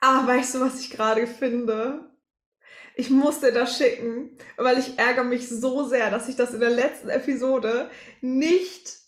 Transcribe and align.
Ah, 0.00 0.26
weißt 0.26 0.54
du, 0.54 0.60
was 0.60 0.80
ich 0.80 0.90
gerade 0.90 1.26
finde? 1.26 2.10
Ich 2.96 3.10
muss 3.10 3.40
dir 3.40 3.52
das 3.52 3.76
schicken, 3.78 4.36
weil 4.56 4.78
ich 4.78 4.98
ärgere 4.98 5.24
mich 5.24 5.48
so 5.48 5.86
sehr, 5.88 6.10
dass 6.10 6.28
ich 6.28 6.36
das 6.36 6.54
in 6.54 6.60
der 6.60 6.70
letzten 6.70 7.08
Episode 7.10 7.90
nicht 8.22 8.98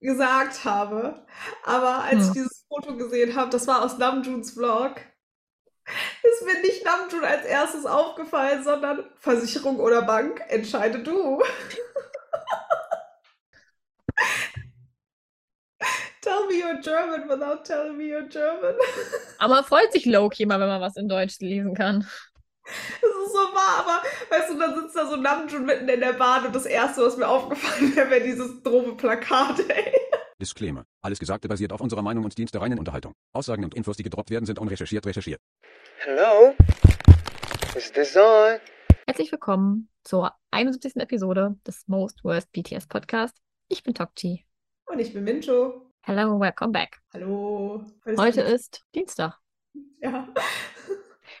gesagt 0.00 0.64
habe. 0.64 1.26
Aber 1.64 2.04
als 2.04 2.28
ich 2.28 2.32
Hm. 2.32 2.34
dieses 2.34 2.64
Foto 2.68 2.96
gesehen 2.96 3.36
habe, 3.36 3.50
das 3.50 3.66
war 3.68 3.84
aus 3.84 3.98
Namjoons 3.98 4.52
Vlog, 4.52 4.96
ist 6.22 6.44
mir 6.44 6.60
nicht 6.62 6.84
Namjoon 6.84 7.24
als 7.24 7.44
erstes 7.44 7.86
aufgefallen, 7.86 8.62
sondern 8.64 9.04
Versicherung 9.18 9.78
oder 9.80 10.02
Bank, 10.02 10.40
entscheide 10.48 11.02
du. 11.02 11.42
Tell 16.32 16.46
me 16.46 16.60
you're 16.60 16.80
German 16.80 17.28
without 17.28 17.62
telling 17.62 17.98
me 17.98 18.04
you're 18.04 18.26
German. 18.26 18.74
Aber 19.38 19.62
freut 19.64 19.92
sich 19.92 20.06
Loki 20.06 20.46
mal, 20.46 20.58
wenn 20.60 20.68
man 20.68 20.80
was 20.80 20.96
in 20.96 21.06
Deutsch 21.06 21.40
lesen 21.40 21.74
kann. 21.74 22.06
Das 22.64 23.10
ist 23.10 23.32
so 23.32 23.38
wahr, 23.38 23.80
aber 23.80 24.02
weißt 24.30 24.50
du, 24.50 24.58
dann 24.58 24.74
sitzt 24.76 24.96
da 24.96 25.06
so 25.06 25.16
Namjoon 25.16 25.66
mitten 25.66 25.88
in 25.88 25.98
der 26.00 26.12
Bahn 26.12 26.46
und 26.46 26.54
das 26.54 26.64
Erste, 26.64 27.02
was 27.02 27.16
mir 27.16 27.26
aufgefallen 27.26 27.94
wäre, 27.96 28.08
wäre 28.08 28.22
dieses 28.22 28.62
doofe 28.62 28.94
Plakat, 28.94 29.68
ey. 29.68 29.92
Disclaimer. 30.40 30.84
Alles 31.02 31.18
Gesagte 31.18 31.48
basiert 31.48 31.72
auf 31.72 31.80
unserer 31.80 32.02
Meinung 32.02 32.24
und 32.24 32.38
dient 32.38 32.54
der 32.54 32.62
reinen 32.62 32.78
Unterhaltung. 32.78 33.14
Aussagen 33.32 33.64
und 33.64 33.74
Infos, 33.74 33.96
die 33.96 34.04
gedroppt 34.04 34.30
werden, 34.30 34.46
sind 34.46 34.60
unrecherchiert 34.60 35.04
recherchiert. 35.04 35.40
Hello? 35.98 36.54
Is 37.76 37.90
this 37.92 38.16
on? 38.16 38.58
Herzlich 39.06 39.32
willkommen 39.32 39.88
zur 40.04 40.32
71. 40.52 40.96
Episode 40.96 41.56
des 41.66 41.88
Most 41.88 42.22
Worst 42.22 42.52
BTS 42.52 42.86
Podcast. 42.86 43.36
Ich 43.68 43.82
bin 43.82 43.92
Tokchi. 43.92 44.46
Und 44.86 45.00
ich 45.00 45.12
bin 45.12 45.24
Mincho. 45.24 45.91
Hello, 46.04 46.38
welcome 46.40 46.72
back. 46.72 46.98
Hallo. 47.14 47.84
Heute 48.18 48.40
ist 48.40 48.82
Dienstag. 48.92 49.38
Ja. 50.00 50.26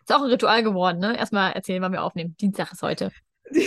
Ist 0.00 0.12
auch 0.12 0.22
ein 0.22 0.30
Ritual 0.30 0.62
geworden, 0.62 1.00
ne? 1.00 1.18
Erstmal 1.18 1.52
erzählen, 1.52 1.82
wann 1.82 1.90
wir 1.92 2.02
aufnehmen. 2.02 2.36
Dienstag 2.40 2.72
ist 2.72 2.82
heute. 2.82 3.10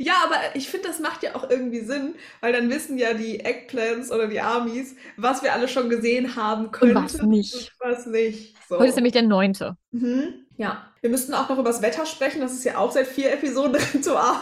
Ja, 0.00 0.14
aber 0.24 0.54
ich 0.54 0.68
finde, 0.68 0.86
das 0.86 1.00
macht 1.00 1.24
ja 1.24 1.34
auch 1.34 1.50
irgendwie 1.50 1.80
Sinn, 1.80 2.14
weil 2.40 2.52
dann 2.52 2.70
wissen 2.70 2.98
ja 2.98 3.14
die 3.14 3.40
Eggplants 3.40 4.12
oder 4.12 4.28
die 4.28 4.40
Armies, 4.40 4.94
was 5.16 5.42
wir 5.42 5.52
alle 5.52 5.66
schon 5.66 5.90
gesehen 5.90 6.36
haben 6.36 6.70
könnten 6.70 6.94
was 6.94 7.20
nicht. 7.20 7.52
und 7.54 7.72
was 7.80 8.06
nicht. 8.06 8.54
So. 8.68 8.78
Heute 8.78 8.90
ist 8.90 8.94
nämlich 8.94 9.12
der 9.12 9.22
9. 9.24 9.54
Mhm. 9.90 10.46
Ja. 10.56 10.92
Wir 11.00 11.10
müssten 11.10 11.34
auch 11.34 11.48
noch 11.48 11.58
über 11.58 11.70
das 11.70 11.82
Wetter 11.82 12.06
sprechen. 12.06 12.40
Das 12.40 12.52
ist 12.52 12.64
ja 12.64 12.78
auch 12.78 12.92
seit 12.92 13.08
vier 13.08 13.32
Episoden 13.32 13.74
Ritual. 13.94 14.40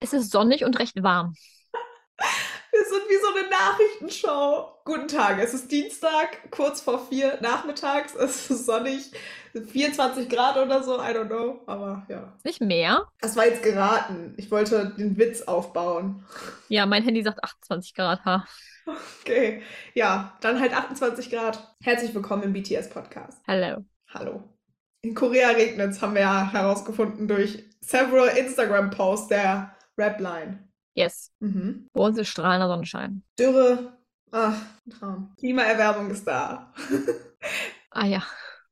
Es 0.00 0.12
ist 0.12 0.30
sonnig 0.30 0.62
und 0.62 0.78
recht 0.78 1.02
warm. 1.02 1.34
Wir 2.74 2.84
sind 2.86 3.08
wie 3.08 3.20
so 3.22 3.28
eine 3.28 3.48
Nachrichtenshow. 3.50 4.80
Guten 4.84 5.06
Tag, 5.06 5.38
es 5.40 5.54
ist 5.54 5.70
Dienstag, 5.70 6.50
kurz 6.50 6.80
vor 6.80 7.06
vier 7.06 7.38
nachmittags. 7.40 8.16
Es 8.16 8.50
ist 8.50 8.66
sonnig, 8.66 9.12
24 9.52 10.28
Grad 10.28 10.56
oder 10.56 10.82
so, 10.82 10.96
I 10.96 11.14
don't 11.14 11.28
know. 11.28 11.60
Aber 11.66 12.04
ja. 12.08 12.36
Nicht 12.42 12.60
mehr. 12.60 13.06
Das 13.20 13.36
war 13.36 13.46
jetzt 13.46 13.62
geraten. 13.62 14.34
Ich 14.38 14.50
wollte 14.50 14.92
den 14.98 15.16
Witz 15.16 15.42
aufbauen. 15.42 16.24
Ja, 16.68 16.84
mein 16.84 17.04
Handy 17.04 17.22
sagt 17.22 17.44
28 17.44 17.94
Grad. 17.94 18.24
Ha. 18.24 18.44
Okay, 19.20 19.62
ja, 19.94 20.36
dann 20.40 20.58
halt 20.58 20.76
28 20.76 21.30
Grad. 21.30 21.76
Herzlich 21.80 22.12
willkommen 22.12 22.42
im 22.42 22.52
BTS-Podcast. 22.54 23.40
Hello. 23.46 23.84
Hallo. 24.12 24.42
In 25.02 25.14
Korea 25.14 25.50
regnet 25.50 25.92
es, 25.92 26.02
haben 26.02 26.14
wir 26.14 26.22
ja 26.22 26.50
herausgefunden 26.52 27.28
durch 27.28 27.62
several 27.80 28.36
Instagram-Posts 28.36 29.28
der 29.28 29.76
Rapline. 29.96 30.73
Yes. 30.94 31.32
Mhm. 31.40 31.88
Bei 31.92 32.00
uns 32.00 32.18
ist 32.18 32.28
strahlender 32.28 32.68
Sonnenschein. 32.68 33.22
Dürre, 33.38 33.98
ach, 34.30 34.56
ein 34.86 34.90
Traum. 34.90 35.34
Klimaerwärmung 35.38 36.10
ist 36.10 36.26
da. 36.26 36.72
Ah 37.96 38.06
ja. 38.06 38.24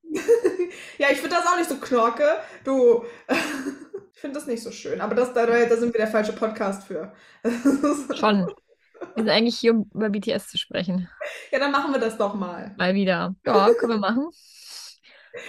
ja, 0.99 1.07
ich 1.13 1.21
finde 1.21 1.37
das 1.37 1.47
auch 1.47 1.57
nicht 1.57 1.69
so 1.69 1.77
knorke. 1.77 2.25
Du, 2.65 3.05
ich 4.13 4.21
finde 4.21 4.37
das 4.37 4.49
nicht 4.49 4.65
so 4.65 4.73
schön. 4.73 5.01
Aber 5.01 5.15
das, 5.15 5.33
da, 5.33 5.47
da 5.47 5.77
sind 5.77 5.95
wir 5.95 5.99
der 5.99 6.09
falsche 6.09 6.33
Podcast 6.33 6.89
für. 6.89 7.13
Schon. 8.19 8.53
Wir 9.15 9.25
sind 9.25 9.29
eigentlich 9.29 9.59
hier, 9.59 9.75
um 9.75 9.89
über 9.95 10.11
BTS 10.11 10.49
zu 10.49 10.59
sprechen. 10.59 11.09
Ja, 11.53 11.61
dann 11.61 11.71
machen 11.71 11.93
wir 11.93 12.01
das 12.01 12.19
doch 12.19 12.35
mal. 12.35 12.75
Mal 12.79 12.95
wieder. 12.95 13.37
Ja, 13.47 13.73
können 13.75 13.93
wir 13.93 13.99
machen. 13.99 14.31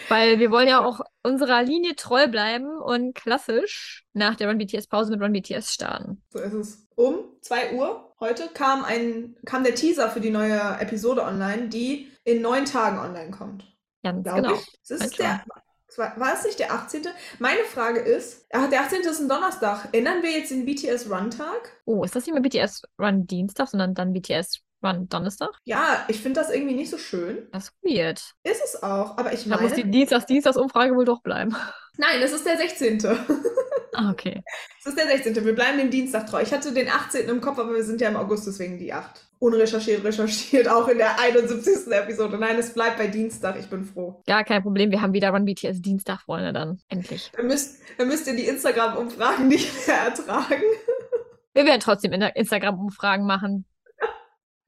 Weil 0.10 0.40
wir 0.40 0.52
wollen 0.52 0.68
ja 0.68 0.84
auch 0.84 1.02
unserer 1.24 1.64
Linie 1.64 1.96
treu 1.96 2.28
bleiben 2.28 2.78
und 2.78 3.16
klassisch 3.16 4.06
nach 4.14 4.36
der 4.36 4.48
Run 4.48 4.58
BTS 4.58 4.88
Pause 4.88 5.12
mit 5.12 5.22
Run 5.22 5.34
BTS 5.34 5.74
starten. 5.74 6.22
So 6.30 6.40
ist 6.40 6.54
es. 6.54 6.88
Um 6.96 7.26
2 7.42 7.74
Uhr 7.74 8.14
heute 8.20 8.48
kam, 8.54 8.86
ein, 8.86 9.36
kam 9.46 9.64
der 9.64 9.76
Teaser 9.76 10.10
für 10.10 10.22
die 10.22 10.30
neue 10.30 10.60
Episode 10.80 11.24
online, 11.24 11.70
die 11.70 12.12
in 12.24 12.42
neun 12.42 12.66
Tagen 12.66 13.00
online 13.00 13.32
kommt. 13.32 13.66
Ganz 14.04 14.24
Glaube 14.24 14.42
genau. 14.42 14.54
ich. 14.56 14.80
Es 14.84 14.92
ist 14.92 15.20
der, 15.20 15.44
war, 15.98 16.20
war 16.20 16.34
es 16.34 16.44
nicht 16.44 16.60
der 16.60 16.74
18.? 16.74 17.04
Meine 17.40 17.64
Frage 17.64 18.00
ist, 18.00 18.46
ach, 18.52 18.70
der 18.70 18.82
18. 18.82 19.02
ist 19.02 19.20
ein 19.20 19.30
Donnerstag. 19.30 19.90
Ändern 19.92 20.24
wir 20.24 20.32
jetzt 20.32 20.52
den 20.52 20.66
BTS 20.66 21.10
Run-Tag? 21.10 21.82
Oh, 21.86 22.04
ist 22.04 22.16
das 22.16 22.26
nicht 22.26 22.34
mehr 22.34 22.42
BTS 22.42 22.84
Run 23.00 23.28
Dienstag, 23.28 23.68
sondern 23.68 23.94
dann 23.94 24.14
BTS 24.14 24.62
Run 24.84 25.08
Donnerstag? 25.10 25.52
Ja, 25.64 26.06
ich 26.08 26.20
finde 26.22 26.42
das 26.42 26.50
irgendwie 26.52 26.76
nicht 26.76 26.90
so 26.90 26.98
schön. 26.98 27.48
Das 27.52 27.66
ist 27.66 27.74
weird. 27.82 28.22
Ist 28.44 28.62
es 28.64 28.84
auch, 28.84 29.18
aber 29.18 29.34
ich 29.34 29.48
Da 29.48 29.60
muss 29.62 29.74
die 29.74 29.82
meine. 29.82 29.92
Dienstags-Dienstags-Umfrage 29.92 30.96
wohl 30.96 31.06
doch 31.06 31.22
bleiben. 31.22 31.56
Nein, 31.98 32.22
es 32.22 32.32
ist 32.34 32.46
der 32.46 32.58
16. 32.58 33.06
Ah, 33.96 34.10
okay. 34.12 34.42
Es 34.80 34.88
ist 34.88 34.98
der 34.98 35.06
16. 35.08 35.46
Wir 35.46 35.54
bleiben 35.54 35.78
dem 35.78 35.92
Dienstag 35.92 36.26
treu. 36.28 36.42
Ich 36.42 36.52
hatte 36.52 36.74
den 36.74 36.90
18. 36.90 37.30
im 37.30 37.42
Kopf, 37.42 37.60
aber 37.60 37.76
wir 37.76 37.84
sind 37.84 38.02
ja 38.02 38.10
im 38.10 38.16
August, 38.16 38.48
deswegen 38.48 38.80
die 38.80 38.92
8. 38.92 39.28
Unrecherchiert, 39.38 40.04
recherchiert, 40.04 40.68
auch 40.68 40.88
in 40.88 40.98
der 40.98 41.20
71. 41.20 41.92
Episode. 41.92 42.38
Nein, 42.40 42.58
es 42.58 42.74
bleibt 42.74 42.98
bei 42.98 43.08
Dienstag. 43.08 43.60
Ich 43.60 43.68
bin 43.70 43.84
froh. 43.86 44.22
Gar 44.26 44.44
kein 44.46 44.64
Problem. 44.64 44.90
Wir 44.90 45.02
haben 45.02 45.14
wieder 45.14 45.30
Run 45.30 45.46
BTS 45.46 45.82
Dienstag, 45.82 46.22
Freunde, 46.22 46.54
dann. 46.54 46.80
Endlich. 46.90 47.32
Dann 47.36 47.46
müsst, 47.46 47.82
dann 48.00 48.08
müsst 48.08 48.26
ihr 48.26 48.36
die 48.36 48.48
Instagram-Umfragen 48.48 49.48
nicht 49.48 49.88
mehr 49.88 49.98
ertragen. 49.98 50.64
Wir 51.54 51.66
werden 51.66 51.82
trotzdem 51.82 52.14
Instagram-Umfragen 52.14 53.28
machen, 53.28 53.66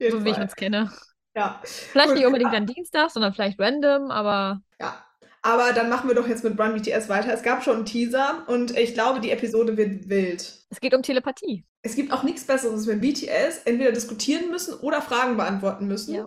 so 0.00 0.24
wie 0.24 0.28
ich 0.30 0.34
Fall. 0.34 0.42
uns 0.44 0.54
kenne. 0.56 0.90
Ja. 1.34 1.60
Vielleicht 1.64 2.08
Gut. 2.08 2.16
nicht 2.16 2.26
unbedingt 2.26 2.52
dann 2.54 2.66
Dienstag, 2.66 3.10
sondern 3.10 3.32
vielleicht 3.34 3.58
random, 3.60 4.10
aber 4.10 4.60
Ja. 4.80 5.02
Aber 5.42 5.72
dann 5.72 5.88
machen 5.88 6.08
wir 6.08 6.16
doch 6.16 6.26
jetzt 6.26 6.42
mit 6.42 6.58
Run 6.58 6.74
BTS 6.74 7.08
weiter. 7.08 7.32
Es 7.32 7.42
gab 7.44 7.62
schon 7.62 7.76
einen 7.76 7.84
Teaser 7.84 8.42
und 8.48 8.76
ich 8.76 8.94
glaube, 8.94 9.20
die 9.20 9.30
Episode 9.30 9.76
wird 9.76 10.08
wild. 10.08 10.64
es 10.70 10.80
geht 10.80 10.92
um 10.92 11.02
Telepathie. 11.02 11.64
Es 11.82 11.94
gibt 11.94 12.12
auch 12.12 12.24
nichts 12.24 12.44
Besseres, 12.44 12.86
wenn 12.88 13.00
BTS 13.00 13.58
entweder 13.64 13.92
diskutieren 13.92 14.50
müssen 14.50 14.74
oder 14.80 15.00
Fragen 15.02 15.36
beantworten 15.36 15.86
müssen. 15.86 16.14
Ja. 16.16 16.26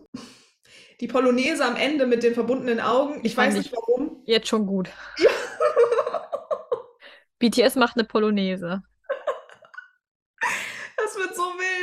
Die 1.01 1.07
Polonaise 1.07 1.65
am 1.65 1.75
Ende 1.75 2.05
mit 2.05 2.23
den 2.23 2.33
verbundenen 2.33 2.79
Augen. 2.79 3.19
Ich 3.23 3.35
Fand 3.35 3.49
weiß 3.49 3.55
ich- 3.55 3.71
nicht 3.71 3.75
warum. 3.75 4.21
Jetzt 4.25 4.47
schon 4.47 4.65
gut. 4.65 4.89
BTS 7.39 7.75
macht 7.75 7.95
eine 7.97 8.05
Polonaise. 8.05 8.83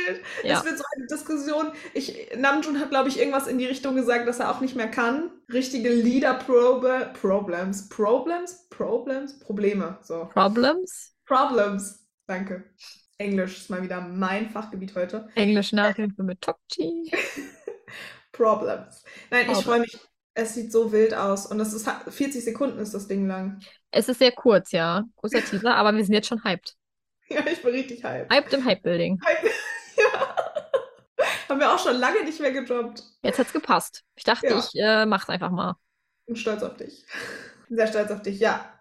Das 0.07 0.15
wird 0.15 0.25
so 0.25 0.43
wild. 0.43 0.43
Ja. 0.43 0.59
Es 0.59 0.65
wird 0.65 0.77
so 0.77 0.83
eine 0.95 1.07
Diskussion. 1.07 1.71
Ich, 1.93 2.29
Namjoon 2.37 2.79
hat, 2.79 2.89
glaube 2.89 3.09
ich, 3.09 3.19
irgendwas 3.19 3.47
in 3.47 3.57
die 3.57 3.65
Richtung 3.65 3.95
gesagt, 3.95 4.27
dass 4.27 4.39
er 4.39 4.51
auch 4.51 4.61
nicht 4.61 4.75
mehr 4.75 4.89
kann. 4.89 5.31
Richtige 5.51 5.89
Leader-Probe. 5.89 7.13
Problems. 7.19 7.89
Problems? 7.89 8.67
Problems? 8.69 9.39
Probleme. 9.39 9.97
So. 10.01 10.29
Problems? 10.33 11.13
Problems. 11.25 12.07
Danke. 12.27 12.63
Englisch 13.17 13.57
ist 13.57 13.69
mal 13.69 13.81
wieder 13.81 14.01
mein 14.01 14.49
Fachgebiet 14.49 14.95
heute. 14.95 15.27
Englisch 15.35 15.73
Nachhilfe 15.73 16.23
mit 16.23 16.41
Tokchi. 16.41 17.11
Problems. 18.31 19.03
Nein, 19.31 19.41
ich 19.41 19.47
Problems. 19.47 19.63
freue 19.63 19.79
mich. 19.79 19.97
Es 20.35 20.53
sieht 20.53 20.71
so 20.71 20.91
wild 20.91 21.15
aus. 21.15 21.47
Und 21.47 21.57
das 21.57 21.73
ist 21.73 21.89
40 21.89 22.43
Sekunden 22.43 22.77
ist 22.77 22.93
das 22.93 23.07
Ding 23.07 23.27
lang. 23.27 23.59
Es 23.89 24.07
ist 24.07 24.19
sehr 24.19 24.31
kurz, 24.31 24.71
ja. 24.71 25.03
Kurzer 25.15 25.43
Teaser, 25.43 25.75
aber 25.75 25.95
wir 25.95 26.03
sind 26.05 26.13
jetzt 26.13 26.27
schon 26.27 26.43
hyped. 26.43 26.75
Ja, 27.29 27.45
ich 27.45 27.61
bin 27.61 27.71
richtig 27.71 28.05
hyped. 28.05 28.31
Hyped 28.31 28.53
im 28.53 28.63
Hype-Building. 28.63 29.19
Ja. 29.97 30.35
Haben 31.49 31.59
wir 31.59 31.73
auch 31.73 31.79
schon 31.79 31.95
lange 31.95 32.23
nicht 32.23 32.39
mehr 32.39 32.51
gedroppt. 32.51 33.03
Jetzt 33.23 33.39
hat's 33.39 33.53
gepasst. 33.53 34.03
Ich 34.15 34.23
dachte, 34.23 34.47
Ja. 34.47 34.59
ich 34.59 34.75
äh, 34.75 35.05
mach's 35.05 35.29
einfach 35.29 35.49
mal. 35.51 35.75
Bin 36.25 36.35
stolz 36.35 36.61
auf 36.63 36.75
dich. 36.77 37.05
Sehr 37.69 37.87
stolz 37.87 38.11
auf 38.11 38.21
dich. 38.21 38.39
Ja. 38.39 38.73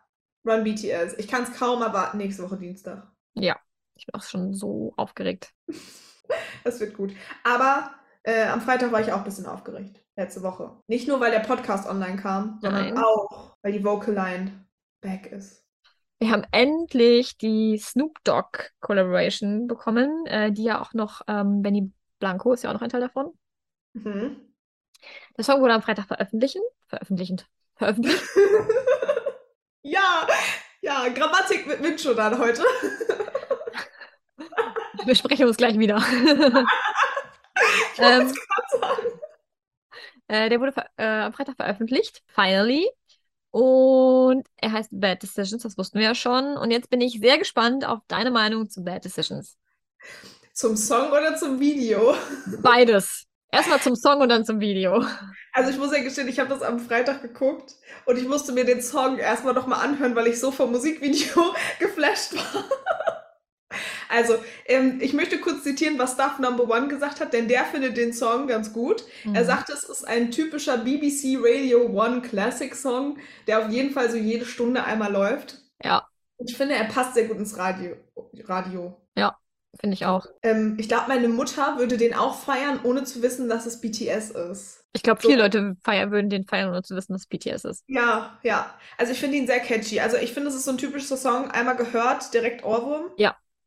Run 0.46 0.64
BTS. 0.64 1.14
Ich 1.18 1.28
kann 1.28 1.42
es 1.44 1.52
kaum 1.58 1.82
erwarten, 1.82 2.18
nächste 2.18 2.42
Woche 2.42 2.56
Dienstag. 2.56 3.06
Ja. 3.34 3.56
Ich 3.96 4.06
bin 4.06 4.14
auch 4.14 4.22
schon 4.24 4.54
so 4.54 4.92
aufgeregt. 4.96 5.52
Das 6.64 6.80
wird 6.80 6.96
gut. 6.96 7.12
Aber 7.44 7.94
äh, 8.24 8.46
am 8.48 8.60
Freitag 8.60 8.90
war 8.90 9.00
ich 9.00 9.12
auch 9.12 9.18
ein 9.18 9.24
bisschen 9.24 9.46
aufgeregt. 9.46 10.02
Letzte 10.16 10.42
Woche. 10.42 10.76
Nicht 10.88 11.06
nur, 11.06 11.20
weil 11.20 11.30
der 11.30 11.38
Podcast 11.38 11.88
online 11.88 12.16
kam, 12.16 12.58
sondern 12.60 12.94
Nein. 12.94 12.98
auch, 12.98 13.54
weil 13.62 13.70
die 13.72 13.84
Vocaline 13.84 14.66
back 15.00 15.26
ist. 15.30 15.64
Wir 16.18 16.30
haben 16.30 16.44
endlich 16.50 17.36
die 17.36 17.78
Snoop 17.78 18.22
Dogg 18.24 18.70
Collaboration 18.80 19.66
bekommen, 19.66 20.26
äh, 20.26 20.50
die 20.50 20.64
ja 20.64 20.80
auch 20.80 20.94
noch, 20.94 21.20
ähm, 21.28 21.60
Benny 21.62 21.92
Blanco 22.18 22.54
ist 22.54 22.64
ja 22.64 22.70
auch 22.70 22.74
noch 22.74 22.80
ein 22.80 22.88
Teil 22.88 23.02
davon. 23.02 23.36
Mhm. 23.92 24.40
Der 25.36 25.44
Song 25.44 25.60
wurde 25.60 25.74
am 25.74 25.82
Freitag 25.82 26.06
veröffentlichen, 26.06 26.62
veröffentlichend, 26.86 27.46
veröffentlicht. 27.74 28.22
ja, 29.82 30.26
ja, 30.80 31.08
Grammatik 31.08 31.66
mit 31.66 31.82
Mincho 31.82 32.14
dann 32.14 32.38
heute. 32.38 32.64
Wir 35.04 35.14
sprechen 35.14 35.46
uns 35.46 35.56
gleich 35.56 35.78
wieder. 35.78 36.02
Ich 37.94 37.98
Ähm. 38.02 38.34
Äh, 40.28 40.50
der 40.50 40.60
wurde 40.60 40.74
äh, 40.98 41.06
am 41.06 41.32
Freitag 41.32 41.56
veröffentlicht, 41.56 42.22
finally. 42.26 42.86
Und 43.50 44.46
er 44.56 44.72
heißt 44.72 44.90
Bad 44.92 45.22
Decisions, 45.22 45.62
das 45.62 45.78
wussten 45.78 45.98
wir 45.98 46.06
ja 46.06 46.14
schon. 46.14 46.56
Und 46.56 46.70
jetzt 46.70 46.90
bin 46.90 47.00
ich 47.00 47.20
sehr 47.20 47.38
gespannt 47.38 47.86
auf 47.86 48.00
deine 48.08 48.30
Meinung 48.30 48.68
zu 48.68 48.84
Bad 48.84 49.04
Decisions. 49.04 49.56
Zum 50.52 50.76
Song 50.76 51.10
oder 51.10 51.36
zum 51.36 51.60
Video? 51.60 52.14
Beides. 52.62 53.26
Erstmal 53.50 53.80
zum 53.80 53.94
Song 53.96 54.20
und 54.20 54.28
dann 54.28 54.44
zum 54.44 54.60
Video. 54.60 55.04
Also 55.52 55.70
ich 55.70 55.78
muss 55.78 55.92
ja 55.92 56.02
gestehen, 56.02 56.28
ich 56.28 56.38
habe 56.38 56.50
das 56.50 56.62
am 56.62 56.78
Freitag 56.78 57.22
geguckt 57.22 57.74
und 58.04 58.18
ich 58.18 58.28
musste 58.28 58.52
mir 58.52 58.64
den 58.64 58.82
Song 58.82 59.18
erstmal 59.18 59.54
nochmal 59.54 59.82
anhören, 59.82 60.14
weil 60.14 60.26
ich 60.26 60.38
so 60.38 60.50
vom 60.50 60.72
Musikvideo 60.72 61.54
geflasht 61.78 62.34
war. 62.34 62.64
Also, 64.08 64.36
ähm, 64.66 64.98
ich 65.00 65.12
möchte 65.12 65.38
kurz 65.40 65.62
zitieren, 65.64 65.98
was 65.98 66.12
Stuff 66.12 66.38
Number 66.38 66.68
One 66.68 66.88
gesagt 66.88 67.20
hat, 67.20 67.32
denn 67.32 67.48
der 67.48 67.64
findet 67.64 67.96
den 67.96 68.12
Song 68.12 68.46
ganz 68.46 68.72
gut. 68.72 69.04
Mhm. 69.24 69.34
Er 69.34 69.44
sagte, 69.44 69.72
es 69.72 69.84
ist 69.84 70.06
ein 70.06 70.30
typischer 70.30 70.78
BBC 70.78 71.36
Radio 71.40 71.86
One 71.86 72.22
Classic 72.22 72.74
Song, 72.74 73.18
der 73.46 73.64
auf 73.64 73.70
jeden 73.70 73.90
Fall 73.90 74.10
so 74.10 74.16
jede 74.16 74.44
Stunde 74.44 74.84
einmal 74.84 75.12
läuft. 75.12 75.58
Ja, 75.82 76.06
ich 76.38 76.56
finde, 76.56 76.74
er 76.74 76.84
passt 76.84 77.14
sehr 77.14 77.24
gut 77.26 77.38
ins 77.38 77.56
Radio. 77.56 77.96
Radio. 78.44 78.96
finde 79.80 79.94
ich 79.94 80.06
auch. 80.06 80.26
Ähm, 80.42 80.76
ich 80.78 80.88
glaube, 80.88 81.04
meine 81.08 81.28
Mutter 81.28 81.78
würde 81.78 81.96
den 81.96 82.14
auch 82.14 82.38
feiern, 82.38 82.80
ohne 82.82 83.04
zu 83.04 83.22
wissen, 83.22 83.48
dass 83.48 83.66
es 83.66 83.80
BTS 83.80 84.30
ist. 84.30 84.84
Ich 84.94 85.02
glaube, 85.02 85.20
So. 85.20 85.28
viele 85.28 85.42
Leute 85.42 85.76
feiern, 85.84 86.10
würden 86.10 86.30
den 86.30 86.44
feiern, 86.44 86.70
ohne 86.70 86.82
zu 86.82 86.96
wissen, 86.96 87.12
dass 87.12 87.22
es 87.22 87.28
BTS 87.28 87.64
ist. 87.64 87.84
Ja, 87.86 88.38
ja. 88.42 88.74
Also 88.96 89.12
ich 89.12 89.20
finde 89.20 89.36
ihn 89.36 89.46
sehr 89.46 89.60
catchy. 89.60 90.00
Also 90.00 90.16
ich 90.16 90.32
finde, 90.32 90.48
es 90.48 90.54
ist 90.54 90.64
so 90.64 90.70
ein 90.70 90.78
typischer 90.78 91.16
Song, 91.16 91.50
einmal 91.50 91.76
gehört, 91.76 92.32
direkt 92.32 92.64
Ohrwurm. 92.64 93.10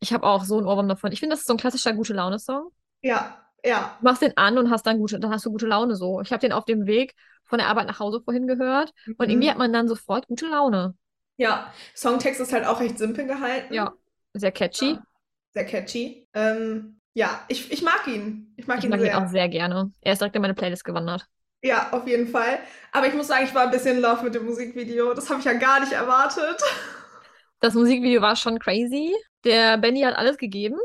Ich 0.01 0.13
habe 0.13 0.25
auch 0.27 0.43
so 0.43 0.57
einen 0.57 0.67
Ohrwurm 0.67 0.87
davon. 0.89 1.11
Ich 1.11 1.19
finde, 1.19 1.33
das 1.33 1.41
ist 1.41 1.47
so 1.47 1.53
ein 1.53 1.57
klassischer 1.57 1.93
gute 1.93 2.13
Laune-Song. 2.13 2.71
Ja, 3.01 3.45
ja. 3.63 3.97
Du 3.99 4.05
machst 4.05 4.21
den 4.21 4.35
an 4.37 4.57
und 4.57 4.69
hast 4.71 4.85
dann 4.85 4.97
gute, 4.99 5.19
dann 5.19 5.31
hast 5.31 5.45
du 5.45 5.51
gute 5.51 5.67
Laune 5.67 5.95
so. 5.95 6.21
Ich 6.21 6.31
habe 6.31 6.39
den 6.41 6.51
auf 6.53 6.65
dem 6.65 6.85
Weg 6.85 7.15
von 7.45 7.59
der 7.59 7.67
Arbeit 7.67 7.87
nach 7.87 7.99
Hause 7.99 8.21
vorhin 8.21 8.47
gehört 8.47 8.93
und 9.17 9.29
Mhm. 9.29 9.31
irgendwie 9.31 9.49
hat 9.49 9.57
man 9.57 9.73
dann 9.73 9.87
sofort 9.87 10.27
gute 10.27 10.47
Laune. 10.47 10.95
Ja, 11.37 11.73
Songtext 11.95 12.41
ist 12.41 12.53
halt 12.53 12.65
auch 12.65 12.79
recht 12.81 12.97
simpel 12.97 13.25
gehalten. 13.25 13.73
Ja, 13.73 13.93
sehr 14.33 14.51
catchy. 14.51 14.99
Ja, 14.99 15.05
Sehr 15.53 15.65
catchy. 15.65 16.27
Ähm, 16.33 16.99
ja, 17.13 17.45
ich, 17.47 17.71
ich 17.71 17.81
mag 17.81 18.07
ihn. 18.07 18.53
Ich 18.57 18.67
mag 18.67 18.83
Ich 18.83 18.85
ihn 18.85 18.89
mag 18.89 19.03
ihn 19.03 19.11
sehr. 19.11 19.13
auch 19.13 19.27
sehr 19.27 19.47
gerne. 19.49 19.91
Er 20.01 20.13
ist 20.13 20.19
direkt 20.21 20.35
in 20.35 20.41
meine 20.41 20.55
Playlist 20.55 20.83
gewandert. 20.83 21.27
Ja, 21.61 21.91
auf 21.91 22.07
jeden 22.07 22.27
Fall. 22.27 22.59
Aber 22.91 23.07
ich 23.07 23.13
muss 23.13 23.27
sagen, 23.27 23.45
ich 23.45 23.53
war 23.53 23.63
ein 23.63 23.71
bisschen 23.71 23.97
in 23.97 24.01
love 24.01 24.23
mit 24.23 24.33
dem 24.33 24.45
Musikvideo. 24.45 25.13
Das 25.13 25.29
habe 25.29 25.39
ich 25.39 25.45
ja 25.45 25.53
gar 25.53 25.79
nicht 25.81 25.91
erwartet. 25.91 26.61
Das 27.61 27.73
Musikvideo 27.73 28.21
war 28.21 28.35
schon 28.35 28.59
crazy. 28.59 29.13
Der 29.43 29.77
Benny 29.77 30.01
hat 30.01 30.15
alles 30.15 30.37
gegeben. 30.37 30.77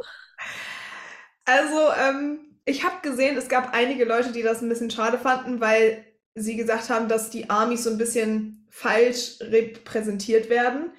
Also, 1.44 1.92
ähm, 1.98 2.38
ich 2.64 2.84
habe 2.84 2.96
gesehen, 3.02 3.36
es 3.36 3.48
gab 3.48 3.74
einige 3.74 4.04
Leute, 4.04 4.32
die 4.32 4.42
das 4.42 4.62
ein 4.62 4.68
bisschen 4.68 4.90
schade 4.90 5.18
fanden, 5.18 5.60
weil 5.60 6.04
sie 6.34 6.56
gesagt 6.56 6.88
haben, 6.90 7.08
dass 7.08 7.30
die 7.30 7.50
Amis 7.50 7.84
so 7.84 7.90
ein 7.90 7.98
bisschen 7.98 8.66
falsch 8.70 9.36
repräsentiert 9.40 10.48
werden. 10.48 10.90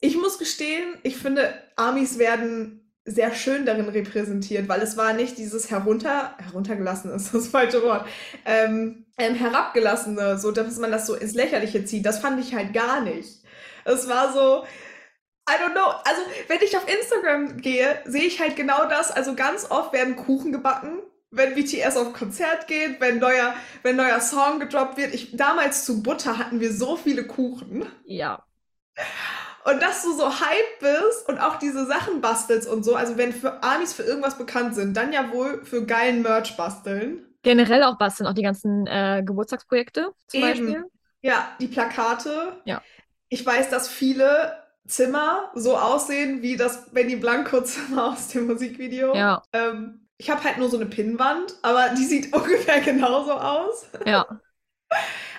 Ich 0.00 0.16
muss 0.16 0.38
gestehen, 0.38 0.96
ich 1.02 1.16
finde, 1.16 1.54
Amis 1.76 2.18
werden 2.18 2.80
sehr 3.04 3.34
schön 3.34 3.66
darin 3.66 3.88
repräsentiert, 3.88 4.68
weil 4.68 4.82
es 4.82 4.96
war 4.96 5.12
nicht 5.12 5.38
dieses 5.38 5.70
herunter, 5.70 6.36
heruntergelassene 6.38 7.14
ist 7.14 7.34
das 7.34 7.48
falsche 7.48 7.82
Wort, 7.82 8.06
ähm, 8.46 9.06
ähm, 9.18 9.34
herabgelassene, 9.34 10.38
so 10.38 10.52
dass 10.52 10.78
man 10.78 10.92
das 10.92 11.06
so 11.06 11.14
ins 11.14 11.34
Lächerliche 11.34 11.84
zieht. 11.84 12.06
Das 12.06 12.20
fand 12.20 12.40
ich 12.40 12.54
halt 12.54 12.72
gar 12.74 13.02
nicht. 13.02 13.42
Es 13.84 14.08
war 14.08 14.32
so, 14.32 14.64
I 15.48 15.54
don't 15.54 15.72
know. 15.72 15.90
Also, 16.04 16.22
wenn 16.48 16.60
ich 16.62 16.76
auf 16.76 16.86
Instagram 16.88 17.56
gehe, 17.58 18.00
sehe 18.04 18.22
ich 18.22 18.40
halt 18.40 18.56
genau 18.56 18.88
das. 18.88 19.10
Also, 19.10 19.34
ganz 19.34 19.70
oft 19.70 19.92
werden 19.92 20.14
Kuchen 20.14 20.52
gebacken, 20.52 21.00
wenn 21.30 21.54
BTS 21.54 21.96
auf 21.96 22.12
Konzert 22.12 22.68
geht, 22.68 23.00
wenn 23.00 23.18
neuer, 23.18 23.54
wenn 23.82 23.96
neuer 23.96 24.20
Song 24.20 24.60
gedroppt 24.60 24.98
wird. 24.98 25.14
Ich, 25.14 25.36
damals 25.36 25.84
zu 25.84 26.02
Butter 26.02 26.38
hatten 26.38 26.60
wir 26.60 26.72
so 26.72 26.96
viele 26.96 27.26
Kuchen. 27.26 27.86
Ja. 28.04 28.44
Und 29.64 29.82
dass 29.82 30.02
du 30.02 30.12
so 30.12 30.28
hype 30.28 30.80
bist 30.80 31.28
und 31.28 31.38
auch 31.38 31.56
diese 31.58 31.86
Sachen 31.86 32.20
bastelst 32.20 32.68
und 32.68 32.84
so. 32.84 32.94
Also, 32.94 33.16
wenn 33.16 33.32
für 33.32 33.62
Amis 33.64 33.92
für 33.92 34.04
irgendwas 34.04 34.38
bekannt 34.38 34.76
sind, 34.76 34.96
dann 34.96 35.12
ja 35.12 35.32
wohl 35.32 35.64
für 35.64 35.84
geilen 35.86 36.22
Merch 36.22 36.56
basteln. 36.56 37.26
Generell 37.42 37.82
auch 37.82 37.98
basteln, 37.98 38.28
auch 38.28 38.34
die 38.34 38.42
ganzen 38.42 38.86
äh, 38.86 39.24
Geburtstagsprojekte 39.26 40.12
zum 40.28 40.40
Eben. 40.40 40.48
Beispiel. 40.48 40.84
Ja, 41.22 41.56
die 41.60 41.66
Plakate. 41.66 42.60
Ja. 42.64 42.80
Ich 43.28 43.44
weiß, 43.44 43.70
dass 43.70 43.88
viele 43.88 44.61
Zimmer 44.86 45.50
so 45.54 45.76
aussehen 45.78 46.42
wie 46.42 46.56
das 46.56 46.90
Benny 46.90 47.16
Blanco-Zimmer 47.16 48.12
aus 48.12 48.28
dem 48.28 48.46
Musikvideo. 48.46 49.14
Ja, 49.14 49.42
Ähm, 49.52 50.08
ich 50.18 50.30
habe 50.30 50.44
halt 50.44 50.58
nur 50.58 50.70
so 50.70 50.76
eine 50.76 50.86
Pinnwand, 50.86 51.54
aber 51.62 51.90
die 51.96 52.04
sieht 52.04 52.32
ungefähr 52.36 52.80
genauso 52.80 53.32
aus. 53.32 53.86
ja. 54.06 54.26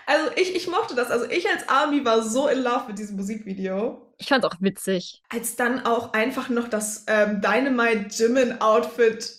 Also 0.05 0.31
ich, 0.35 0.55
ich 0.55 0.67
mochte 0.67 0.95
das. 0.95 1.11
Also 1.11 1.25
ich 1.29 1.47
als 1.49 1.69
Army 1.69 2.03
war 2.03 2.21
so 2.23 2.47
in 2.47 2.61
love 2.61 2.87
mit 2.87 2.99
diesem 2.99 3.15
Musikvideo. 3.15 4.13
Ich 4.17 4.27
fand's 4.27 4.45
auch 4.45 4.55
witzig. 4.59 5.21
Als 5.29 5.55
dann 5.55 5.85
auch 5.85 6.13
einfach 6.13 6.49
noch 6.49 6.67
das 6.67 7.05
ähm, 7.07 7.41
Dynamite 7.41 8.07
Jimin 8.09 8.61
Outfit 8.61 9.31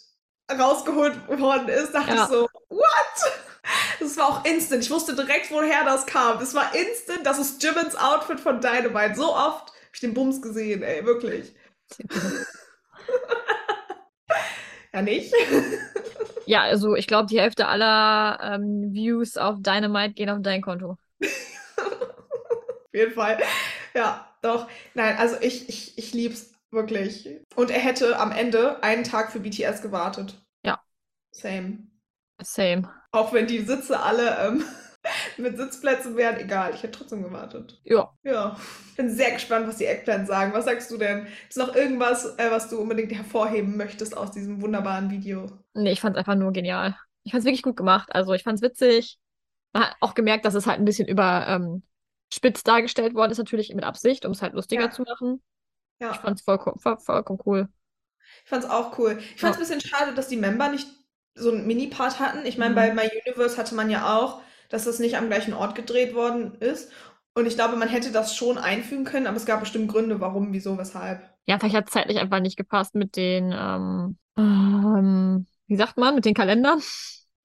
rausgeholt 0.51 1.29
worden 1.39 1.69
ist, 1.69 1.93
dachte 1.95 2.15
Ja. 2.15 2.25
ich 2.25 2.29
so, 2.31 2.49
what? 2.69 2.83
Das 3.99 4.17
war 4.19 4.29
auch 4.29 4.45
instant. 4.45 4.83
Ich 4.85 4.91
wusste 4.91 5.15
direkt, 5.17 5.51
woher 5.51 5.85
das 5.85 6.05
kam. 6.05 6.39
Das 6.39 6.55
war 6.55 6.75
instant. 6.75 7.25
Das 7.25 7.39
ist 7.39 7.63
Jimins 7.63 7.97
Outfit 7.97 8.39
von 8.41 8.61
Dynamite. 8.61 9.15
So 9.17 9.35
oft 9.35 9.73
ich 9.95 10.01
den 10.01 10.15
Bums 10.15 10.43
gesehen, 10.43 10.83
ey, 10.83 11.05
wirklich. 11.05 11.55
Ja, 14.93 15.03
nicht? 15.03 15.35
Ja, 16.47 16.61
also 16.65 16.95
ich 16.95 17.07
glaube, 17.07 17.27
die 17.27 17.41
Hälfte 17.41 17.69
aller 17.69 18.39
ähm, 18.43 18.93
Views 18.93 19.39
auf 19.39 19.57
Dynamite 19.63 20.13
gehen 20.13 20.29
auf 20.29 20.43
dein 20.43 20.61
Konto. 20.61 20.99
Auf 21.23 21.29
jeden 22.93 23.15
Fall. 23.15 23.39
Ja, 23.95 24.29
doch. 24.43 24.69
Nein, 24.93 25.17
also 25.17 25.37
ich, 25.41 25.71
ich, 25.71 25.97
ich 25.97 26.13
lieb's 26.13 26.53
wirklich. 26.71 27.29
Und 27.57 27.71
er 27.71 27.81
hätte 27.81 28.19
am 28.19 28.31
Ende 28.31 28.83
einen 28.83 29.05
Tag 29.05 29.33
für 29.33 29.41
BTS 29.41 29.81
gewartet. 29.81 30.39
Ja. 30.67 30.79
Same. 31.31 31.79
Same. 32.43 32.93
Auch 33.11 33.33
wenn 33.33 33.47
die 33.47 33.61
Sitze 33.61 34.01
alle 34.01 34.37
ähm, 34.47 34.65
mit 35.39 35.57
Sitzplätzen 35.57 36.17
wären, 36.17 36.39
egal, 36.39 36.75
ich 36.75 36.83
hätte 36.83 36.99
trotzdem 36.99 37.23
gewartet. 37.23 37.81
Ja. 37.85 38.13
Ja. 38.23 38.57
Bin 38.97 39.11
sehr 39.11 39.33
gespannt, 39.33 39.67
was 39.69 39.77
die 39.77 39.87
Eggplants 39.87 40.29
sagen. 40.29 40.53
Was 40.53 40.65
sagst 40.67 40.91
du 40.91 40.97
denn? 40.99 41.27
Ist 41.49 41.57
noch 41.59 41.75
irgendwas, 41.75 42.25
äh, 42.39 42.51
was 42.51 42.69
du 42.71 42.79
unbedingt 42.81 43.13
hervorheben 43.13 43.77
möchtest 43.77 44.17
aus 44.17 44.31
diesem 44.33 44.63
wunderbaren 44.63 45.11
Video? 45.11 45.47
Nee, 45.75 45.93
ich 45.93 46.01
fand's 46.01 46.19
einfach 46.19 46.35
nur 46.37 46.53
genial. 46.53 46.97
Ich 47.25 47.33
fand's 47.33 47.45
wirklich 47.47 47.63
gut 47.63 47.77
gemacht. 47.77 48.15
Also 48.15 48.33
ich 48.33 48.43
fand's 48.43 48.63
witzig. 48.63 49.19
Man 49.73 49.85
hat 49.85 49.97
auch 50.01 50.15
gemerkt, 50.15 50.45
dass 50.45 50.55
es 50.55 50.67
halt 50.67 50.79
ein 50.81 50.85
bisschen 50.85 51.09
über 51.09 51.47
ähm, 51.49 51.83
spitz 52.33 52.63
dargestellt 52.65 53.15
worden 53.15 53.33
ist, 53.33 53.39
natürlich 53.39 53.75
mit 53.75 53.85
Absicht, 53.85 54.25
um 54.27 54.33
es 54.33 54.43
halt 54.43 54.55
lustiger 54.55 54.85
Ja. 54.85 54.91
zu 54.91 55.03
machen. 55.03 55.43
Ich 56.07 56.07
Ja, 56.07 56.15
fand's 56.21 56.43
vollkommen, 56.43 56.81
voll, 56.81 56.99
vollkommen 56.99 57.41
cool. 57.47 57.69
ich 58.45 58.49
fand's 58.51 58.67
auch 58.69 58.99
cool. 58.99 59.19
Ich 59.35 59.41
fand's 59.41 59.59
ein 59.59 59.61
bisschen 59.61 59.81
schade, 59.81 60.15
dass 60.15 60.29
die 60.29 60.37
Member 60.37 60.69
nicht 60.69 60.89
so 61.35 61.51
einen 61.51 61.67
Mini-Part 61.67 62.21
hatten. 62.21 62.45
Ich 62.47 62.59
meine, 62.59 62.73
Mhm. 62.73 62.75
bei 62.75 62.95
My 62.95 63.09
Universe 63.27 63.57
hatte 63.57 63.75
man 63.75 63.91
ja 63.91 64.17
auch, 64.17 64.41
dass 64.75 64.85
das 64.85 64.99
nicht 64.99 65.17
am 65.17 65.29
gleichen 65.29 65.55
Ort 65.55 65.77
gedreht 65.77 66.15
worden 66.15 66.57
ist. 66.61 66.91
Und 67.35 67.47
ich 67.47 67.55
glaube, 67.55 67.77
man 67.77 67.89
hätte 67.89 68.11
das 68.11 68.35
schon 68.37 68.59
einfügen 68.59 69.05
können, 69.05 69.27
aber 69.29 69.37
es 69.37 69.47
gab 69.47 69.61
bestimmt 69.61 69.91
Gründe, 69.91 70.21
warum, 70.21 70.53
wieso, 70.53 70.77
weshalb. 70.79 71.23
Ja, 71.47 71.59
vielleicht 71.59 71.77
hat 71.77 71.87
es 71.87 71.93
zeitlich 71.93 72.19
einfach 72.19 72.41
nicht 72.41 72.57
gepasst 72.57 72.95
mit 72.95 73.17
den, 73.17 73.53
ähm, 73.57 74.19
ähm, 74.37 75.47
wie 75.69 75.77
sagt 75.77 75.97
man, 75.97 76.15
mit 76.17 76.25
den 76.25 76.35
Kalendern, 76.35 76.81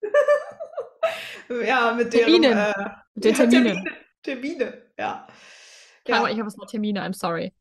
Ja, 1.65 1.93
mit 1.93 2.13
deren 2.13 2.41
Terminen. 2.41 2.57
äh, 2.57 2.74
mit 3.15 3.24
den 3.25 3.31
ja, 3.31 3.38
Terminen. 3.38 3.83
Termine, 3.83 3.98
Termine, 4.24 4.81
ja. 4.98 5.27
Ja, 6.07 6.27
ich 6.27 6.39
habe 6.39 6.48
es 6.48 6.57
mal 6.57 6.65
Termine, 6.65 7.01
I'm 7.01 7.13
sorry. 7.13 7.53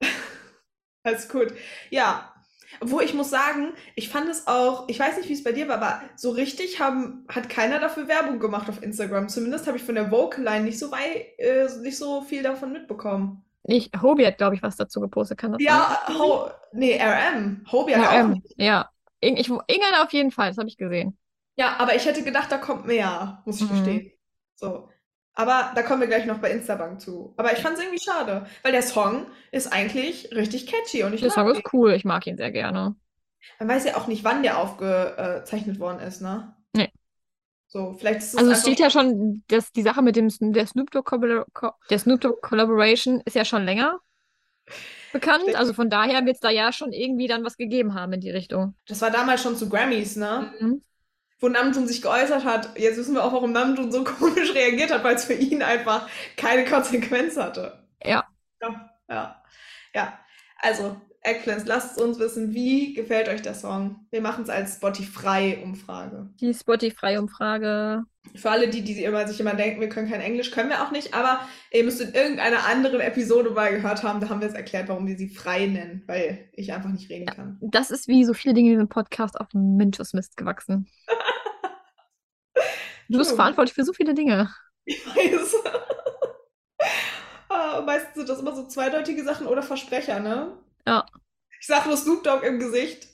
alles 1.04 1.28
gut. 1.28 1.52
Ja, 1.90 2.34
wo 2.80 3.00
ich 3.00 3.14
muss 3.14 3.30
sagen, 3.30 3.72
ich 3.94 4.08
fand 4.08 4.28
es 4.28 4.46
auch, 4.46 4.88
ich 4.88 4.98
weiß 5.00 5.16
nicht, 5.18 5.28
wie 5.28 5.32
es 5.34 5.44
bei 5.44 5.52
dir 5.52 5.68
war, 5.68 5.76
aber 5.76 6.02
so 6.16 6.30
richtig 6.30 6.80
haben, 6.80 7.24
hat 7.28 7.48
keiner 7.48 7.80
dafür 7.80 8.08
Werbung 8.08 8.38
gemacht 8.40 8.68
auf 8.68 8.82
Instagram. 8.82 9.28
Zumindest 9.28 9.66
habe 9.66 9.78
ich 9.78 9.84
von 9.84 9.94
der 9.94 10.10
Vocal-Line 10.10 10.64
nicht 10.64 10.78
so 10.78 10.90
weit, 10.90 11.38
äh, 11.38 11.68
nicht 11.82 11.96
so 11.98 12.22
viel 12.22 12.42
davon 12.42 12.72
mitbekommen. 12.72 13.44
Ich, 13.64 13.90
Hobie 14.02 14.26
hat, 14.26 14.38
glaube 14.38 14.54
ich, 14.56 14.62
was 14.62 14.76
dazu 14.76 15.00
gepostet, 15.00 15.38
kann 15.38 15.52
das 15.52 15.62
Ja, 15.62 15.66
sein? 15.66 15.96
Ho 16.18 16.50
nee, 16.72 16.96
RM. 17.00 17.64
Hobie 17.70 17.96
hat 17.96 18.02
Ja, 18.02 18.10
auch 18.10 18.28
nicht. 18.28 18.46
ja. 18.56 18.90
Irgend, 19.20 19.40
ich, 19.40 19.48
irgendeiner 19.48 20.04
auf 20.04 20.12
jeden 20.12 20.30
Fall, 20.30 20.48
das 20.50 20.58
habe 20.58 20.68
ich 20.68 20.76
gesehen. 20.76 21.18
Ja, 21.56 21.76
aber 21.78 21.94
ich 21.96 22.04
hätte 22.06 22.22
gedacht, 22.22 22.50
da 22.52 22.58
kommt 22.58 22.86
mehr, 22.86 23.42
muss 23.44 23.60
ich 23.60 23.68
Mhm. 23.68 23.68
gestehen. 23.68 24.12
So. 24.54 24.88
Aber 25.38 25.70
da 25.76 25.82
kommen 25.82 26.00
wir 26.00 26.08
gleich 26.08 26.26
noch 26.26 26.38
bei 26.38 26.50
Instabank 26.50 27.00
zu. 27.00 27.32
Aber 27.36 27.52
ich 27.52 27.60
fand 27.60 27.76
es 27.76 27.84
irgendwie 27.84 28.02
schade, 28.02 28.44
weil 28.64 28.72
der 28.72 28.82
Song 28.82 29.26
ist 29.52 29.72
eigentlich 29.72 30.32
richtig 30.34 30.66
catchy 30.66 31.04
und 31.04 31.14
ich 31.14 31.20
Der 31.20 31.30
Song 31.30 31.46
den. 31.46 31.54
ist 31.54 31.72
cool, 31.72 31.92
ich 31.92 32.04
mag 32.04 32.26
ihn 32.26 32.36
sehr 32.36 32.50
gerne. 32.50 32.96
Man 33.60 33.68
weiß 33.68 33.84
ja 33.84 33.96
auch 33.96 34.08
nicht, 34.08 34.24
wann 34.24 34.42
der 34.42 34.58
aufgezeichnet 34.58 35.78
worden 35.78 36.00
ist, 36.00 36.20
ne? 36.22 36.56
Nee. 36.74 36.90
So, 37.68 37.94
vielleicht 37.96 38.18
ist 38.18 38.34
es 38.34 38.36
Also 38.36 38.50
es 38.50 38.62
steht 38.62 38.80
ja 38.80 38.90
schon, 38.90 39.44
dass 39.46 39.70
die 39.70 39.82
Sache 39.82 40.02
mit 40.02 40.16
dem 40.16 40.28
der 40.40 40.66
Snoop 40.66 40.90
Dogg 40.90 41.08
der 41.88 41.98
Snoop 42.00 42.20
Dogg 42.20 42.40
Collaboration 42.42 43.22
ist 43.24 43.36
ja 43.36 43.44
schon 43.44 43.64
länger 43.64 44.00
bekannt. 45.12 45.42
Stimmt. 45.42 45.56
Also 45.56 45.72
von 45.72 45.88
daher 45.88 46.26
wird 46.26 46.34
es 46.34 46.40
da 46.40 46.50
ja 46.50 46.72
schon 46.72 46.92
irgendwie 46.92 47.28
dann 47.28 47.44
was 47.44 47.56
gegeben 47.56 47.94
haben 47.94 48.12
in 48.12 48.20
die 48.20 48.30
Richtung. 48.30 48.74
Das 48.88 49.00
war 49.02 49.12
damals 49.12 49.40
schon 49.40 49.56
zu 49.56 49.68
Grammys, 49.68 50.16
ne? 50.16 50.52
Mhm. 50.58 50.82
Wo 51.40 51.48
Namjoon 51.48 51.86
sich 51.86 52.02
geäußert 52.02 52.44
hat. 52.44 52.78
Jetzt 52.78 52.96
wissen 52.98 53.14
wir 53.14 53.24
auch, 53.24 53.32
warum 53.32 53.52
Namjoon 53.52 53.92
so 53.92 54.04
komisch 54.18 54.54
reagiert 54.54 54.92
hat, 54.92 55.04
weil 55.04 55.14
es 55.16 55.24
für 55.24 55.34
ihn 55.34 55.62
einfach 55.62 56.08
keine 56.36 56.64
Konsequenz 56.64 57.36
hatte. 57.36 57.84
Ja. 58.02 58.24
Ja, 58.60 58.90
ja. 59.08 59.42
ja. 59.94 60.18
Also, 60.60 61.00
Eggplants, 61.22 61.66
lasst 61.66 62.00
uns 62.00 62.18
wissen, 62.18 62.54
wie 62.54 62.94
gefällt 62.94 63.28
euch 63.28 63.42
der 63.42 63.54
Song? 63.54 64.06
Wir 64.10 64.20
machen 64.20 64.44
es 64.44 64.50
als 64.50 64.76
Spotify-Umfrage. 64.76 66.30
Die 66.40 66.54
Spotify-Umfrage. 66.54 68.04
Für 68.36 68.50
alle, 68.50 68.68
die, 68.68 68.82
die 68.82 69.02
immer, 69.02 69.26
sich 69.26 69.40
immer 69.40 69.54
denken, 69.54 69.80
wir 69.80 69.88
können 69.88 70.08
kein 70.08 70.20
Englisch, 70.20 70.50
können 70.52 70.70
wir 70.70 70.82
auch 70.82 70.92
nicht, 70.92 71.14
aber 71.14 71.40
ihr 71.72 71.82
müsst 71.82 72.00
in 72.00 72.14
irgendeiner 72.14 72.64
anderen 72.66 73.00
Episode 73.00 73.50
mal 73.50 73.70
gehört 73.70 74.02
haben, 74.04 74.20
da 74.20 74.28
haben 74.28 74.40
wir 74.40 74.48
es 74.48 74.54
erklärt, 74.54 74.88
warum 74.88 75.06
wir 75.06 75.16
sie 75.16 75.28
frei 75.28 75.66
nennen, 75.66 76.04
weil 76.06 76.48
ich 76.52 76.72
einfach 76.72 76.90
nicht 76.90 77.10
reden 77.10 77.26
kann. 77.26 77.58
Das 77.60 77.90
ist 77.90 78.06
wie 78.06 78.24
so 78.24 78.32
viele 78.34 78.54
Dinge 78.54 78.70
in 78.70 78.76
diesem 78.76 78.88
Podcast 78.88 79.40
auf 79.40 79.48
Minchus-Mist 79.52 80.36
gewachsen. 80.36 80.88
Du 83.10 83.16
bist 83.16 83.34
verantwortlich 83.34 83.72
für 83.72 83.84
so 83.84 83.94
viele 83.94 84.12
Dinge. 84.12 84.50
Ich 84.84 85.06
weiß. 85.06 85.54
Ah, 87.50 87.80
Meistens 87.80 88.14
sind 88.14 88.28
das 88.28 88.40
immer 88.40 88.54
so 88.54 88.66
zweideutige 88.66 89.24
Sachen 89.24 89.46
oder 89.46 89.62
Versprecher, 89.62 90.20
ne? 90.20 90.52
Ja. 90.88 91.04
Ich 91.60 91.66
sag 91.66 91.86
nur 91.86 91.98
Snoop 91.98 92.24
Dogg 92.24 92.46
im 92.46 92.58
Gesicht. 92.58 93.08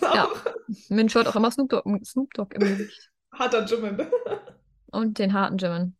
Ja. 0.00 0.28
Minch 0.88 1.14
hat 1.16 1.26
auch 1.26 1.34
immer 1.34 1.50
Snoop 1.50 1.70
Dogg, 1.70 1.84
Snoop 2.04 2.32
Dogg 2.34 2.54
im 2.54 2.60
Gesicht. 2.60 3.10
Harter 3.32 3.64
Jimin. 3.64 4.06
Und 4.92 5.18
den 5.18 5.32
harten 5.32 5.58
Jimin. 5.58 5.96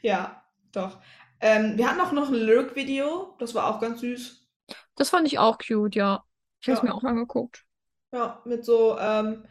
Ja, 0.00 0.42
doch. 0.72 0.98
Ähm, 1.40 1.76
wir 1.76 1.90
hatten 1.90 2.00
auch 2.00 2.12
noch 2.12 2.28
ein 2.28 2.34
Lyric-Video, 2.34 3.36
das 3.38 3.54
war 3.54 3.66
auch 3.66 3.78
ganz 3.78 4.00
süß. 4.00 4.46
Das 4.94 5.10
fand 5.10 5.26
ich 5.26 5.38
auch 5.38 5.58
cute, 5.58 5.94
ja. 5.96 6.24
Ich 6.62 6.68
habe 6.68 6.78
es 6.78 6.82
Ja. 6.82 6.88
mir 6.88 6.94
auch 6.94 7.04
angeguckt. 7.04 7.66
Ja, 8.12 8.40
mit 8.46 8.64
so, 8.64 8.98
ähm, 8.98 9.44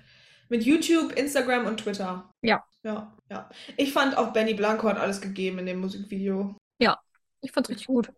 mit 0.49 0.63
YouTube, 0.63 1.11
Instagram 1.15 1.67
und 1.67 1.77
Twitter. 1.81 2.31
Ja. 2.41 2.65
Ja, 2.81 3.15
ja. 3.29 3.49
Ich 3.77 3.93
fand 3.93 4.17
auch 4.17 4.33
Benny 4.33 4.55
Blanco 4.55 4.87
hat 4.89 4.97
alles 4.97 5.21
gegeben 5.21 5.59
in 5.59 5.67
dem 5.67 5.79
Musikvideo. 5.79 6.55
Ich 7.41 7.51
fand's 7.51 7.69
richtig 7.69 7.85
gut. 7.85 8.11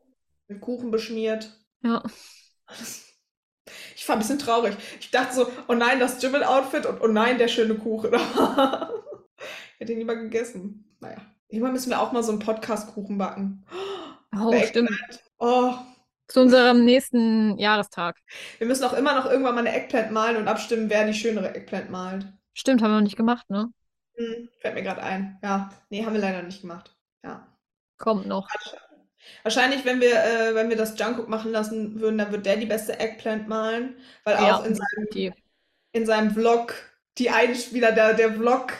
Mit 0.47 0.61
Kuchen 0.61 0.89
beschmiert. 0.89 1.51
Ja. 1.81 2.03
Ich 3.95 4.07
war 4.07 4.15
ein 4.15 4.19
bisschen 4.19 4.39
traurig. 4.39 4.75
Ich 4.99 5.11
dachte 5.11 5.35
so, 5.35 5.47
oh 5.67 5.73
nein, 5.73 5.99
das 5.99 6.21
Jimin-Outfit 6.21 6.85
und 6.85 7.01
oh 7.01 7.07
nein, 7.07 7.37
der 7.37 7.47
schöne 7.47 7.75
Kuchen. 7.75 8.13
ich 8.13 9.79
hätte 9.79 9.93
ihn 9.93 9.99
lieber 9.99 10.15
gegessen. 10.15 10.95
Naja. 10.99 11.17
Irgendwann 11.49 11.73
müssen 11.73 11.89
wir 11.89 12.01
auch 12.01 12.11
mal 12.11 12.23
so 12.23 12.31
einen 12.31 12.39
Podcast-Kuchen 12.39 13.17
backen. 13.17 13.65
Oh, 14.35 14.51
Bei 14.51 14.65
stimmt. 14.67 14.91
Oh, 15.39 15.73
Zu 16.27 16.41
unserem 16.41 16.83
nächsten 16.83 17.57
Jahrestag. 17.57 18.17
wir 18.57 18.67
müssen 18.67 18.83
auch 18.83 18.93
immer 18.93 19.15
noch 19.15 19.25
irgendwann 19.25 19.55
mal 19.55 19.65
eine 19.65 19.75
Eggplant 19.75 20.11
malen 20.11 20.37
und 20.37 20.47
abstimmen, 20.47 20.89
wer 20.89 21.05
die 21.05 21.13
schönere 21.13 21.55
Eggplant 21.55 21.89
malt. 21.89 22.25
Stimmt, 22.53 22.81
haben 22.81 22.91
wir 22.91 22.95
noch 22.95 23.03
nicht 23.03 23.17
gemacht, 23.17 23.49
ne? 23.49 23.71
Hm, 24.15 24.49
fällt 24.59 24.73
mir 24.73 24.83
gerade 24.83 25.03
ein. 25.03 25.37
Ja, 25.43 25.69
nee, 25.89 26.05
haben 26.05 26.13
wir 26.13 26.21
leider 26.21 26.41
nicht 26.41 26.61
gemacht. 26.61 26.95
Ja. 27.23 27.47
Kommt 27.97 28.25
noch. 28.25 28.47
Wahrscheinlich, 29.43 29.85
wenn 29.85 30.01
wir, 30.01 30.13
äh, 30.23 30.55
wenn 30.55 30.69
wir 30.69 30.77
das 30.77 30.97
Jungkook 30.99 31.29
machen 31.29 31.51
lassen 31.51 31.99
würden, 31.99 32.17
dann 32.17 32.31
wird 32.31 32.45
der 32.45 32.57
die 32.57 32.65
beste 32.65 32.99
Eggplant 32.99 33.47
malen, 33.47 33.95
weil 34.23 34.37
Ja, 34.37 34.53
auch 34.53 34.65
in 34.65 34.75
seinem, 34.75 35.07
in 35.93 36.05
seinem 36.05 36.31
Vlog, 36.31 36.73
die 37.17 37.29
Einspieler, 37.29 37.91
der, 37.93 38.13
der 38.15 38.33
Vlog 38.33 38.73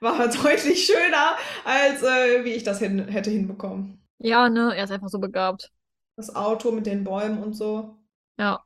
war 0.00 0.28
deutlich 0.42 0.86
schöner, 0.86 1.36
als 1.64 2.02
äh, 2.02 2.44
wie 2.44 2.52
ich 2.52 2.64
das 2.64 2.78
hin, 2.80 3.08
hätte 3.08 3.30
hinbekommen. 3.30 4.00
Ja, 4.18 4.48
ne? 4.48 4.74
Er 4.76 4.84
ist 4.84 4.90
einfach 4.90 5.08
so 5.08 5.18
begabt. 5.20 5.70
Das 6.16 6.34
Auto 6.34 6.72
mit 6.72 6.86
den 6.86 7.04
Bäumen 7.04 7.40
und 7.40 7.52
so, 7.54 7.96
Ja. 8.36 8.64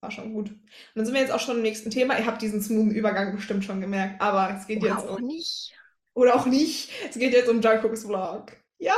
war 0.00 0.10
schon 0.10 0.32
gut. 0.32 0.50
Und 0.50 0.60
dann 0.94 1.04
sind 1.04 1.14
wir 1.14 1.20
jetzt 1.20 1.32
auch 1.32 1.40
schon 1.40 1.56
im 1.56 1.62
nächsten 1.62 1.90
Thema. 1.90 2.18
Ihr 2.18 2.26
habt 2.26 2.42
diesen 2.42 2.62
smoothen 2.62 2.90
Übergang 2.92 3.34
bestimmt 3.36 3.64
schon 3.64 3.80
gemerkt, 3.80 4.20
aber 4.20 4.54
es 4.58 4.66
geht 4.66 4.82
Oder 4.82 4.98
jetzt 4.98 5.06
auch 5.08 5.08
um, 5.08 5.18
nicht. 5.18 5.78
oder 6.14 6.36
auch 6.36 6.46
nicht, 6.46 6.90
es 7.10 7.18
geht 7.18 7.32
jetzt 7.34 7.48
um 7.50 7.60
Jungkooks 7.62 8.04
Vlog. 8.04 8.52
Ja! 8.78 8.96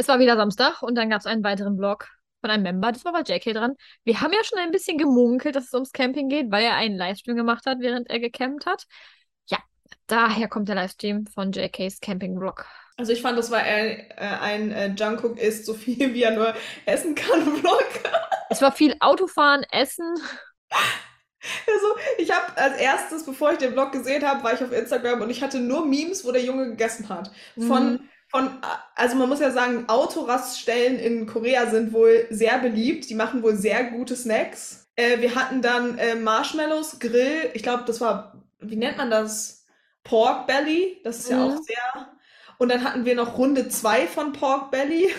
Es 0.00 0.08
war 0.08 0.18
wieder 0.18 0.34
Samstag 0.34 0.80
und 0.80 0.94
dann 0.94 1.10
gab 1.10 1.20
es 1.20 1.26
einen 1.26 1.44
weiteren 1.44 1.76
Vlog 1.76 2.08
von 2.40 2.48
einem 2.48 2.62
Member. 2.62 2.90
Das 2.90 3.04
war 3.04 3.12
bei 3.12 3.20
JK 3.20 3.52
dran. 3.52 3.74
Wir 4.02 4.22
haben 4.22 4.32
ja 4.32 4.42
schon 4.44 4.58
ein 4.58 4.70
bisschen 4.70 4.96
gemunkelt, 4.96 5.54
dass 5.56 5.64
es 5.66 5.74
ums 5.74 5.92
Camping 5.92 6.30
geht, 6.30 6.50
weil 6.50 6.64
er 6.64 6.74
einen 6.74 6.96
Livestream 6.96 7.36
gemacht 7.36 7.66
hat, 7.66 7.80
während 7.80 8.08
er 8.08 8.18
gecampt 8.18 8.64
hat. 8.64 8.86
Ja, 9.50 9.58
daher 10.06 10.48
kommt 10.48 10.70
der 10.70 10.76
Livestream 10.76 11.26
von 11.26 11.52
JKs 11.52 12.00
Camping-Vlog. 12.00 12.64
Also 12.96 13.12
ich 13.12 13.20
fand, 13.20 13.36
das 13.36 13.50
war 13.50 13.66
äh, 13.66 14.08
ein 14.16 14.72
äh, 14.72 14.86
Jungkook 14.94 15.38
isst 15.38 15.66
so 15.66 15.74
viel, 15.74 16.14
wie 16.14 16.22
er 16.22 16.30
nur 16.30 16.54
essen 16.86 17.14
kann 17.14 17.42
Vlog. 17.58 17.84
Es 18.48 18.62
war 18.62 18.72
viel 18.72 18.96
Autofahren, 19.00 19.64
Essen. 19.70 20.14
Also, 21.66 21.86
ich 22.18 22.30
habe 22.30 22.56
als 22.56 22.76
erstes, 22.78 23.24
bevor 23.24 23.52
ich 23.52 23.58
den 23.58 23.72
Vlog 23.72 23.92
gesehen 23.92 24.26
habe, 24.26 24.42
war 24.44 24.52
ich 24.52 24.62
auf 24.62 24.72
Instagram 24.72 25.22
und 25.22 25.30
ich 25.30 25.42
hatte 25.42 25.58
nur 25.58 25.86
Memes, 25.86 26.24
wo 26.24 26.32
der 26.32 26.42
Junge 26.44 26.68
gegessen 26.68 27.08
hat. 27.08 27.30
Von, 27.58 27.92
Mhm. 27.92 28.09
Von, 28.30 28.50
also 28.94 29.16
man 29.16 29.28
muss 29.28 29.40
ja 29.40 29.50
sagen, 29.50 29.88
Autoraststellen 29.88 30.98
in 30.98 31.26
Korea 31.26 31.70
sind 31.70 31.92
wohl 31.92 32.26
sehr 32.30 32.58
beliebt. 32.58 33.10
Die 33.10 33.14
machen 33.14 33.42
wohl 33.42 33.56
sehr 33.56 33.84
gute 33.90 34.16
Snacks. 34.16 34.88
Äh, 34.96 35.20
wir 35.20 35.34
hatten 35.34 35.62
dann 35.62 35.98
äh, 35.98 36.14
Marshmallows, 36.14 36.98
Grill. 37.00 37.50
Ich 37.54 37.62
glaube, 37.62 37.84
das 37.86 38.00
war, 38.00 38.42
wie 38.60 38.76
nennt 38.76 38.98
man 38.98 39.10
das? 39.10 39.64
Pork 40.04 40.46
Belly. 40.46 41.00
Das 41.04 41.18
ist 41.18 41.30
ja 41.30 41.38
Mhm. 41.38 41.42
auch 41.44 41.56
sehr. 41.62 42.08
Und 42.58 42.68
dann 42.70 42.84
hatten 42.84 43.04
wir 43.04 43.14
noch 43.14 43.38
Runde 43.38 43.68
2 43.68 44.06
von 44.06 44.32
Pork 44.32 44.70
Belly. 44.70 45.10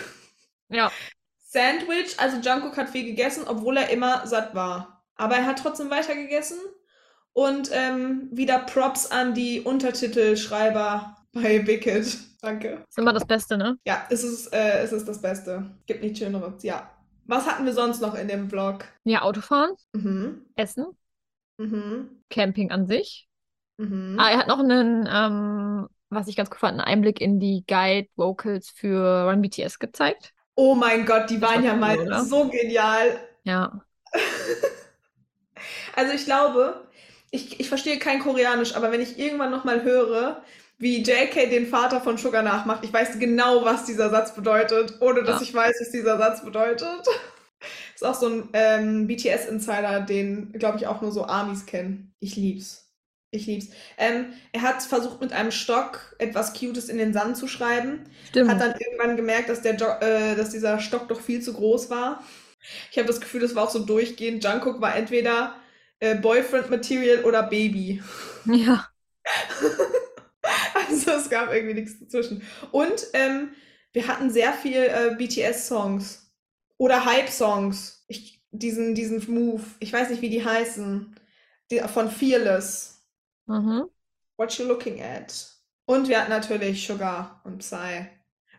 Ja, 0.69 0.91
Sandwich, 1.37 2.17
also 2.19 2.37
Jungkook 2.37 2.77
hat 2.77 2.89
viel 2.89 3.05
gegessen, 3.05 3.43
obwohl 3.47 3.77
er 3.77 3.89
immer 3.89 4.25
satt 4.25 4.55
war. 4.55 5.03
Aber 5.15 5.35
er 5.35 5.45
hat 5.45 5.59
trotzdem 5.59 5.89
weiter 5.89 6.15
gegessen. 6.15 6.57
Und 7.33 7.69
ähm, 7.73 8.29
wieder 8.31 8.59
Props 8.59 9.07
an 9.07 9.33
die 9.33 9.61
Untertitelschreiber 9.61 11.17
bei 11.33 11.65
Wicked. 11.65 12.17
Danke. 12.41 12.85
ist 12.89 12.97
immer 12.97 13.13
das 13.13 13.25
Beste, 13.25 13.57
ne? 13.57 13.77
Ja, 13.85 14.05
es 14.09 14.23
ist, 14.23 14.47
äh, 14.53 14.79
es 14.83 14.91
ist 14.91 15.07
das 15.07 15.21
Beste. 15.21 15.71
Gibt 15.85 16.03
nichts 16.03 16.19
Schöneres. 16.19 16.63
Ja. 16.63 16.91
Was 17.25 17.45
hatten 17.49 17.65
wir 17.65 17.73
sonst 17.73 18.01
noch 18.01 18.15
in 18.15 18.27
dem 18.27 18.49
Vlog? 18.49 18.85
Ja, 19.03 19.21
Autofahren, 19.21 19.75
Mhm. 19.93 20.45
Essen, 20.55 20.85
Mhm. 21.57 22.21
Camping 22.29 22.71
an 22.71 22.87
sich. 22.87 23.27
Mhm. 23.77 24.17
Ah, 24.19 24.29
er 24.31 24.37
hat 24.39 24.47
noch 24.47 24.59
einen, 24.59 25.07
ähm, 25.11 25.87
was 26.09 26.27
ich 26.27 26.35
ganz 26.35 26.49
cool 26.51 26.57
fand, 26.59 26.73
einen 26.79 26.81
Einblick 26.81 27.21
in 27.21 27.39
die 27.39 27.63
Guide-Vocals 27.67 28.69
für 28.69 29.27
Run 29.29 29.41
BTS 29.41 29.79
gezeigt. 29.79 30.33
Oh 30.55 30.75
mein 30.75 31.05
Gott, 31.05 31.29
die 31.29 31.39
Das 31.39 31.49
waren 31.49 31.63
war 31.63 31.63
ja 31.63 31.73
cool, 31.73 31.79
mal 31.79 31.97
oder? 31.97 32.23
so 32.23 32.47
genial. 32.49 33.19
Ja. 33.43 33.81
Also 35.95 36.13
ich 36.13 36.25
glaube, 36.25 36.87
ich, 37.31 37.59
ich 37.59 37.67
verstehe 37.69 37.99
kein 37.99 38.19
Koreanisch, 38.19 38.75
aber 38.75 38.91
wenn 38.91 39.01
ich 39.01 39.17
irgendwann 39.19 39.51
nochmal 39.51 39.83
höre, 39.83 40.43
wie 40.81 41.01
JK 41.03 41.49
den 41.49 41.67
Vater 41.67 42.01
von 42.01 42.17
Sugar 42.17 42.43
nachmacht, 42.43 42.83
ich 42.83 42.91
weiß 42.91 43.19
genau, 43.19 43.63
was 43.63 43.85
dieser 43.85 44.09
Satz 44.09 44.33
bedeutet, 44.35 44.95
ohne 44.99 45.23
dass 45.23 45.41
Ja. 45.41 45.47
ich 45.47 45.53
weiß, 45.53 45.75
was 45.79 45.91
dieser 45.91 46.17
Satz 46.17 46.43
bedeutet. 46.43 47.05
Ist 47.95 48.03
auch 48.03 48.15
so 48.15 48.27
ein 48.27 48.49
ähm, 48.53 49.07
BTS-Insider, 49.07 50.01
den, 50.01 50.51
glaube 50.53 50.77
ich, 50.79 50.87
auch 50.87 51.01
nur 51.01 51.11
so 51.11 51.25
Amis 51.25 51.65
kennen. 51.67 52.13
Ich 52.19 52.35
lieb's. 52.35 52.89
Ich 53.29 53.45
lieb's. 53.45 53.67
Ähm, 53.97 54.33
er 54.51 54.63
hat 54.63 54.81
versucht, 54.81 55.21
mit 55.21 55.31
einem 55.31 55.51
Stock 55.51 56.15
etwas 56.17 56.53
Cutes 56.53 56.89
in 56.89 56.97
den 56.97 57.13
Sand 57.13 57.37
zu 57.37 57.47
schreiben. 57.47 58.05
Stimmt. 58.29 58.49
Hat 58.49 58.59
dann 58.59 58.73
irgendwann 58.77 59.15
gemerkt, 59.15 59.49
dass, 59.49 59.61
der 59.61 59.75
jo 59.75 59.85
äh, 60.01 60.35
dass 60.35 60.49
dieser 60.49 60.79
Stock 60.79 61.07
doch 61.07 61.21
viel 61.21 61.41
zu 61.41 61.53
groß 61.53 61.89
war. 61.91 62.23
Ich 62.91 62.97
habe 62.97 63.07
das 63.07 63.21
Gefühl, 63.21 63.41
das 63.41 63.55
war 63.55 63.63
auch 63.65 63.69
so 63.69 63.79
durchgehend. 63.85 64.43
Jungkook 64.43 64.81
war 64.81 64.95
entweder 64.95 65.55
äh, 65.99 66.15
Boyfriend 66.15 66.69
Material 66.69 67.23
oder 67.23 67.43
Baby. 67.43 68.01
Ja. 68.45 68.90
Also 71.11 71.23
es 71.23 71.29
gab 71.29 71.53
irgendwie 71.53 71.75
nichts 71.75 71.99
dazwischen. 71.99 72.43
Und 72.71 73.07
ähm, 73.13 73.51
wir 73.93 74.07
hatten 74.07 74.29
sehr 74.29 74.53
viel 74.53 74.77
äh, 74.77 75.15
BTS-Songs 75.17 76.31
oder 76.77 77.05
Hype-Songs. 77.05 78.05
Diesen, 78.53 78.95
diesen 78.95 79.33
Move, 79.33 79.63
ich 79.79 79.93
weiß 79.93 80.09
nicht, 80.09 80.21
wie 80.21 80.29
die 80.29 80.43
heißen. 80.43 81.15
Die, 81.69 81.79
von 81.79 82.09
Fearless. 82.09 83.07
Mhm. 83.45 83.85
What 84.37 84.53
you 84.57 84.65
looking 84.65 85.01
at? 85.01 85.47
Und 85.85 86.07
wir 86.07 86.19
hatten 86.19 86.31
natürlich 86.31 86.85
Sugar 86.85 87.41
und 87.45 87.59
Psy. 87.59 88.07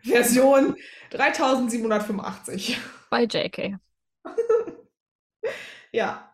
Version 0.03 0.77
3785. 1.11 2.79
Bei 3.11 3.25
JK. 3.25 3.79
Ja. 5.95 6.31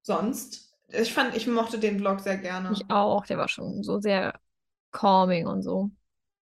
Sonst, 0.00 0.72
ich 0.88 1.12
fand, 1.12 1.36
ich 1.36 1.46
mochte 1.46 1.78
den 1.78 1.98
Vlog 1.98 2.20
sehr 2.20 2.38
gerne. 2.38 2.72
Ich 2.72 2.88
auch. 2.88 3.26
Der 3.26 3.36
war 3.36 3.48
schon 3.48 3.82
so 3.82 4.00
sehr 4.00 4.40
calming 4.92 5.46
und 5.46 5.62
so. 5.62 5.90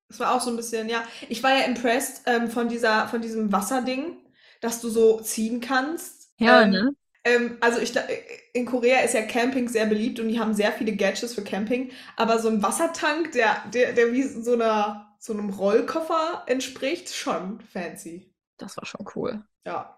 Es 0.09 0.21
war 0.21 0.35
auch 0.35 0.41
so 0.41 0.51
ein 0.51 0.57
bisschen, 0.57 0.89
ja. 0.89 1.03
Ich 1.29 1.43
war 1.43 1.53
ja 1.57 1.65
impressed 1.65 2.23
ähm, 2.27 2.49
von 2.49 2.69
dieser, 2.69 3.09
von 3.09 3.21
diesem 3.21 3.51
Wasserding, 3.53 4.17
dass 4.61 4.81
du 4.81 4.89
so 4.89 5.21
ziehen 5.21 5.61
kannst. 5.61 6.31
Ja, 6.39 6.63
ähm, 6.63 6.71
ne? 6.71 6.91
Ähm, 7.25 7.57
also 7.61 7.81
ich, 7.81 7.93
in 8.53 8.67
Korea 8.67 9.01
ist 9.01 9.15
ja 9.15 9.23
Camping 9.23 9.69
sehr 9.69 9.87
beliebt 9.87 10.21
und 10.21 10.29
die 10.29 10.39
haben 10.39 10.55
sehr 10.55 10.73
viele 10.73 10.95
Gadgets 10.95 11.35
für 11.35 11.43
Camping, 11.43 11.91
aber 12.17 12.39
so 12.39 12.49
ein 12.49 12.63
Wassertank, 12.63 13.33
der, 13.33 13.57
der, 13.75 13.93
der 13.93 14.13
wie 14.13 14.23
so 14.23 14.53
einer, 14.53 15.17
so 15.19 15.33
einem 15.33 15.51
Rollkoffer 15.51 16.45
entspricht, 16.47 17.13
schon 17.13 17.61
fancy. 17.61 18.33
Das 18.59 18.77
war 18.77 18.87
schon 18.87 19.07
cool. 19.17 19.43
Ja. 19.65 19.93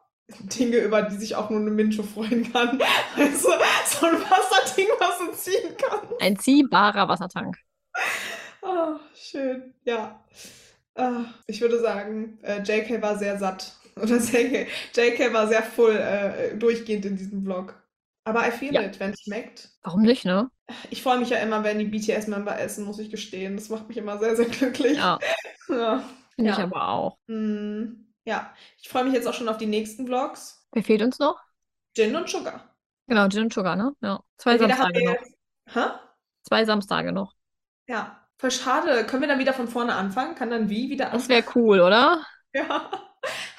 Dinge, 0.59 0.79
über 0.79 1.03
die 1.03 1.17
sich 1.17 1.37
auch 1.37 1.49
nur 1.49 1.61
eine 1.61 1.71
Mincho 1.71 2.03
freuen 2.03 2.51
kann. 2.53 2.81
Also 3.17 3.51
so 3.87 4.07
ein 4.07 4.15
Wasserding, 4.15 4.89
was 4.99 5.19
du 5.19 5.33
ziehen 5.33 5.77
kann. 5.77 6.01
Ein 6.21 6.39
ziehbarer 6.39 7.09
Wassertank. 7.09 7.57
Ah, 8.69 9.01
schön, 9.15 9.73
ja. 9.85 10.23
Ah, 10.95 11.25
ich 11.47 11.61
würde 11.61 11.81
sagen, 11.81 12.39
äh, 12.43 12.61
JK 12.63 13.01
war 13.01 13.17
sehr 13.19 13.39
satt. 13.39 13.73
Oder 13.97 14.17
JK, 14.19 14.69
JK 14.95 15.33
war 15.33 15.49
sehr 15.49 15.63
full 15.63 15.97
äh, 15.97 16.57
durchgehend 16.57 17.05
in 17.07 17.17
diesem 17.17 17.43
Vlog. 17.45 17.75
Aber 18.25 18.47
I 18.47 18.51
feel 18.51 18.75
Ja. 18.75 18.83
it, 18.83 19.01
wenn 19.01 19.13
es 19.13 19.23
schmeckt. 19.23 19.71
Warum 19.83 20.03
nicht, 20.03 20.27
ne? 20.27 20.51
Ich 20.91 21.03
freue 21.03 21.19
mich 21.19 21.31
ja 21.31 21.39
immer, 21.39 21.65
wenn 21.65 21.79
die 21.79 21.87
BTS-Member 21.87 22.59
essen, 22.61 22.85
muss 22.85 22.99
ich 22.99 23.11
gestehen. 23.11 23.57
Das 23.57 23.71
macht 23.71 23.89
mich 23.89 23.97
immer 23.97 24.19
sehr, 24.19 24.37
sehr 24.37 24.45
glücklich. 24.47 24.99
Ja, 24.99 25.19
Ja. 25.71 26.05
finde 26.37 26.51
ich 26.51 26.59
Ja. 26.59 26.65
aber 26.65 26.89
auch. 26.89 27.19
Mm, 27.27 28.05
ja. 28.25 28.53
Ich 28.83 28.89
freue 28.91 29.05
mich 29.05 29.15
jetzt 29.15 29.27
auch 29.27 29.33
schon 29.35 29.49
auf 29.49 29.57
die 29.57 29.67
nächsten 29.67 30.07
Vlogs. 30.07 30.67
Wer 30.73 30.85
fehlt 30.85 31.01
uns 31.03 31.19
noch? 31.19 31.41
Gin 31.97 32.15
und 32.15 32.29
Sugar. 32.29 32.77
Genau, 33.07 33.29
Gin 33.29 33.45
und 33.45 33.53
Sugar, 33.55 33.77
ne? 33.77 33.95
Ja. 34.03 34.21
Zwei 34.37 34.59
Samstage 34.59 35.05
noch. 35.05 35.17
Hä? 35.75 35.81
Zwei 36.43 36.65
Samstage 36.67 37.13
noch. 37.13 37.35
Ja. 37.89 38.28
Voll 38.39 38.53
schade. 38.53 39.05
Können 39.05 39.23
wir 39.23 39.29
dann 39.29 39.41
wieder 39.41 39.53
von 39.53 39.67
vorne 39.67 39.95
anfangen? 39.95 40.37
Kann 40.37 40.51
dann 40.51 40.71
wie 40.71 40.91
wieder 40.91 41.11
Das 41.11 41.29
wäre 41.29 41.45
cool, 41.55 41.81
oder? 41.81 42.25
Ja. 42.55 42.91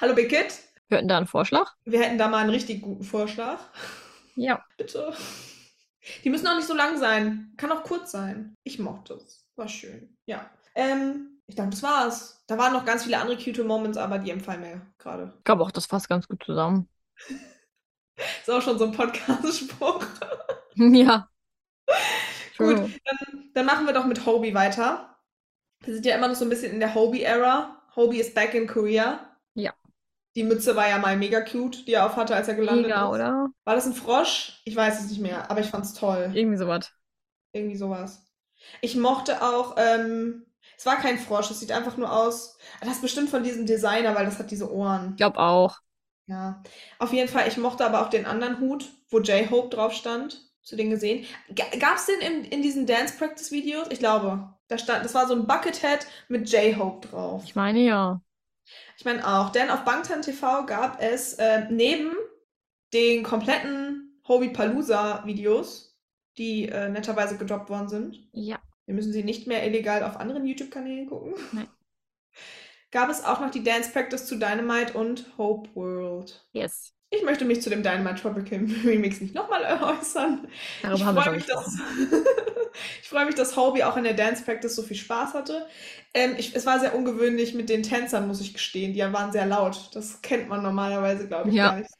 Hallo 0.00 0.14
Big 0.14 0.30
Kid. 0.30 0.52
Wir 0.88 0.98
hatten 0.98 1.06
da 1.06 1.18
einen 1.18 1.28
Vorschlag. 1.28 1.74
Wir 1.84 2.00
hätten 2.00 2.18
da 2.18 2.26
mal 2.26 2.38
einen 2.38 2.50
richtig 2.50 2.82
guten 2.82 3.04
Vorschlag. 3.04 3.60
Ja. 4.36 4.64
Bitte. 4.78 5.12
Die 6.24 6.30
müssen 6.30 6.46
auch 6.46 6.54
nicht 6.54 6.68
so 6.68 6.74
lang 6.74 6.96
sein. 6.98 7.52
Kann 7.58 7.72
auch 7.72 7.82
kurz 7.82 8.10
sein. 8.12 8.56
Ich 8.62 8.78
mochte 8.78 9.14
es. 9.14 9.44
War 9.56 9.68
schön. 9.68 10.16
Ja. 10.24 10.48
Ähm, 10.74 11.40
ich 11.46 11.56
glaube, 11.56 11.70
das 11.70 11.82
war's. 11.82 12.42
Da 12.46 12.56
waren 12.56 12.72
noch 12.72 12.86
ganz 12.86 13.02
viele 13.04 13.18
andere 13.18 13.36
cute 13.36 13.64
Moments, 13.64 13.98
aber 13.98 14.18
die 14.18 14.30
empfallen 14.30 14.60
mir 14.60 14.80
gerade. 14.98 15.34
Ich 15.38 15.44
glaube 15.44 15.62
auch, 15.62 15.72
das 15.72 15.86
fasst 15.86 16.08
ganz 16.08 16.26
gut 16.26 16.42
zusammen. 16.42 16.88
Ist 18.40 18.50
auch 18.50 18.62
schon 18.62 18.78
so 18.78 18.86
ein 18.86 18.92
Podcast-Spruch. 18.92 20.06
ja. 20.76 21.28
Gut, 22.60 23.00
dann, 23.04 23.50
dann 23.54 23.66
machen 23.66 23.86
wir 23.86 23.92
doch 23.92 24.06
mit 24.06 24.24
Hobie 24.26 24.54
weiter. 24.54 25.16
Wir 25.80 25.94
sind 25.94 26.06
ja 26.06 26.16
immer 26.16 26.28
noch 26.28 26.34
so 26.34 26.44
ein 26.44 26.50
bisschen 26.50 26.72
in 26.72 26.80
der 26.80 26.94
Hobie-Ära. 26.94 27.82
Hobie 27.96 28.20
ist 28.20 28.34
back 28.34 28.54
in 28.54 28.66
Korea. 28.66 29.20
Ja. 29.54 29.72
Die 30.36 30.44
Mütze 30.44 30.76
war 30.76 30.88
ja 30.88 30.98
mal 30.98 31.16
mega 31.16 31.40
cute, 31.40 31.86
die 31.86 31.94
er 31.94 32.06
aufhatte, 32.06 32.34
als 32.36 32.48
er 32.48 32.54
gelandet 32.54 32.86
Mega, 32.86 33.04
ist. 33.04 33.14
oder? 33.14 33.48
War 33.64 33.74
das 33.74 33.86
ein 33.86 33.94
Frosch? 33.94 34.60
Ich 34.64 34.76
weiß 34.76 35.00
es 35.00 35.10
nicht 35.10 35.20
mehr, 35.20 35.50
aber 35.50 35.60
ich 35.60 35.66
fand's 35.66 35.94
toll. 35.94 36.30
Irgendwie 36.34 36.56
sowas. 36.56 36.92
Irgendwie 37.52 37.76
sowas. 37.76 38.26
Ich 38.80 38.94
mochte 38.94 39.42
auch, 39.42 39.74
ähm, 39.78 40.46
es 40.76 40.86
war 40.86 40.96
kein 40.96 41.18
Frosch, 41.18 41.50
es 41.50 41.60
sieht 41.60 41.72
einfach 41.72 41.96
nur 41.96 42.12
aus. 42.12 42.58
Das 42.80 42.90
ist 42.90 43.02
bestimmt 43.02 43.30
von 43.30 43.42
diesem 43.42 43.66
Designer, 43.66 44.14
weil 44.14 44.24
das 44.24 44.38
hat 44.38 44.50
diese 44.50 44.72
Ohren. 44.72 45.10
Ich 45.10 45.16
glaube 45.16 45.38
auch. 45.38 45.78
Ja. 46.26 46.62
Auf 46.98 47.12
jeden 47.12 47.28
Fall, 47.28 47.48
ich 47.48 47.56
mochte 47.56 47.84
aber 47.84 48.02
auch 48.02 48.10
den 48.10 48.26
anderen 48.26 48.60
Hut, 48.60 48.88
wo 49.10 49.18
J-Hope 49.18 49.74
drauf 49.74 49.92
stand. 49.92 50.49
Hast 50.70 50.78
du 50.78 50.84
den 50.84 50.90
gesehen? 50.90 51.26
Gab 51.80 51.96
es 51.96 52.06
den 52.06 52.20
in, 52.20 52.44
in 52.44 52.62
diesen 52.62 52.86
Dance 52.86 53.16
Practice 53.18 53.50
Videos? 53.50 53.88
Ich 53.90 53.98
glaube. 53.98 54.54
Da 54.68 54.78
stand, 54.78 55.04
das 55.04 55.14
war 55.14 55.26
so 55.26 55.34
ein 55.34 55.48
Buckethead 55.48 56.06
mit 56.28 56.48
J-Hope 56.48 57.08
drauf. 57.08 57.42
Ich 57.44 57.56
meine 57.56 57.80
ja. 57.80 58.22
Ich 58.96 59.04
meine 59.04 59.26
auch, 59.26 59.50
denn 59.50 59.68
auf 59.68 59.82
Bangtan 59.84 60.22
TV 60.22 60.64
gab 60.66 61.02
es 61.02 61.32
äh, 61.34 61.66
neben 61.70 62.12
den 62.92 63.24
kompletten 63.24 64.20
Hobie 64.28 64.50
Palooza 64.50 65.26
Videos, 65.26 65.98
die 66.38 66.68
äh, 66.68 66.88
netterweise 66.88 67.36
gedroppt 67.36 67.68
worden 67.68 67.88
sind, 67.88 68.28
Ja. 68.30 68.60
wir 68.86 68.94
müssen 68.94 69.12
sie 69.12 69.24
nicht 69.24 69.48
mehr 69.48 69.66
illegal 69.66 70.04
auf 70.04 70.18
anderen 70.20 70.46
YouTube-Kanälen 70.46 71.08
gucken, 71.08 71.34
Nein. 71.50 71.66
gab 72.92 73.10
es 73.10 73.24
auch 73.24 73.40
noch 73.40 73.50
die 73.50 73.64
Dance 73.64 73.90
Practice 73.90 74.24
zu 74.26 74.36
Dynamite 74.38 74.96
und 74.96 75.36
Hope 75.36 75.68
World. 75.74 76.46
Yes. 76.52 76.94
Ich 77.12 77.24
möchte 77.24 77.44
mich 77.44 77.60
zu 77.60 77.70
dem 77.70 77.82
Dynamite 77.82 78.20
Tropical 78.22 78.60
Remix 78.84 79.20
nicht 79.20 79.34
nochmal 79.34 79.64
äußern. 79.64 80.46
Darüber 80.82 80.96
Ich 80.96 81.04
haben 81.04 81.16
wir 81.16 81.22
freue 81.22 81.24
schon 81.24 81.34
mich, 81.34 81.46
dass, 81.46 81.76
ich 83.02 83.08
freue 83.08 83.26
mich, 83.26 83.34
dass 83.34 83.56
Hobie 83.56 83.82
auch 83.82 83.96
in 83.96 84.04
der 84.04 84.14
Dance 84.14 84.44
Practice 84.44 84.76
so 84.76 84.82
viel 84.82 84.96
Spaß 84.96 85.34
hatte. 85.34 85.66
Ähm, 86.14 86.34
ich, 86.38 86.54
es 86.54 86.66
war 86.66 86.78
sehr 86.78 86.94
ungewöhnlich 86.94 87.54
mit 87.54 87.68
den 87.68 87.82
Tänzern, 87.82 88.28
muss 88.28 88.40
ich 88.40 88.52
gestehen. 88.54 88.92
Die 88.92 89.00
waren 89.00 89.32
sehr 89.32 89.46
laut. 89.46 89.90
Das 89.94 90.22
kennt 90.22 90.48
man 90.48 90.62
normalerweise, 90.62 91.26
glaube 91.26 91.50
ich, 91.50 91.56
Ja. 91.56 91.70
gar 91.70 91.78
nicht. 91.78 91.90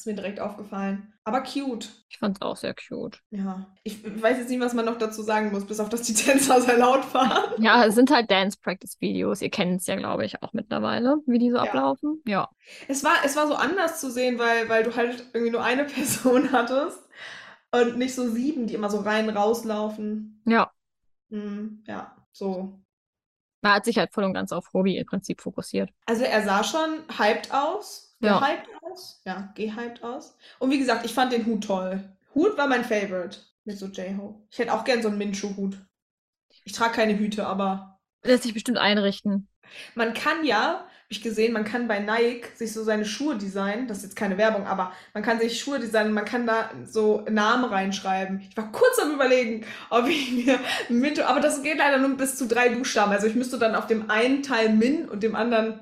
Ist 0.00 0.06
mir 0.06 0.14
direkt 0.14 0.40
aufgefallen. 0.40 1.12
Aber 1.24 1.42
cute. 1.42 1.90
Ich 2.08 2.16
fand 2.16 2.34
es 2.38 2.40
auch 2.40 2.56
sehr 2.56 2.74
cute. 2.74 3.20
Ja. 3.30 3.66
Ich 3.82 4.02
weiß 4.02 4.38
jetzt 4.38 4.48
nicht, 4.48 4.58
was 4.62 4.72
man 4.72 4.86
noch 4.86 4.96
dazu 4.96 5.22
sagen 5.22 5.52
muss, 5.52 5.66
bis 5.66 5.78
auf, 5.78 5.90
dass 5.90 6.00
die 6.00 6.14
Tänzer 6.14 6.58
sehr 6.62 6.78
laut 6.78 7.12
waren. 7.12 7.62
Ja, 7.62 7.84
es 7.84 7.96
sind 7.96 8.10
halt 8.10 8.30
Dance 8.30 8.56
Practice 8.62 8.96
Videos. 8.98 9.42
Ihr 9.42 9.50
kennt 9.50 9.82
es 9.82 9.86
ja, 9.86 9.96
glaube 9.96 10.24
ich, 10.24 10.42
auch 10.42 10.54
mittlerweile, 10.54 11.18
wie 11.26 11.38
die 11.38 11.50
so 11.50 11.56
Ja. 11.56 11.64
ablaufen. 11.64 12.22
Ja. 12.26 12.48
Es 12.88 13.04
war, 13.04 13.12
es 13.26 13.36
war 13.36 13.46
so 13.46 13.54
anders 13.54 14.00
zu 14.00 14.10
sehen, 14.10 14.38
weil, 14.38 14.70
weil 14.70 14.84
du 14.84 14.96
halt 14.96 15.22
irgendwie 15.34 15.52
nur 15.52 15.62
eine 15.62 15.84
Person 15.96 16.50
hattest 16.50 16.98
und 17.70 17.98
nicht 17.98 18.14
so 18.14 18.26
sieben, 18.30 18.66
die 18.66 18.72
immer 18.74 18.88
so 18.88 19.00
rein 19.00 19.28
rauslaufen. 19.28 20.42
Ja. 20.46 20.70
Hm, 21.30 21.84
ja, 21.86 22.16
so. 22.32 22.80
Man 23.62 23.72
hat 23.72 23.84
sich 23.84 23.98
halt 23.98 24.12
voll 24.12 24.24
und 24.24 24.34
ganz 24.34 24.52
auf 24.52 24.72
Hobby 24.72 24.96
im 24.96 25.06
Prinzip 25.06 25.40
fokussiert. 25.40 25.90
Also 26.06 26.24
er 26.24 26.42
sah 26.42 26.64
schon 26.64 27.02
hyped 27.18 27.52
aus. 27.52 28.16
Ja. 28.20 28.38
Gehyped 28.38 28.68
aus. 28.82 29.20
Ja, 29.24 29.52
gehyped 29.54 30.02
aus. 30.02 30.36
Und 30.58 30.70
wie 30.70 30.78
gesagt, 30.78 31.04
ich 31.04 31.14
fand 31.14 31.32
den 31.32 31.46
Hut 31.46 31.64
toll. 31.64 32.02
Hut 32.34 32.56
war 32.56 32.66
mein 32.66 32.84
Favorite. 32.84 33.38
Mit 33.64 33.78
so 33.78 33.86
J-Ho. 33.86 34.46
Ich 34.50 34.58
hätte 34.58 34.72
auch 34.72 34.84
gern 34.84 35.02
so 35.02 35.08
einen 35.08 35.18
Minchu-Hut. 35.18 35.76
Ich 36.64 36.72
trage 36.72 36.94
keine 36.94 37.18
Hüte, 37.18 37.46
aber 37.46 37.98
Lässt 38.22 38.42
sich 38.42 38.54
bestimmt 38.54 38.78
einrichten. 38.78 39.48
man 39.94 40.12
kann 40.14 40.44
ja, 40.44 40.86
ich 41.10 41.22
gesehen, 41.22 41.52
man 41.52 41.64
kann 41.64 41.88
bei 41.88 41.98
Nike 41.98 42.46
sich 42.54 42.72
so 42.72 42.84
seine 42.84 43.04
Schuhe 43.04 43.36
designen. 43.36 43.88
Das 43.88 43.98
ist 43.98 44.04
jetzt 44.04 44.16
keine 44.16 44.38
Werbung, 44.38 44.68
aber 44.68 44.92
man 45.12 45.24
kann 45.24 45.40
sich 45.40 45.60
Schuhe 45.60 45.80
designen, 45.80 46.12
man 46.12 46.24
kann 46.24 46.46
da 46.46 46.70
so 46.86 47.24
Namen 47.28 47.64
reinschreiben. 47.64 48.40
Ich 48.48 48.56
war 48.56 48.70
kurz 48.70 48.96
am 49.00 49.12
überlegen, 49.12 49.66
ob 49.90 50.06
ich 50.06 50.30
mir 50.30 50.60
Minto, 50.88 51.22
aber 51.24 51.40
das 51.40 51.64
geht 51.64 51.78
leider 51.78 51.98
nur 51.98 52.16
bis 52.16 52.36
zu 52.36 52.46
drei 52.46 52.68
Buchstaben. 52.68 53.10
Also 53.10 53.26
ich 53.26 53.34
müsste 53.34 53.58
dann 53.58 53.74
auf 53.74 53.88
dem 53.88 54.08
einen 54.08 54.44
Teil 54.44 54.68
Min 54.68 55.08
und 55.08 55.24
dem 55.24 55.34
anderen 55.34 55.80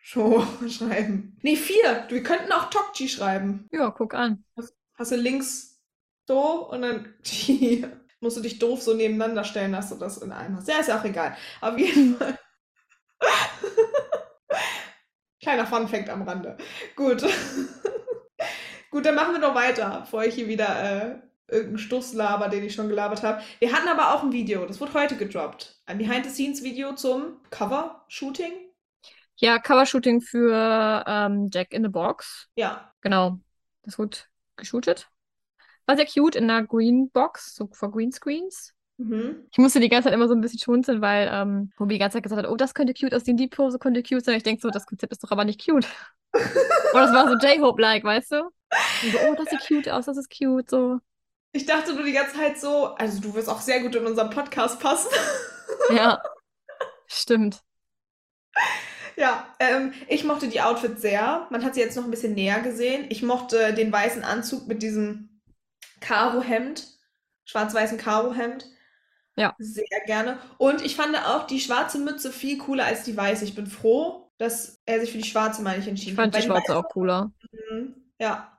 Sho 0.00 0.46
schreiben. 0.68 1.36
Nee, 1.42 1.56
vier. 1.56 2.04
Wir 2.08 2.22
könnten 2.22 2.52
auch 2.52 2.70
Tokchi 2.70 3.08
schreiben. 3.08 3.66
Ja, 3.72 3.90
guck 3.90 4.14
an. 4.14 4.44
Hast 4.94 5.10
du 5.10 5.16
links 5.16 5.82
Do 6.26 6.68
und 6.70 6.82
dann 6.82 7.12
Chi. 7.24 7.84
Musst 8.20 8.36
du 8.36 8.40
dich 8.40 8.60
doof 8.60 8.80
so 8.82 8.94
nebeneinander 8.94 9.42
stellen, 9.42 9.72
dass 9.72 9.88
du 9.88 9.96
das 9.96 10.18
in 10.18 10.30
einem 10.30 10.58
hast. 10.58 10.68
Ja, 10.68 10.78
ist 10.78 10.88
ja 10.88 11.00
auch 11.00 11.04
egal. 11.04 11.36
Auf 11.60 11.76
jeden 11.76 12.16
Fall. 12.16 12.38
Kleiner 15.40 15.66
Funfact 15.66 16.08
am 16.10 16.22
Rande. 16.22 16.56
Gut. 16.96 17.22
Gut, 18.90 19.06
dann 19.06 19.14
machen 19.14 19.32
wir 19.32 19.40
noch 19.40 19.54
weiter, 19.54 20.00
bevor 20.00 20.24
ich 20.24 20.34
hier 20.34 20.48
wieder 20.48 20.68
äh, 20.82 21.18
irgendeinen 21.48 21.78
Stuss 21.78 22.12
laber, 22.12 22.48
den 22.48 22.64
ich 22.64 22.74
schon 22.74 22.88
gelabert 22.88 23.22
habe. 23.22 23.42
Wir 23.58 23.72
hatten 23.72 23.88
aber 23.88 24.14
auch 24.14 24.22
ein 24.22 24.32
Video, 24.32 24.66
das 24.66 24.80
wurde 24.80 24.94
heute 24.94 25.16
gedroppt. 25.16 25.80
Ein 25.86 25.98
Behind-the-Scenes-Video 25.98 26.94
zum 26.94 27.40
Cover-Shooting. 27.50 28.52
Ja, 29.36 29.58
Covershooting 29.58 30.20
für 30.20 31.04
ähm, 31.06 31.48
Jack 31.50 31.72
in 31.72 31.82
the 31.82 31.88
Box. 31.88 32.48
Ja. 32.56 32.92
Genau. 33.00 33.38
Das 33.82 33.98
wurde 33.98 34.18
geshootet. 34.56 35.08
War 35.86 35.96
sehr 35.96 36.06
cute 36.06 36.36
in 36.36 36.50
einer 36.50 36.66
Green 36.66 37.10
Box, 37.10 37.54
so 37.54 37.68
vor 37.72 37.90
Greenscreens. 37.90 38.74
Mhm. 39.00 39.46
Ich 39.50 39.56
musste 39.56 39.80
die 39.80 39.88
ganze 39.88 40.04
Zeit 40.08 40.14
immer 40.14 40.28
so 40.28 40.34
ein 40.34 40.42
bisschen 40.42 40.58
schmunzeln, 40.58 41.00
weil 41.00 41.30
ähm, 41.32 41.72
Ruby 41.80 41.94
die 41.94 41.98
ganze 41.98 42.16
Zeit 42.16 42.22
gesagt 42.22 42.42
hat, 42.42 42.50
oh, 42.50 42.56
das 42.56 42.74
könnte 42.74 42.92
cute 42.92 43.14
aussehen, 43.14 43.38
die 43.38 43.48
Pose 43.48 43.78
könnte 43.78 44.02
cute 44.02 44.22
sein. 44.22 44.36
Ich 44.36 44.42
denke 44.42 44.60
so, 44.60 44.68
das 44.68 44.86
Konzept 44.86 45.12
ist 45.12 45.24
doch 45.24 45.30
aber 45.30 45.46
nicht 45.46 45.64
cute. 45.64 45.86
Und 46.32 46.44
das 46.92 47.12
war 47.12 47.26
so 47.26 47.34
J-Hope-like, 47.34 48.04
weißt 48.04 48.32
du? 48.32 48.50
So, 49.10 49.18
oh, 49.26 49.34
das 49.36 49.48
sieht 49.48 49.66
cute 49.66 49.90
aus, 49.90 50.04
das 50.04 50.18
ist 50.18 50.28
cute, 50.30 50.68
so. 50.68 50.98
Ich 51.52 51.64
dachte 51.64 51.94
nur 51.94 52.04
die 52.04 52.12
ganze 52.12 52.36
Zeit 52.36 52.60
so, 52.60 52.94
also 52.94 53.20
du 53.20 53.34
wirst 53.34 53.48
auch 53.48 53.60
sehr 53.60 53.80
gut 53.80 53.94
in 53.96 54.06
unseren 54.06 54.30
Podcast 54.30 54.80
passen. 54.80 55.08
Ja, 55.94 56.20
stimmt. 57.06 57.62
Ja, 59.16 59.46
ähm, 59.60 59.92
ich 60.08 60.24
mochte 60.24 60.48
die 60.48 60.60
Outfits 60.60 61.00
sehr. 61.00 61.46
Man 61.50 61.64
hat 61.64 61.74
sie 61.74 61.80
jetzt 61.80 61.96
noch 61.96 62.04
ein 62.04 62.10
bisschen 62.10 62.34
näher 62.34 62.60
gesehen. 62.60 63.06
Ich 63.08 63.22
mochte 63.22 63.72
den 63.72 63.92
weißen 63.92 64.24
Anzug 64.24 64.66
mit 64.66 64.82
diesem 64.82 65.40
Karo-Hemd, 66.00 66.88
schwarz-weißen 67.44 67.98
Karo-Hemd. 67.98 68.66
Ja. 69.36 69.54
Sehr 69.58 69.84
gerne. 70.06 70.38
Und 70.58 70.84
ich 70.84 70.96
fand 70.96 71.16
auch 71.16 71.46
die 71.46 71.60
schwarze 71.60 71.98
Mütze 71.98 72.30
viel 72.32 72.58
cooler 72.58 72.84
als 72.84 73.04
die 73.04 73.16
weiße. 73.16 73.44
Ich 73.44 73.54
bin 73.54 73.66
froh, 73.66 74.30
dass 74.38 74.80
er 74.86 75.00
sich 75.00 75.12
für 75.12 75.18
die 75.18 75.24
schwarze, 75.28 75.62
meine 75.62 75.78
ich, 75.78 75.84
Ich 75.84 75.90
entschieden 75.90 76.16
fand 76.16 76.34
hat. 76.34 76.42
die 76.42 76.48
Weil 76.48 76.56
schwarze 76.56 76.76
auch 76.76 76.88
cooler. 76.90 77.32
weiße, 77.52 77.94
ja, 78.18 78.58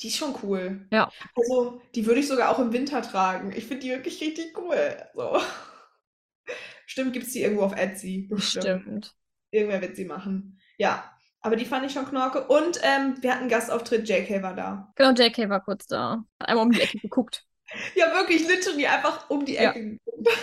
die 0.00 0.08
ist 0.08 0.16
schon 0.16 0.34
cool. 0.42 0.86
Ja. 0.92 1.10
Also, 1.36 1.80
die 1.94 2.06
würde 2.06 2.20
ich 2.20 2.28
sogar 2.28 2.50
auch 2.50 2.58
im 2.58 2.72
Winter 2.72 3.02
tragen. 3.02 3.52
Ich 3.54 3.66
finde 3.66 3.82
die 3.84 3.90
wirklich 3.90 4.20
richtig 4.20 4.56
cool. 4.58 4.96
So. 5.14 5.38
Stimmt, 6.86 7.12
gibt 7.12 7.26
es 7.26 7.32
die 7.32 7.42
irgendwo 7.42 7.62
auf 7.62 7.76
Etsy. 7.76 8.30
Stimmt. 8.36 9.14
Irgendwer 9.50 9.80
wird 9.80 9.96
sie 9.96 10.04
machen. 10.04 10.58
Ja, 10.78 11.10
aber 11.40 11.56
die 11.56 11.64
fand 11.64 11.86
ich 11.86 11.92
schon 11.92 12.06
knorke. 12.06 12.46
Und 12.46 12.80
ähm, 12.82 13.16
wir 13.20 13.30
hatten 13.30 13.42
einen 13.42 13.50
Gastauftritt, 13.50 14.08
JK 14.08 14.42
war 14.42 14.54
da. 14.54 14.92
Genau, 14.96 15.10
JK 15.12 15.48
war 15.48 15.62
kurz 15.62 15.86
da. 15.86 16.24
Hat 16.40 16.48
einmal 16.48 16.64
um 16.66 16.72
die 16.72 16.80
Ecke 16.80 16.98
geguckt. 16.98 17.46
Ja, 17.94 18.12
wirklich, 18.14 18.46
literally 18.46 18.86
einfach 18.86 19.28
um 19.30 19.44
die 19.44 19.56
Ja. 19.58 19.70
Ecke 19.70 19.80
geguckt. 19.80 20.28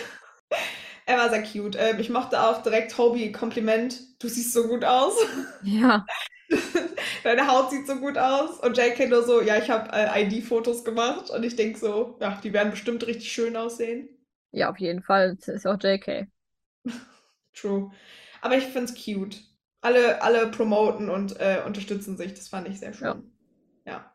Er 1.04 1.18
war 1.18 1.30
sehr 1.30 1.42
cute. 1.42 1.76
Ähm, 1.78 1.98
ich 1.98 2.10
mochte 2.10 2.40
auch 2.40 2.62
direkt 2.62 2.96
Hobie 2.96 3.32
Kompliment. 3.32 4.00
Du 4.22 4.28
siehst 4.28 4.52
so 4.52 4.68
gut 4.68 4.84
aus. 4.84 5.14
Ja, 5.62 6.10
deine 7.24 7.46
Haut 7.46 7.70
sieht 7.70 7.86
so 7.86 7.96
gut 7.96 8.18
aus. 8.18 8.58
Und 8.60 8.76
JK 8.76 9.06
nur 9.06 9.22
so, 9.24 9.40
ja, 9.40 9.56
ich 9.56 9.70
habe 9.70 9.90
äh, 9.92 10.22
ID-Fotos 10.22 10.84
gemacht. 10.84 11.30
Und 11.30 11.42
ich 11.44 11.56
denke 11.56 11.78
so, 11.78 12.16
ja, 12.20 12.38
die 12.42 12.52
werden 12.52 12.70
bestimmt 12.70 13.06
richtig 13.06 13.32
schön 13.32 13.56
aussehen. 13.56 14.08
Ja, 14.50 14.70
auf 14.70 14.78
jeden 14.78 15.02
Fall. 15.02 15.36
Das 15.36 15.48
ist 15.48 15.66
auch 15.66 15.78
JK. 15.82 16.26
True. 17.54 17.90
Aber 18.40 18.56
ich 18.56 18.64
find's 18.64 18.94
cute. 18.94 19.40
Alle, 19.80 20.22
alle 20.22 20.48
promoten 20.50 21.08
und 21.10 21.38
äh, 21.40 21.62
unterstützen 21.66 22.16
sich. 22.16 22.34
Das 22.34 22.48
fand 22.48 22.68
ich 22.68 22.78
sehr 22.78 22.92
schön. 22.94 23.08
Ja. 23.08 23.22
Ja. 23.86 24.11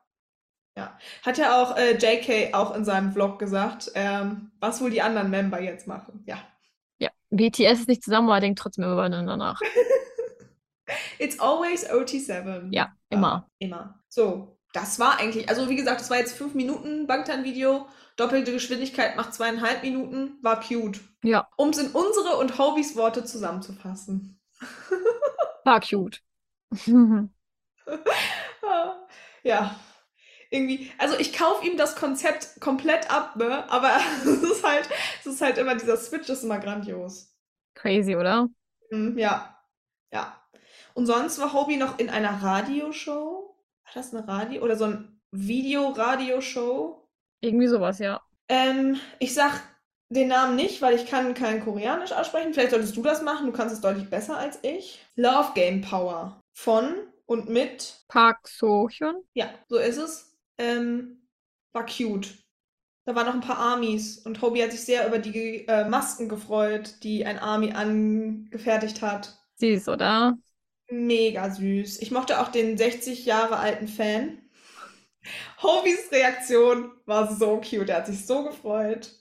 Hat 1.23 1.37
ja 1.37 1.61
auch 1.61 1.75
äh, 1.75 1.97
JK 1.97 2.53
auch 2.53 2.75
in 2.75 2.85
seinem 2.85 3.11
Vlog 3.11 3.39
gesagt, 3.39 3.91
ähm, 3.95 4.51
was 4.59 4.81
wohl 4.81 4.89
die 4.89 5.01
anderen 5.01 5.29
Member 5.29 5.61
jetzt 5.61 5.87
machen. 5.87 6.23
Ja. 6.25 6.37
Ja. 6.99 7.09
BTS 7.29 7.79
ist 7.81 7.87
nicht 7.87 8.03
zusammen, 8.03 8.29
aber 8.29 8.39
denkt 8.39 8.59
trotzdem 8.59 8.85
übereinander 8.85 9.37
nach. 9.37 9.59
It's 11.19 11.39
always 11.39 11.89
OT7. 11.89 12.69
Ja, 12.71 12.93
immer. 13.09 13.49
Immer. 13.59 13.99
So, 14.07 14.57
das 14.73 14.99
war 14.99 15.19
eigentlich, 15.19 15.49
also 15.49 15.69
wie 15.69 15.75
gesagt, 15.75 16.01
das 16.01 16.09
war 16.09 16.17
jetzt 16.17 16.37
fünf 16.37 16.53
Minuten 16.53 17.07
Bangtan-Video. 17.07 17.87
Doppelte 18.15 18.51
Geschwindigkeit 18.51 19.15
macht 19.15 19.33
zweieinhalb 19.33 19.83
Minuten. 19.83 20.37
War 20.41 20.59
cute. 20.61 20.99
Ja, 21.23 21.47
Um 21.55 21.69
es 21.69 21.77
in 21.77 21.91
unsere 21.91 22.37
und 22.37 22.57
Hobys 22.57 22.95
Worte 22.95 23.25
zusammenzufassen. 23.25 24.39
war 25.63 25.81
cute. 25.81 26.21
ja. 29.43 29.75
Irgendwie, 30.49 30.91
also 30.97 31.17
ich 31.19 31.33
kaufe 31.33 31.65
ihm 31.65 31.77
das 31.77 31.95
Konzept 31.95 32.59
komplett 32.61 33.09
ab, 33.11 33.35
ne? 33.35 33.69
Aber 33.69 33.97
es 34.23 34.43
ist 34.43 34.63
halt, 34.63 34.89
es 35.21 35.25
ist 35.27 35.41
halt 35.41 35.57
immer, 35.57 35.75
dieser 35.75 35.97
Switch 35.97 36.29
ist 36.29 36.43
immer 36.43 36.59
grandios. 36.59 37.33
Crazy, 37.75 38.15
oder? 38.15 38.49
Mhm, 38.91 39.17
ja. 39.17 39.55
Ja. 40.11 40.41
Und 40.93 41.05
sonst 41.07 41.39
war 41.39 41.53
Hobie 41.53 41.77
noch 41.77 41.99
in 41.99 42.09
einer 42.09 42.41
Radioshow. 42.43 43.55
War 43.85 43.93
das 43.93 44.13
eine 44.13 44.27
Radio- 44.27 44.63
oder 44.63 44.77
so 44.77 44.85
ein 44.85 45.21
Video-Radioshow? 45.31 47.07
Irgendwie 47.41 47.67
sowas, 47.67 47.99
ja. 47.99 48.21
Ähm, 48.49 48.99
ich 49.19 49.33
sag 49.33 49.61
den 50.09 50.29
Namen 50.29 50.55
nicht, 50.55 50.81
weil 50.81 50.95
ich 50.95 51.05
kann 51.07 51.33
kein 51.33 51.63
Koreanisch 51.63 52.11
aussprechen. 52.13 52.53
Vielleicht 52.53 52.71
solltest 52.71 52.95
du 52.95 53.01
das 53.03 53.21
machen, 53.21 53.45
du 53.45 53.51
kannst 53.51 53.75
es 53.75 53.81
deutlich 53.81 54.09
besser 54.09 54.37
als 54.37 54.59
ich. 54.63 54.99
Love 55.15 55.51
Game 55.53 55.81
Power 55.81 56.39
von 56.53 56.95
und 57.25 57.49
mit, 57.49 57.95
Park 58.09 58.49
So-hyun. 58.49 59.23
ja, 59.33 59.49
so 59.69 59.77
ist 59.77 59.97
es, 59.97 60.36
ähm, 60.57 61.27
war 61.73 61.85
cute. 61.85 62.29
Da 63.05 63.15
waren 63.15 63.25
noch 63.25 63.35
ein 63.35 63.41
paar 63.41 63.57
Armies 63.57 64.17
und 64.17 64.41
Hobie 64.41 64.61
hat 64.61 64.71
sich 64.71 64.81
sehr 64.81 65.07
über 65.07 65.19
die 65.19 65.65
äh, 65.67 65.87
Masken 65.87 66.27
gefreut, 66.27 66.95
die 67.03 67.25
ein 67.25 67.39
Army 67.39 67.71
angefertigt 67.71 69.01
hat. 69.01 69.37
Süß, 69.55 69.87
oder? 69.87 70.37
Mega 70.89 71.49
süß. 71.49 72.01
Ich 72.01 72.11
mochte 72.11 72.41
auch 72.41 72.49
den 72.49 72.77
60 72.77 73.25
Jahre 73.25 73.57
alten 73.57 73.87
Fan. 73.87 74.39
Hobies 75.61 76.11
Reaktion 76.11 76.91
war 77.05 77.33
so 77.33 77.61
cute. 77.61 77.89
Er 77.89 77.97
hat 77.97 78.07
sich 78.07 78.25
so 78.25 78.43
gefreut. 78.43 79.13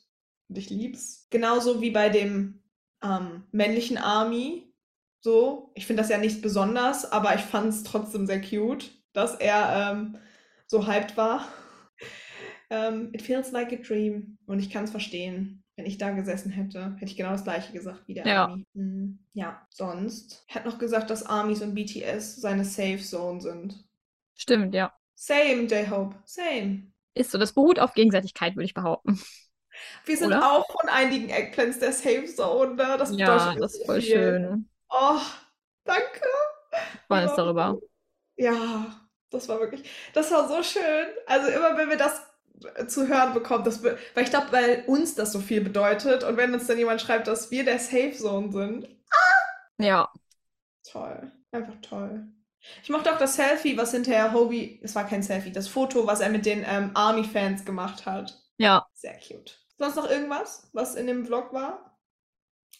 Und 0.48 0.58
ich 0.58 0.70
lieb's. 0.70 1.26
Genauso 1.30 1.80
wie 1.80 1.90
bei 1.90 2.08
dem 2.08 2.62
ähm, 3.02 3.44
männlichen 3.52 3.98
Army. 3.98 4.72
So. 5.20 5.70
Ich 5.74 5.86
finde 5.86 6.02
das 6.02 6.10
ja 6.10 6.18
nicht 6.18 6.42
besonders, 6.42 7.10
aber 7.10 7.34
ich 7.34 7.42
fand 7.42 7.68
es 7.68 7.82
trotzdem 7.82 8.26
sehr 8.26 8.40
cute, 8.40 8.90
dass 9.12 9.34
er 9.34 9.92
ähm, 9.92 10.18
so 10.66 10.86
hyped 10.86 11.16
war. 11.16 11.46
Ähm, 12.70 13.10
it 13.14 13.22
feels 13.22 13.52
like 13.52 13.72
a 13.72 13.76
dream. 13.76 14.38
Und 14.46 14.58
ich 14.58 14.70
kann 14.70 14.84
es 14.84 14.90
verstehen. 14.90 15.62
Wenn 15.76 15.86
ich 15.86 15.98
da 15.98 16.10
gesessen 16.10 16.50
hätte, 16.50 16.94
hätte 16.96 17.04
ich 17.10 17.16
genau 17.16 17.30
das 17.30 17.44
gleiche 17.44 17.72
gesagt 17.72 18.08
wie 18.08 18.14
der 18.14 18.24
Ja. 18.24 18.44
Army. 18.44 18.66
Hm, 18.74 19.18
ja, 19.34 19.66
sonst. 19.70 20.44
Er 20.48 20.56
hat 20.56 20.66
noch 20.66 20.78
gesagt, 20.78 21.10
dass 21.10 21.22
Armies 21.24 21.62
und 21.62 21.74
BTS 21.74 22.36
seine 22.36 22.64
Safe 22.64 22.98
Zone 22.98 23.40
sind. 23.40 23.86
Stimmt, 24.34 24.74
ja. 24.74 24.92
Same, 25.16 25.66
J-Hope. 25.66 26.14
Same. 26.24 26.92
Ist 27.14 27.30
so. 27.32 27.38
Das 27.38 27.52
beruht 27.52 27.78
auf 27.78 27.94
Gegenseitigkeit, 27.94 28.54
würde 28.56 28.64
ich 28.64 28.74
behaupten. 28.74 29.20
Wir 30.04 30.16
sind 30.16 30.28
Oder? 30.28 30.40
auch 30.40 30.64
von 30.70 30.88
einigen 30.88 31.28
Eggplants 31.28 31.78
der 31.78 31.92
Safe 31.92 32.24
Zone, 32.26 32.74
ne? 32.76 32.96
Das 32.98 33.16
Ja, 33.18 33.54
das 33.58 33.74
ist 33.74 33.84
voll 33.86 34.00
viel. 34.00 34.12
schön. 34.12 34.68
Oh, 34.90 35.20
danke. 35.84 36.20
Freuen 37.08 37.24
uns 37.24 37.34
darüber. 37.34 37.80
Ja, 38.36 39.05
das 39.30 39.48
war 39.48 39.60
wirklich, 39.60 39.88
das 40.14 40.30
war 40.30 40.48
so 40.48 40.62
schön. 40.62 41.06
Also 41.26 41.48
immer, 41.48 41.76
wenn 41.76 41.88
wir 41.90 41.96
das 41.96 42.22
zu 42.88 43.06
hören 43.08 43.34
bekommen, 43.34 43.64
das, 43.64 43.82
weil 43.84 43.98
ich 44.24 44.30
glaube, 44.30 44.50
weil 44.52 44.84
uns 44.86 45.14
das 45.14 45.32
so 45.32 45.40
viel 45.40 45.60
bedeutet 45.60 46.24
und 46.24 46.36
wenn 46.36 46.54
uns 46.54 46.66
dann 46.66 46.78
jemand 46.78 47.00
schreibt, 47.00 47.26
dass 47.28 47.50
wir 47.50 47.64
der 47.64 47.78
Safe 47.78 48.12
Zone 48.12 48.52
sind, 48.52 48.88
Ja, 49.78 50.10
toll, 50.84 51.32
einfach 51.52 51.74
toll. 51.82 52.26
Ich 52.82 52.88
mochte 52.90 53.12
auch 53.12 53.18
das 53.18 53.36
Selfie, 53.36 53.76
was 53.76 53.92
hinterher 53.92 54.32
Hobie, 54.32 54.80
es 54.82 54.94
war 54.94 55.06
kein 55.06 55.22
Selfie, 55.22 55.52
das 55.52 55.68
Foto, 55.68 56.06
was 56.06 56.20
er 56.20 56.30
mit 56.30 56.46
den 56.46 56.64
ähm, 56.66 56.90
Army-Fans 56.94 57.64
gemacht 57.64 58.06
hat. 58.06 58.42
ja. 58.58 58.86
Sehr 58.94 59.18
cute. 59.18 59.58
Sonst 59.78 59.96
noch 59.96 60.08
irgendwas, 60.10 60.68
was 60.72 60.94
in 60.94 61.06
dem 61.06 61.26
Vlog 61.26 61.52
war? 61.52 61.85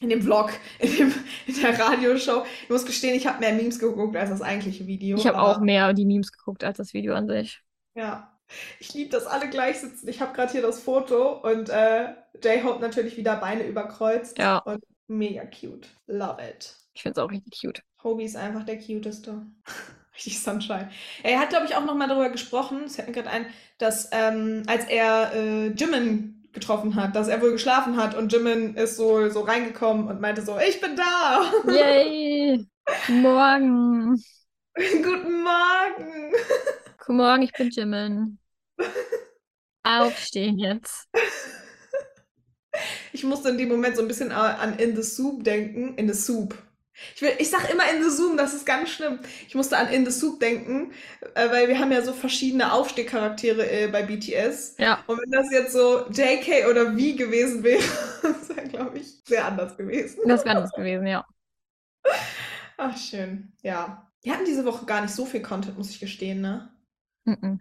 In 0.01 0.09
dem 0.11 0.23
Vlog, 0.23 0.51
in, 0.79 0.97
dem, 0.97 1.15
in 1.47 1.61
der 1.61 1.79
Radioshow. 1.79 2.45
Ich 2.63 2.71
muss 2.71 2.85
gestehen, 2.85 3.15
ich 3.15 3.27
habe 3.27 3.41
mehr 3.41 3.53
Memes 3.53 3.79
geguckt 3.79 4.17
als 4.17 4.31
das 4.31 4.43
eigentliche 4.43 4.87
Video. 4.87 5.17
Ich 5.17 5.27
habe 5.27 5.41
auch 5.41 5.61
mehr 5.61 5.93
die 5.95 6.05
Memes 6.05 6.33
geguckt 6.33 6.65
als 6.65 6.79
das 6.79 6.93
Video 6.93 7.15
an 7.15 7.27
sich. 7.29 7.61
Ja. 7.95 8.33
Ich 8.79 8.95
liebe, 8.95 9.11
dass 9.11 9.27
alle 9.27 9.49
gleich 9.49 9.81
sitzen. 9.81 10.09
Ich 10.09 10.21
habe 10.21 10.33
gerade 10.33 10.53
hier 10.53 10.63
das 10.63 10.81
Foto 10.81 11.41
und 11.41 11.69
äh, 11.69 12.11
J-Hope 12.43 12.81
natürlich 12.81 13.17
wieder 13.17 13.37
Beine 13.37 13.67
überkreuzt. 13.67 14.39
Ja. 14.39 14.59
Und 14.59 14.85
mega 15.09 15.45
cute. 15.45 15.89
Love 16.07 16.39
it. 16.43 16.77
Ich 16.95 17.03
finde 17.03 17.21
es 17.21 17.25
auch 17.25 17.31
richtig 17.31 17.61
cute. 17.61 17.83
Hobie 18.03 18.25
ist 18.25 18.37
einfach 18.37 18.65
der 18.65 18.79
cuteste. 18.79 19.47
Richtig 20.17 20.41
Sunshine. 20.41 20.89
Er 21.23 21.39
hat, 21.39 21.51
glaube 21.51 21.67
ich, 21.67 21.75
auch 21.75 21.85
nochmal 21.85 22.09
darüber 22.09 22.31
gesprochen, 22.31 22.85
es 22.85 22.97
fällt 22.97 23.09
mir 23.09 23.13
gerade 23.13 23.29
ein, 23.29 23.47
dass 23.77 24.09
ähm, 24.13 24.63
als 24.67 24.87
er 24.87 25.35
äh, 25.35 25.67
Jimin 25.73 26.36
getroffen 26.57 26.97
hat, 26.97 27.14
dass 27.14 27.29
er 27.29 27.40
wohl 27.40 27.53
geschlafen 27.53 27.97
hat 27.97 28.14
und 28.14 28.33
Jimin 28.33 28.75
ist 28.75 28.97
so, 28.97 29.29
so 29.29 29.40
reingekommen 29.42 30.09
und 30.09 30.21
meinte 30.21 30.42
so, 30.42 30.59
ich 30.59 30.81
bin 30.81 30.97
da. 30.97 31.53
Yay! 31.71 32.66
Morgen. 33.09 34.16
Guten 34.75 35.42
Morgen. 35.42 36.33
Guten 36.99 37.16
Morgen, 37.16 37.42
ich 37.42 37.53
bin 37.53 37.71
Jimin. 37.71 38.38
Aufstehen 39.85 40.59
jetzt. 40.59 41.09
Ich 43.12 43.23
musste 43.25 43.51
in 43.51 43.59
dem 43.59 43.69
Moment 43.69 43.97
so 43.97 44.03
ein 44.03 44.09
bisschen 44.09 44.33
an 44.33 44.79
In 44.79 44.97
the 44.97 45.03
Soup 45.03 45.45
denken. 45.45 45.95
In 45.97 46.12
the 46.12 46.19
Soup. 46.19 46.55
Ich, 47.15 47.23
will, 47.23 47.33
ich 47.39 47.51
sag 47.51 47.71
immer 47.71 47.89
In 47.91 48.03
the 48.03 48.11
Zoom, 48.11 48.37
das 48.37 48.55
ist 48.55 48.65
ganz 48.67 48.91
schlimm. 48.91 49.19
Ich 49.49 49.55
musste 49.55 49.77
an 49.77 49.89
In 49.89 50.05
the 50.05 50.11
Soup 50.11 50.41
denken, 50.41 50.93
äh, 51.35 51.51
weil 51.51 51.69
wir 51.69 51.79
haben 51.79 51.93
ja 51.93 52.03
so 52.03 52.13
verschiedene 52.13 52.73
Aufstehcharaktere 52.73 53.69
äh, 53.71 53.89
bei 53.89 54.03
BTS. 54.03 54.77
Ja, 54.79 55.03
Und 55.07 55.21
wenn 55.21 55.31
das 55.31 55.51
jetzt 55.51 55.73
so 55.73 56.07
JK 56.11 56.69
oder 56.71 56.87
V 56.93 56.97
gewesen 57.17 57.63
wäre, 57.63 57.83
das 58.23 58.49
wäre, 58.49 58.69
glaube 58.69 58.99
ich, 58.99 59.23
sehr 59.25 59.45
anders 59.45 59.77
gewesen. 59.77 60.21
das 60.27 60.45
wäre 60.45 60.57
anders 60.57 60.73
gewesen, 60.73 61.07
ja. 61.07 61.25
Ach, 62.77 62.97
schön. 62.97 63.53
Ja. 63.63 64.11
Wir 64.23 64.33
hatten 64.33 64.45
diese 64.45 64.65
Woche 64.65 64.87
gar 64.87 65.03
nicht 65.03 65.15
so 65.15 65.25
viel 65.25 65.43
Content, 65.43 65.79
muss 65.79 65.91
ich 65.91 66.01
gestehen, 66.01 66.41
ne? 66.41 66.71
Mhm. 67.25 67.61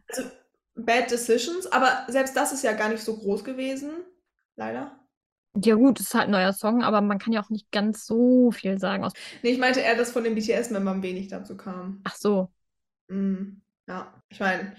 Bad 0.75 1.09
Decisions, 1.11 1.67
aber 1.71 2.05
selbst 2.07 2.35
das 2.35 2.51
ist 2.51 2.63
ja 2.63 2.73
gar 2.73 2.89
nicht 2.89 3.03
so 3.03 3.15
groß 3.17 3.43
gewesen. 3.43 3.91
Leider. 4.55 4.99
Ja 5.63 5.75
gut, 5.75 5.99
es 5.99 6.07
ist 6.07 6.13
halt 6.13 6.25
ein 6.25 6.31
neuer 6.31 6.53
Song, 6.53 6.83
aber 6.83 7.01
man 7.01 7.17
kann 7.19 7.33
ja 7.33 7.41
auch 7.43 7.49
nicht 7.49 7.71
ganz 7.71 8.05
so 8.05 8.51
viel 8.51 8.77
sagen. 8.79 9.03
Aus 9.03 9.13
Nee, 9.43 9.51
ich 9.51 9.59
meinte 9.59 9.79
eher, 9.81 9.95
dass 9.95 10.11
von 10.11 10.23
den 10.23 10.35
BTS-Membern 10.35 11.01
wenig 11.01 11.27
dazu 11.27 11.55
kam. 11.57 12.01
Ach 12.03 12.15
so, 12.15 12.51
Mm, 13.07 13.61
ja, 13.87 14.13
ich 14.29 14.39
meine, 14.39 14.75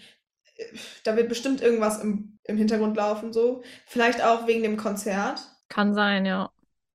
da 1.04 1.16
wird 1.16 1.28
bestimmt 1.28 1.60
irgendwas 1.60 2.02
im, 2.02 2.38
im 2.44 2.56
Hintergrund 2.56 2.96
laufen, 2.96 3.32
so. 3.32 3.62
Vielleicht 3.86 4.22
auch 4.22 4.46
wegen 4.46 4.62
dem 4.62 4.76
Konzert. 4.76 5.40
kann 5.68 5.94
sein, 5.94 6.26
ja. 6.26 6.50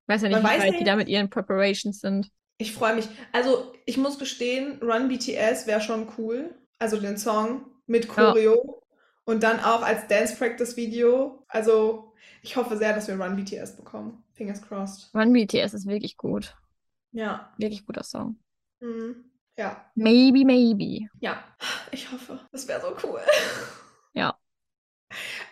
Weiß 0.08 0.24
ja 0.24 0.30
nicht, 0.30 0.41
Man 0.44 0.44
wie 0.44 0.60
weit 0.60 0.80
die 0.80 0.84
da 0.84 0.96
mit 0.96 1.08
ihren 1.08 1.30
Preparations 1.30 2.00
sind. 2.00 2.32
Ich 2.58 2.74
freue 2.74 2.96
mich. 2.96 3.08
Also, 3.32 3.74
ich 3.86 3.98
muss 3.98 4.20
gestehen, 4.20 4.80
Run 4.82 5.08
BTS 5.08 5.67
wäre 5.67 5.82
schon 5.82 6.08
cool. 6.17 6.56
Also 6.80 6.98
den 7.00 7.17
Song 7.17 7.65
mit 7.86 8.08
Choreo 8.08 8.82
und 9.26 9.44
dann 9.44 9.60
auch 9.60 9.82
als 9.84 10.08
Dance 10.08 10.36
Practice 10.36 10.78
Video. 10.78 11.44
Also, 11.48 12.11
ich 12.41 12.55
hoffe 12.55 12.77
sehr, 12.77 12.93
dass 12.93 13.07
wir 13.07 13.19
Run 13.19 13.36
BTS 13.36 13.75
bekommen. 13.75 14.23
Fingers 14.34 14.62
crossed. 14.62 15.10
Run 15.13 15.34
BTS 15.34 15.73
ist 15.73 15.88
wirklich 15.88 16.17
gut. 16.17 16.55
Ja. 17.12 17.51
Wirklich 17.57 17.86
guter 17.86 18.03
Song. 18.03 18.39
Mm, 18.79 19.12
ja. 19.57 19.86
Maybe, 19.95 20.45
maybe. 20.45 21.07
Ja. 21.19 21.43
Ich 21.91 22.12
hoffe. 22.12 22.39
Das 22.51 22.67
wäre 22.67 22.81
so 22.81 22.95
cool. 23.07 23.19
Ja. 24.13 24.38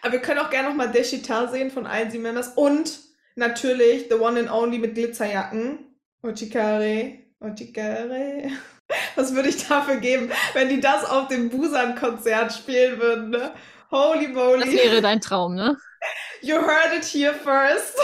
Aber 0.01 0.11
wir 0.11 0.19
können 0.21 0.39
auch 0.39 0.49
gerne 0.49 0.67
nochmal 0.67 0.91
Deshita 0.91 1.47
sehen 1.47 1.71
von 1.71 1.87
allen 1.87 2.11
sieben 2.11 2.23
Members. 2.23 2.49
Und 2.57 2.99
natürlich 3.35 4.07
The 4.09 4.15
One 4.15 4.37
and 4.37 4.51
Only 4.51 4.79
mit 4.79 4.95
Glitzerjacken. 4.95 5.95
Ochikare. 6.23 7.19
Ochikare. 7.39 8.49
Was 9.15 9.33
würde 9.33 9.47
ich 9.49 9.65
dafür 9.67 9.97
geben, 9.97 10.29
wenn 10.53 10.67
die 10.67 10.81
das 10.81 11.05
auf 11.05 11.27
dem 11.29 11.49
Busan-Konzert 11.49 12.51
spielen 12.51 12.99
würden, 12.99 13.29
ne? 13.29 13.53
Holy 13.91 14.33
Das 14.33 14.65
moly. 14.65 14.73
wäre 14.77 15.01
dein 15.01 15.21
Traum, 15.21 15.55
ne? 15.55 15.77
You 16.41 16.55
heard 16.55 16.93
it 16.97 17.05
here 17.05 17.33
first. 17.33 17.97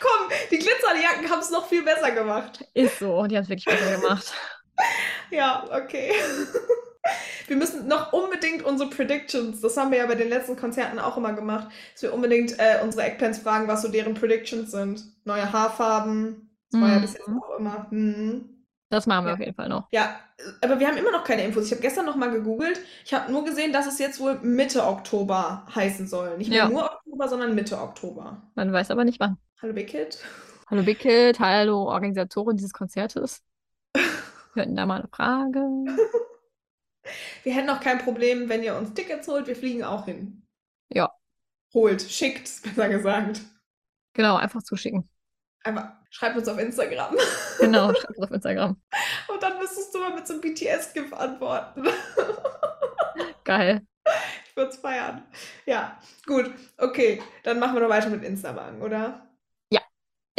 Komm, 0.00 0.30
die 0.50 0.58
Glitzerjacken 0.58 1.30
haben 1.30 1.40
es 1.40 1.50
noch 1.50 1.68
viel 1.68 1.82
besser 1.82 2.10
gemacht. 2.12 2.64
Ist 2.74 2.98
so. 2.98 3.26
Die 3.26 3.36
haben 3.36 3.44
es 3.44 3.48
wirklich 3.48 3.64
besser 3.66 4.00
gemacht. 4.00 4.32
Ja, 5.30 5.64
okay. 5.70 6.12
Wir 7.46 7.56
müssen 7.56 7.86
noch 7.86 8.14
unbedingt 8.14 8.64
unsere 8.64 8.88
Predictions, 8.88 9.60
das 9.60 9.76
haben 9.76 9.90
wir 9.90 9.98
ja 9.98 10.06
bei 10.06 10.14
den 10.14 10.30
letzten 10.30 10.56
Konzerten 10.56 10.98
auch 10.98 11.18
immer 11.18 11.34
gemacht, 11.34 11.68
dass 11.92 12.02
wir 12.02 12.14
unbedingt 12.14 12.58
äh, 12.58 12.78
unsere 12.82 13.04
Eggpants 13.04 13.40
fragen, 13.40 13.68
was 13.68 13.82
so 13.82 13.88
deren 13.88 14.14
Predictions 14.14 14.70
sind. 14.70 15.04
Neue 15.24 15.52
Haarfarben, 15.52 16.50
das 16.70 16.80
war 16.80 16.88
ja 16.92 16.98
bis 16.98 17.12
jetzt 17.14 17.28
Mhm. 17.28 17.42
auch 17.42 17.58
immer. 17.58 17.86
Hm. 17.90 18.59
Das 18.90 19.06
machen 19.06 19.24
wir 19.24 19.28
Ja. 19.30 19.34
auf 19.34 19.40
jeden 19.40 19.54
Fall 19.54 19.68
noch. 19.68 19.88
Ja, 19.92 20.18
aber 20.62 20.78
wir 20.80 20.88
haben 20.88 20.96
immer 20.96 21.12
noch 21.12 21.24
keine 21.24 21.44
Infos. 21.44 21.66
Ich 21.66 21.70
habe 21.72 21.80
gestern 21.80 22.06
noch 22.06 22.16
mal 22.16 22.30
gegoogelt. 22.30 22.80
Ich 23.04 23.14
habe 23.14 23.30
nur 23.30 23.44
gesehen, 23.44 23.72
dass 23.72 23.86
es 23.86 23.98
jetzt 23.98 24.18
wohl 24.20 24.38
Mitte 24.40 24.84
Oktober 24.84 25.64
heißen 25.74 26.06
soll. 26.08 26.36
Nicht 26.38 26.50
mehr 26.50 26.58
Ja. 26.64 26.68
nur 26.68 26.84
Oktober, 26.84 27.28
sondern 27.28 27.54
Mitte 27.54 27.80
Oktober. 27.80 28.42
Man 28.56 28.72
weiß 28.72 28.90
aber 28.90 29.04
nicht 29.04 29.20
wann. 29.20 29.38
Hallo 29.62 29.72
Big 29.72 29.88
Kid. 29.88 30.18
Hallo 30.68 30.86
Wicked, 30.86 31.40
hallo 31.40 31.84
Organisatorin 31.88 32.56
dieses 32.56 32.72
Konzertes. 32.72 33.42
Wir 34.54 34.62
hatten 34.62 34.76
da 34.76 34.86
mal 34.86 35.00
eine 35.00 35.08
Frage. 35.08 35.60
Wir 37.42 37.54
hätten 37.54 37.70
auch 37.70 37.80
kein 37.80 37.98
Problem, 37.98 38.48
wenn 38.48 38.62
ihr 38.62 38.76
uns 38.76 38.92
Tickets 38.94 39.26
holt. 39.26 39.46
Wir 39.46 39.56
fliegen 39.56 39.82
auch 39.82 40.04
hin. 40.04 40.46
Ja. 40.90 41.12
Holt, 41.74 42.02
schickt, 42.02 42.62
besser 42.62 42.88
gesagt. 42.88 43.40
Genau, 44.12 44.36
einfach 44.36 44.62
zuschicken. 44.62 45.08
Einfach 45.64 45.92
schreibt 46.10 46.36
uns 46.36 46.48
auf 46.48 46.58
Instagram. 46.58 47.16
Genau, 47.58 47.94
schreibt 47.94 48.18
es 48.18 48.18
auf 48.22 48.30
Instagram. 48.30 48.80
Und 49.28 49.42
dann 49.42 49.58
müsstest 49.58 49.94
du 49.94 50.00
mal 50.00 50.14
mit 50.14 50.26
so 50.26 50.34
einem 50.34 50.42
BTS-GIF 50.42 51.12
antworten. 51.12 51.84
Geil. 53.44 53.86
Ich 54.46 54.56
würde 54.56 54.70
es 54.70 54.76
feiern. 54.76 55.22
Ja, 55.66 55.98
gut. 56.26 56.52
Okay, 56.76 57.22
dann 57.44 57.58
machen 57.58 57.74
wir 57.74 57.80
noch 57.80 57.88
weiter 57.88 58.10
mit 58.10 58.24
Instagram, 58.24 58.82
oder? 58.82 59.30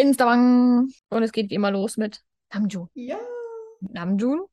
Instagram. 0.01 0.91
Und 1.09 1.23
es 1.23 1.31
geht 1.31 1.49
wie 1.49 1.55
immer 1.55 1.71
los 1.71 1.97
mit 1.97 2.21
Namjoon. 2.53 2.89
Ja. 2.93 3.19
Namjoon 3.81 4.45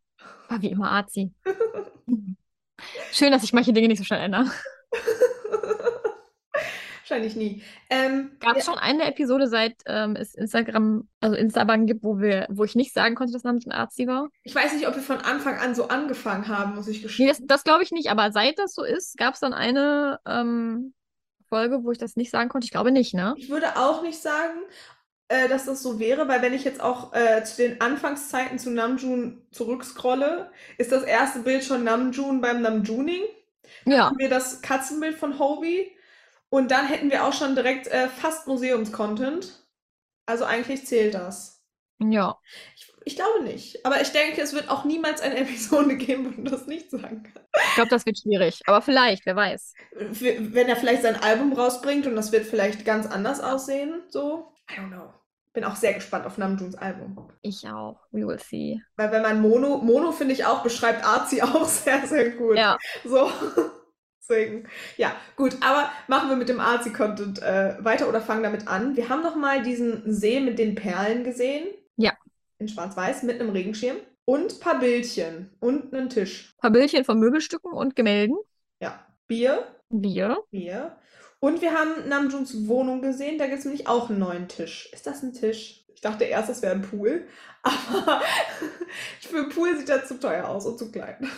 war 0.48 0.62
wie 0.62 0.70
immer 0.70 0.90
Arzi. 0.90 1.33
Schön, 3.12 3.33
dass 3.33 3.42
sich 3.42 3.52
manche 3.52 3.72
Dinge 3.72 3.88
nicht 3.88 3.98
so 3.98 4.04
schnell 4.04 4.20
ändern. 4.20 4.50
Wahrscheinlich 7.09 7.37
nie. 7.37 7.62
Ähm, 7.88 8.33
Gab 8.38 8.57
es 8.57 8.66
ja, 8.66 8.73
schon 8.73 8.79
eine 8.79 9.05
Episode, 9.05 9.49
seit 9.49 9.77
ähm, 9.87 10.14
es 10.14 10.35
Instagram, 10.35 11.09
also 11.21 11.37
Instagram 11.37 11.87
gibt, 11.87 12.05
wo 12.05 12.18
wir, 12.18 12.47
wo 12.51 12.64
ich 12.64 12.75
nicht 12.75 12.92
sagen 12.92 13.14
konnte, 13.14 13.33
dass 13.33 13.44
Namjoon 13.44 13.73
Arzi 13.73 14.07
war? 14.07 14.29
ich 14.42 14.55
weiß 14.55 14.75
nicht, 14.75 14.87
ob 14.87 14.94
wir 14.94 15.03
von 15.03 15.18
Anfang 15.18 15.57
an 15.59 15.75
so 15.75 15.88
angefangen 15.88 16.49
haben, 16.49 16.75
muss 16.75 16.87
ich 16.88 16.99
Nee, 16.99 17.03
gestehen. 17.05 17.29
das, 17.29 17.40
das 17.42 17.64
glaube 17.64 17.83
ich 17.83 17.92
nicht, 17.92 18.11
aber 18.11 18.31
seit 18.33 18.59
das 18.59 18.75
so 18.75 18.85
ist, 18.85 19.16
gab 19.16 19.35
es 19.35 19.40
dann 19.40 19.55
eine 19.55 20.21
ähm, 20.27 20.92
Folge, 21.49 21.83
wo 21.83 21.92
ich 21.92 21.99
das 21.99 22.16
nicht 22.16 22.31
sagen 22.31 22.51
konnte. 22.51 22.66
Ich 22.66 22.71
glaube 22.73 22.92
nicht, 22.92 23.14
ne? 23.14 23.35
Ich 23.37 23.49
würde 23.49 23.77
auch 23.77 24.03
nicht 24.03 24.18
sagen, 24.21 24.61
äh, 25.29 25.49
dass 25.49 25.64
das 25.64 25.83
so 25.83 25.99
wäre, 25.99 26.29
weil 26.29 26.42
wenn 26.42 26.53
ich 26.53 26.64
jetzt 26.64 26.81
auch 26.83 27.14
äh, 27.14 27.42
zu 27.44 27.57
den 27.57 27.81
Anfangszeiten 27.81 28.59
zu 28.59 28.71
Namjoon 28.71 29.40
zurückscrolle, 29.51 30.51
ist 30.77 30.92
das 30.92 31.05
erste 31.05 31.38
Bild 31.40 31.64
schon 31.64 31.85
Namjoon 31.85 32.42
beim 32.42 32.61
Namjooning. 32.61 33.23
Ja, 33.87 34.07
Haben 34.07 34.18
wir 34.18 34.29
das 34.29 34.61
Katzenbild 34.62 35.16
von 35.16 35.38
Hobie 35.38 35.92
und 36.50 36.70
dann 36.70 36.87
hätten 36.87 37.11
wir 37.11 37.24
auch 37.26 37.32
schon 37.32 37.54
direkt 37.54 37.87
äh, 37.88 38.08
fast 38.08 38.46
Museumscontent. 38.46 39.66
Also 40.26 40.44
eigentlich 40.44 40.87
zählt 40.87 41.14
das. 41.14 41.64
ja. 41.98 42.37
Ich, 42.76 42.92
ich 43.04 43.16
glaube 43.16 43.42
nicht. 43.44 43.84
Aber 43.87 44.00
ich 44.00 44.11
denke, 44.11 44.40
es 44.42 44.52
wird 44.52 44.68
auch 44.68 44.84
niemals 44.84 45.20
eine 45.20 45.37
Episode 45.40 45.96
geben, 45.96 46.26
wo 46.26 46.42
du 46.42 46.50
das 46.50 46.66
nicht 46.66 46.90
sagen 46.90 47.22
kannst. 47.22 47.48
Ich 47.68 47.74
glaube, 47.74 47.90
das 47.90 48.06
wird 48.06 48.18
schwierig. 48.18 48.61
Aber 48.66 48.82
vielleicht, 48.82 49.26
wer 49.26 49.37
weiß. 49.37 49.74
Wenn 49.92 50.68
er 50.68 50.76
vielleicht 50.76 51.02
sein 51.02 51.16
Album 51.16 51.52
rausbringt 51.52 52.06
und 52.06 52.16
das 52.16 52.32
wird 52.32 52.46
vielleicht 52.46 52.84
ganz 52.84 53.06
anders 53.06 53.40
aussehen, 53.40 54.02
so. 54.08 54.52
I 54.70 54.74
don't 54.74 54.88
know. 54.88 55.12
Bin 55.54 55.64
auch 55.64 55.76
sehr 55.76 55.94
gespannt 55.94 56.26
auf 56.26 56.38
Namjoons 56.38 56.76
Album. 56.76 57.32
Ich 57.42 57.66
auch. 57.66 57.98
We 58.12 58.26
will 58.26 58.38
see. 58.38 58.80
Weil 58.96 59.11
wenn 59.11 59.22
man 59.22 59.40
Mono, 59.40 59.78
Mono 59.78 60.12
finde 60.12 60.34
ich 60.34 60.44
auch, 60.44 60.62
beschreibt 60.62 61.04
Arzi 61.04 61.40
auch 61.42 61.64
sehr, 61.64 62.06
sehr 62.06 62.30
gut. 62.30 62.56
Ja, 62.56 62.76
So. 63.04 63.30
Deswegen, 64.28 64.68
ja, 64.98 65.12
gut, 65.36 65.56
aber 65.62 65.90
machen 66.06 66.28
wir 66.28 66.36
mit 66.36 66.48
dem 66.48 66.60
Arzi-Content 66.60 67.40
äh, 67.40 67.76
weiter 67.82 68.08
oder 68.08 68.20
fangen 68.20 68.42
damit 68.42 68.68
an. 68.68 68.94
Wir 68.96 69.08
haben 69.08 69.22
noch 69.22 69.36
mal 69.36 69.62
diesen 69.62 70.12
See 70.12 70.40
mit 70.40 70.58
den 70.58 70.74
Perlen 70.74 71.24
gesehen. 71.24 71.68
Ja. 71.96 72.12
In 72.58 72.68
Schwarz-Weiß 72.68 73.22
mit 73.22 73.40
einem 73.40 73.50
Regenschirm. 73.50 73.96
Und 74.26 74.52
ein 74.52 74.60
paar 74.60 74.78
Bildchen 74.78 75.50
und 75.60 75.94
einen 75.94 76.10
Tisch. 76.10 76.52
ein 76.56 76.60
paar 76.60 76.70
Bildchen 76.72 77.04
von 77.06 77.18
Möbelstücken 77.18 77.72
und 77.72 77.96
Gemälden. 77.96 78.36
Ja. 78.82 79.02
Bier, 79.26 79.66
Bier. 79.88 80.38
Bier. 80.50 80.96
Und 81.40 81.62
wir 81.62 81.72
haben 81.72 82.08
Namjoons 82.08 82.66
Wohnung 82.68 83.00
gesehen. 83.00 83.38
Da 83.38 83.46
gibt 83.46 83.60
es 83.60 83.64
nämlich 83.64 83.86
auch 83.86 84.10
einen 84.10 84.18
neuen 84.18 84.48
Tisch. 84.48 84.90
Ist 84.92 85.06
das 85.06 85.22
ein 85.22 85.32
Tisch? 85.32 85.84
Ich 85.94 86.02
dachte 86.02 86.24
erst, 86.24 86.50
das 86.50 86.60
wäre 86.60 86.74
ein 86.74 86.82
Pool. 86.82 87.26
Aber 87.62 88.20
für 89.20 89.38
einen 89.38 89.48
Pool 89.48 89.76
sieht 89.78 89.88
er 89.88 90.04
zu 90.04 90.20
teuer 90.20 90.46
aus 90.48 90.66
und 90.66 90.78
zu 90.78 90.92
klein. 90.92 91.30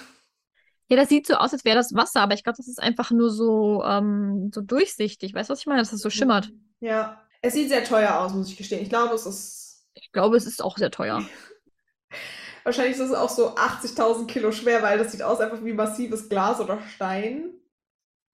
Ja, 0.91 0.97
das 0.97 1.09
sieht 1.09 1.27
so 1.27 1.35
aus, 1.35 1.53
als 1.53 1.65
wäre 1.65 1.77
das 1.77 1.95
Wasser, 1.95 2.21
aber 2.21 2.35
ich 2.35 2.43
glaube, 2.43 2.57
das 2.57 2.67
ist 2.67 2.83
einfach 2.83 3.13
nur 3.13 3.31
so, 3.31 3.85
ähm, 3.85 4.51
so 4.53 4.61
durchsichtig. 4.61 5.33
Weißt 5.33 5.49
du, 5.49 5.53
was 5.53 5.61
ich 5.61 5.67
meine? 5.67 5.81
Dass 5.81 5.91
das 5.91 6.01
so 6.01 6.11
schimmert. 6.11 6.51
Ja. 6.81 7.23
Es 7.43 7.55
sieht 7.55 7.69
sehr 7.69 7.85
teuer 7.85 8.19
aus, 8.19 8.35
muss 8.35 8.51
ich 8.51 8.57
gestehen. 8.57 8.83
Ich 8.83 8.89
glaube, 8.91 9.15
es 9.15 9.25
ist 9.25 9.87
Ich 9.95 10.11
glaube, 10.13 10.37
es 10.37 10.47
ist 10.47 10.63
auch 10.63 10.77
sehr 10.77 10.91
teuer. 10.91 11.25
Wahrscheinlich 12.65 12.95
ist 12.95 13.01
es 13.01 13.15
auch 13.15 13.31
so 13.31 13.57
80.000 13.57 14.27
Kilo 14.27 14.53
schwer, 14.53 14.83
weil 14.83 14.99
das 14.99 15.13
sieht 15.13 15.23
aus 15.23 15.41
einfach 15.41 15.65
wie 15.65 15.73
massives 15.73 16.29
Glas 16.29 16.61
oder 16.61 16.81
Stein. 16.95 17.55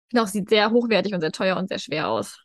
Genau, 0.10 0.24
es 0.24 0.34
sieht 0.34 0.50
sehr 0.50 0.72
hochwertig 0.72 1.14
und 1.14 1.22
sehr 1.22 1.32
teuer 1.32 1.58
und 1.58 1.70
sehr 1.70 1.80
schwer 1.80 2.10
aus. 2.10 2.38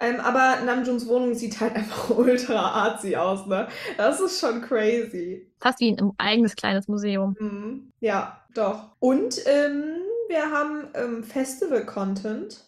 Ähm, 0.00 0.18
aber 0.20 0.62
Namjoons 0.64 1.06
Wohnung 1.06 1.34
sieht 1.34 1.60
halt 1.60 1.76
einfach 1.76 2.10
ultra 2.16 2.54
artsy 2.72 3.16
aus, 3.16 3.46
ne? 3.46 3.68
Das 3.96 4.20
ist 4.20 4.40
schon 4.40 4.62
crazy. 4.62 5.46
Fast 5.60 5.80
wie 5.80 5.90
ein 5.92 6.12
eigenes 6.18 6.56
kleines 6.56 6.88
Museum. 6.88 7.36
Mhm. 7.38 7.90
Ja, 8.00 8.44
doch. 8.54 8.96
Und 8.98 9.36
ähm, 9.46 9.96
wir 10.28 10.50
haben 10.50 10.88
ähm, 10.94 11.24
Festival-Content. 11.24 12.64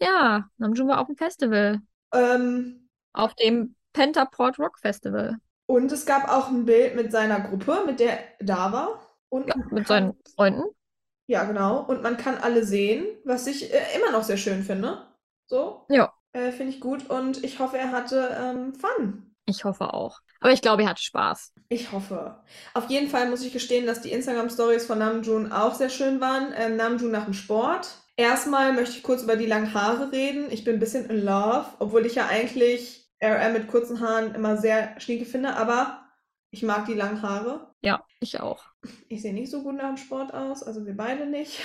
Ja, 0.00 0.48
Namjoon 0.58 0.88
war 0.88 1.00
auf 1.00 1.06
dem 1.08 1.16
Festival. 1.16 1.80
Ähm, 2.12 2.88
Auf 3.12 3.34
dem 3.34 3.74
Pentaport 3.92 4.58
Rock 4.58 4.78
Festival. 4.78 5.36
und 5.66 5.92
es 5.92 6.06
gab 6.06 6.28
auch 6.28 6.48
ein 6.48 6.64
Bild 6.64 6.96
mit 6.96 7.12
seiner 7.12 7.40
Gruppe, 7.40 7.82
mit 7.86 8.00
der 8.00 8.18
er 8.40 8.44
da 8.46 8.72
war. 8.72 9.00
Und 9.28 9.48
Ja, 9.48 9.54
mit 9.70 9.86
seinen 9.86 10.14
Freunden. 10.34 10.62
Ja, 11.28 11.44
genau. 11.44 11.82
Und 11.84 12.02
man 12.02 12.16
kann 12.16 12.38
alle 12.38 12.64
sehen, 12.64 13.06
was 13.24 13.46
ich 13.46 13.72
äh, 13.72 13.96
immer 13.96 14.10
noch 14.10 14.24
sehr 14.24 14.36
schön 14.36 14.62
finde. 14.64 15.06
So. 15.46 15.86
Ja. 15.88 16.12
Äh, 16.32 16.52
finde 16.52 16.72
ich 16.72 16.80
gut 16.80 17.10
und 17.10 17.42
ich 17.42 17.58
hoffe, 17.58 17.78
er 17.78 17.90
hatte 17.90 18.36
ähm, 18.38 18.74
Fun. 18.74 19.34
Ich 19.46 19.64
hoffe 19.64 19.92
auch. 19.92 20.20
Aber 20.40 20.52
ich 20.52 20.62
glaube, 20.62 20.82
er 20.82 20.90
hatte 20.90 21.02
Spaß. 21.02 21.52
Ich 21.68 21.92
hoffe. 21.92 22.40
Auf 22.72 22.88
jeden 22.88 23.08
Fall 23.08 23.28
muss 23.28 23.44
ich 23.44 23.52
gestehen, 23.52 23.86
dass 23.86 24.00
die 24.00 24.12
Instagram-Stories 24.12 24.86
von 24.86 24.98
Namjoon 24.98 25.52
auch 25.52 25.74
sehr 25.74 25.90
schön 25.90 26.20
waren. 26.20 26.52
Ähm, 26.56 26.76
Namjoon 26.76 27.10
nach 27.10 27.24
dem 27.24 27.34
Sport. 27.34 27.88
Erstmal 28.16 28.72
möchte 28.72 28.96
ich 28.96 29.02
kurz 29.02 29.22
über 29.22 29.36
die 29.36 29.46
langen 29.46 29.74
Haare 29.74 30.12
reden. 30.12 30.50
Ich 30.50 30.64
bin 30.64 30.74
ein 30.74 30.80
bisschen 30.80 31.08
in 31.10 31.24
love, 31.24 31.66
obwohl 31.78 32.06
ich 32.06 32.14
ja 32.14 32.26
eigentlich 32.28 33.10
RR 33.18 33.50
mit 33.50 33.68
kurzen 33.68 34.00
Haaren 34.00 34.34
immer 34.34 34.56
sehr 34.56 34.98
schnieke 35.00 35.24
finde, 35.24 35.56
aber 35.56 36.04
ich 36.50 36.62
mag 36.62 36.86
die 36.86 36.94
langen 36.94 37.22
Haare. 37.22 37.74
Ja, 37.82 38.04
ich 38.20 38.40
auch. 38.40 38.64
Ich 39.08 39.22
sehe 39.22 39.34
nicht 39.34 39.50
so 39.50 39.62
gut 39.62 39.76
nach 39.76 39.88
dem 39.88 39.96
Sport 39.96 40.34
aus, 40.34 40.62
also 40.62 40.86
wir 40.86 40.96
beide 40.96 41.26
nicht. 41.26 41.60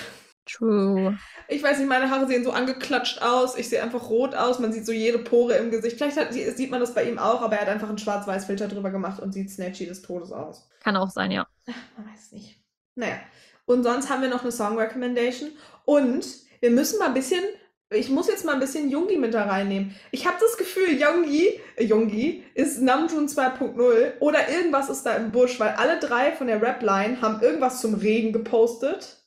True. 0.46 1.18
Ich 1.48 1.62
weiß 1.62 1.78
nicht, 1.78 1.88
meine 1.88 2.08
Haare 2.08 2.26
sehen 2.28 2.44
so 2.44 2.52
angeklatscht 2.52 3.20
aus. 3.20 3.56
Ich 3.58 3.68
sehe 3.68 3.82
einfach 3.82 4.08
rot 4.08 4.34
aus. 4.34 4.60
Man 4.60 4.72
sieht 4.72 4.86
so 4.86 4.92
jede 4.92 5.18
Pore 5.18 5.54
im 5.54 5.70
Gesicht. 5.72 5.96
Vielleicht 5.96 6.16
hat, 6.16 6.32
sieht 6.32 6.70
man 6.70 6.80
das 6.80 6.94
bei 6.94 7.08
ihm 7.08 7.18
auch, 7.18 7.42
aber 7.42 7.56
er 7.56 7.62
hat 7.62 7.68
einfach 7.68 7.88
einen 7.88 7.98
Schwarz-Weiß-Filter 7.98 8.68
drüber 8.68 8.90
gemacht 8.90 9.20
und 9.20 9.32
sieht 9.32 9.50
snatchy 9.50 9.86
des 9.86 10.02
Todes 10.02 10.30
aus. 10.30 10.68
Kann 10.80 10.96
auch 10.96 11.10
sein, 11.10 11.32
ja. 11.32 11.48
Man 11.96 12.06
weiß 12.06 12.26
es 12.26 12.32
nicht. 12.32 12.60
Naja. 12.94 13.16
Und 13.64 13.82
sonst 13.82 14.08
haben 14.08 14.22
wir 14.22 14.28
noch 14.28 14.42
eine 14.42 14.52
Song 14.52 14.78
Recommendation. 14.78 15.50
Und 15.84 16.24
wir 16.60 16.70
müssen 16.70 17.00
mal 17.00 17.06
ein 17.06 17.14
bisschen, 17.14 17.42
ich 17.90 18.08
muss 18.08 18.28
jetzt 18.28 18.44
mal 18.44 18.54
ein 18.54 18.60
bisschen 18.60 18.88
Yoongi 18.88 19.16
mit 19.16 19.34
da 19.34 19.46
reinnehmen. 19.46 19.96
Ich 20.12 20.28
habe 20.28 20.36
das 20.40 20.56
Gefühl, 20.56 20.90
äh, 20.90 21.84
Yoongi 21.84 22.44
ist 22.54 22.80
Namjoon 22.80 23.26
2.0 23.26 24.20
oder 24.20 24.48
irgendwas 24.48 24.90
ist 24.90 25.02
da 25.02 25.16
im 25.16 25.32
Busch, 25.32 25.58
weil 25.58 25.70
alle 25.70 25.98
drei 25.98 26.30
von 26.30 26.46
der 26.46 26.62
Rap-Line 26.62 27.20
haben 27.20 27.42
irgendwas 27.42 27.80
zum 27.80 27.94
Regen 27.94 28.32
gepostet 28.32 29.25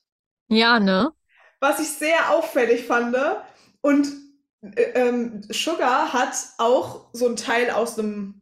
Ja, 0.50 0.80
ne? 0.80 1.12
was 1.60 1.80
ich 1.80 1.90
sehr 1.90 2.32
auffällig 2.32 2.86
fand. 2.86 3.16
Und 3.82 4.08
äh, 4.62 4.84
ähm, 4.94 5.42
Sugar 5.50 6.14
hat 6.14 6.36
auch 6.58 7.08
so 7.14 7.28
einen 7.28 7.36
Teil 7.36 7.70
aus 7.70 7.98
einem 8.00 8.36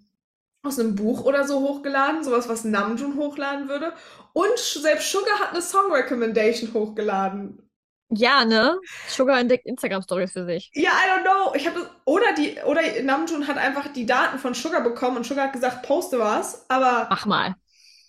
aus 0.64 0.80
einem 0.80 0.96
Buch 0.96 1.24
oder 1.24 1.48
so 1.48 1.62
hochgeladen, 1.62 2.26
sowas, 2.26 2.50
was 2.50 2.66
Namjoon 2.66 3.16
hochladen 3.16 3.70
würde. 3.70 3.94
Und 4.34 4.58
selbst 4.58 5.10
Sugar 5.10 5.40
hat 5.40 5.52
eine 5.52 5.62
Song 5.62 5.92
Recommendation 5.94 6.74
hochgeladen. 6.74 7.62
Ja, 8.10 8.44
ne? 8.44 8.78
Sugar 9.08 9.40
entdeckt 9.40 9.66
Instagram-Stories 9.66 10.34
für 10.34 10.46
sich. 10.46 10.70
Ja, 10.74 10.90
I 10.90 11.10
don't 11.10 11.24
know. 11.24 11.54
Ich 11.56 11.68
habe 11.68 11.90
oder 12.06 12.34
die 12.34 12.58
oder 12.66 12.82
Namjoon 13.02 13.48
hat 13.48 13.58
einfach 13.58 13.88
die 13.94 14.06
Daten 14.06 14.40
von 14.40 14.54
Sugar 14.54 14.82
bekommen 14.82 15.18
und 15.18 15.26
Sugar 15.26 15.46
hat 15.46 15.54
gesagt, 15.54 15.86
poste 15.86 16.20
was. 16.20 16.70
Aber 16.70 17.08
Mach 17.10 17.26
mal. 17.26 17.56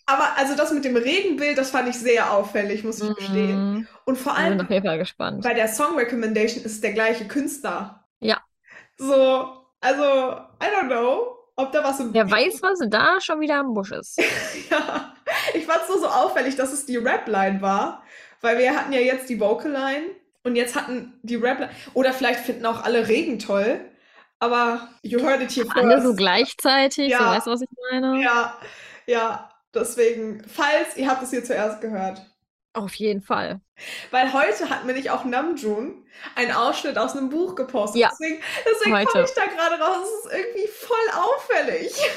Aber 0.09 0.37
also 0.37 0.57
das 0.57 0.73
mit 0.73 0.85
dem 0.85 0.97
Regenbild, 0.97 1.59
das 1.59 1.71
fand 1.71 1.89
ich 1.89 1.99
sehr 1.99 2.33
auffällig, 2.33 2.83
muss 2.85 3.01
ich 3.01 3.15
gestehen. 3.15 3.73
Mhm. 3.75 3.89
Und 4.07 4.17
vor 4.19 4.37
allem 4.37 4.61
auf 4.61 4.71
jeden 4.71 4.87
Fall 4.87 4.99
gespannt. 4.99 5.43
bei 5.45 5.55
der 5.55 5.69
Song 5.69 5.97
Recommendation 5.97 6.65
ist 6.65 6.83
der 6.83 6.93
gleiche 6.93 7.29
Künstler. 7.29 8.05
Ja. 8.21 8.41
So, 8.97 9.53
also, 9.81 10.03
I 10.63 10.67
don't 10.75 10.87
know, 10.89 11.37
ob 11.57 11.73
da 11.73 11.85
was 11.85 12.01
im 12.01 12.13
Wer 12.15 12.31
weiß, 12.31 12.63
was 12.63 12.81
da 12.89 13.21
schon 13.21 13.41
wieder 13.41 13.57
am 13.57 13.75
Busch 13.75 13.93
ist. 13.93 14.19
Ja, 14.71 15.15
Ich 15.55 15.67
fand 15.67 15.81
es 15.83 15.89
nur 15.89 15.99
so 16.01 16.07
auffällig, 16.09 16.57
dass 16.57 16.73
es 16.73 16.87
die 16.87 16.97
Rap-Line 16.97 17.61
war, 17.63 18.03
weil 18.41 18.59
wir 18.59 18.75
hatten 18.77 18.93
ja 18.93 19.01
jetzt 19.01 19.29
die 19.29 19.39
Vocal-Line 19.41 20.07
und 20.43 20.57
jetzt 20.57 20.75
hatten 20.75 21.19
die 21.23 21.37
Rap-Line. 21.37 21.71
Oder 21.95 22.13
vielleicht 22.13 22.41
finden 22.41 22.67
auch 22.67 22.83
alle 22.85 23.09
Regen 23.09 23.39
toll, 23.39 23.81
aber 24.41 24.89
you 25.03 25.21
heard 25.21 25.43
it 25.43 25.51
here 25.51 25.67
Alle 25.75 25.99
so 26.01 26.09
first. 26.09 26.19
gleichzeitig, 26.19 27.15
so 27.17 27.23
Ja. 27.23 27.33
weißt 27.37 27.47
du, 27.47 27.51
was 27.51 27.61
ich 27.63 27.69
meine? 27.91 28.21
Ja, 28.23 28.57
ja, 29.07 29.48
deswegen, 29.79 30.43
falls 30.47 30.97
ihr 30.97 31.09
habt 31.09 31.23
es 31.23 31.31
hier 31.31 31.45
zuerst 31.45 31.81
gehört. 31.81 32.23
Auf 32.75 32.95
jeden 32.95 33.23
Fall. 33.23 33.61
Weil 34.11 34.33
heute 34.33 34.71
hat 34.71 34.85
mir 34.85 34.93
nicht 34.93 35.11
auch 35.11 35.25
Namjoon 35.25 36.05
einen 36.37 36.53
Ausschnitt 36.53 36.99
aus 36.99 37.17
einem 37.17 37.29
Buch 37.29 37.55
gepostet. 37.55 38.01
Ja, 38.01 38.11
Deswegen, 38.11 38.41
deswegen 38.65 39.05
komme 39.07 39.25
ich 39.25 39.35
da 39.35 39.47
gerade 39.47 39.83
raus. 39.83 40.07
Es 40.07 40.27
ist 40.27 40.39
irgendwie 40.39 40.69
voll 40.69 40.97
auffällig. 41.15 41.93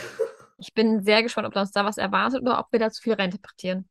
Ich 0.63 0.75
bin 0.75 1.01
sehr 1.03 1.23
gespannt, 1.23 1.47
ob 1.47 1.55
uns 1.55 1.71
da 1.71 1.83
was 1.85 1.97
erwartet 1.97 2.43
oder 2.43 2.59
ob 2.59 2.71
wir 2.71 2.77
da 2.77 2.91
zu 2.91 3.01
viel 3.01 3.13
reinterpretieren. 3.13 3.89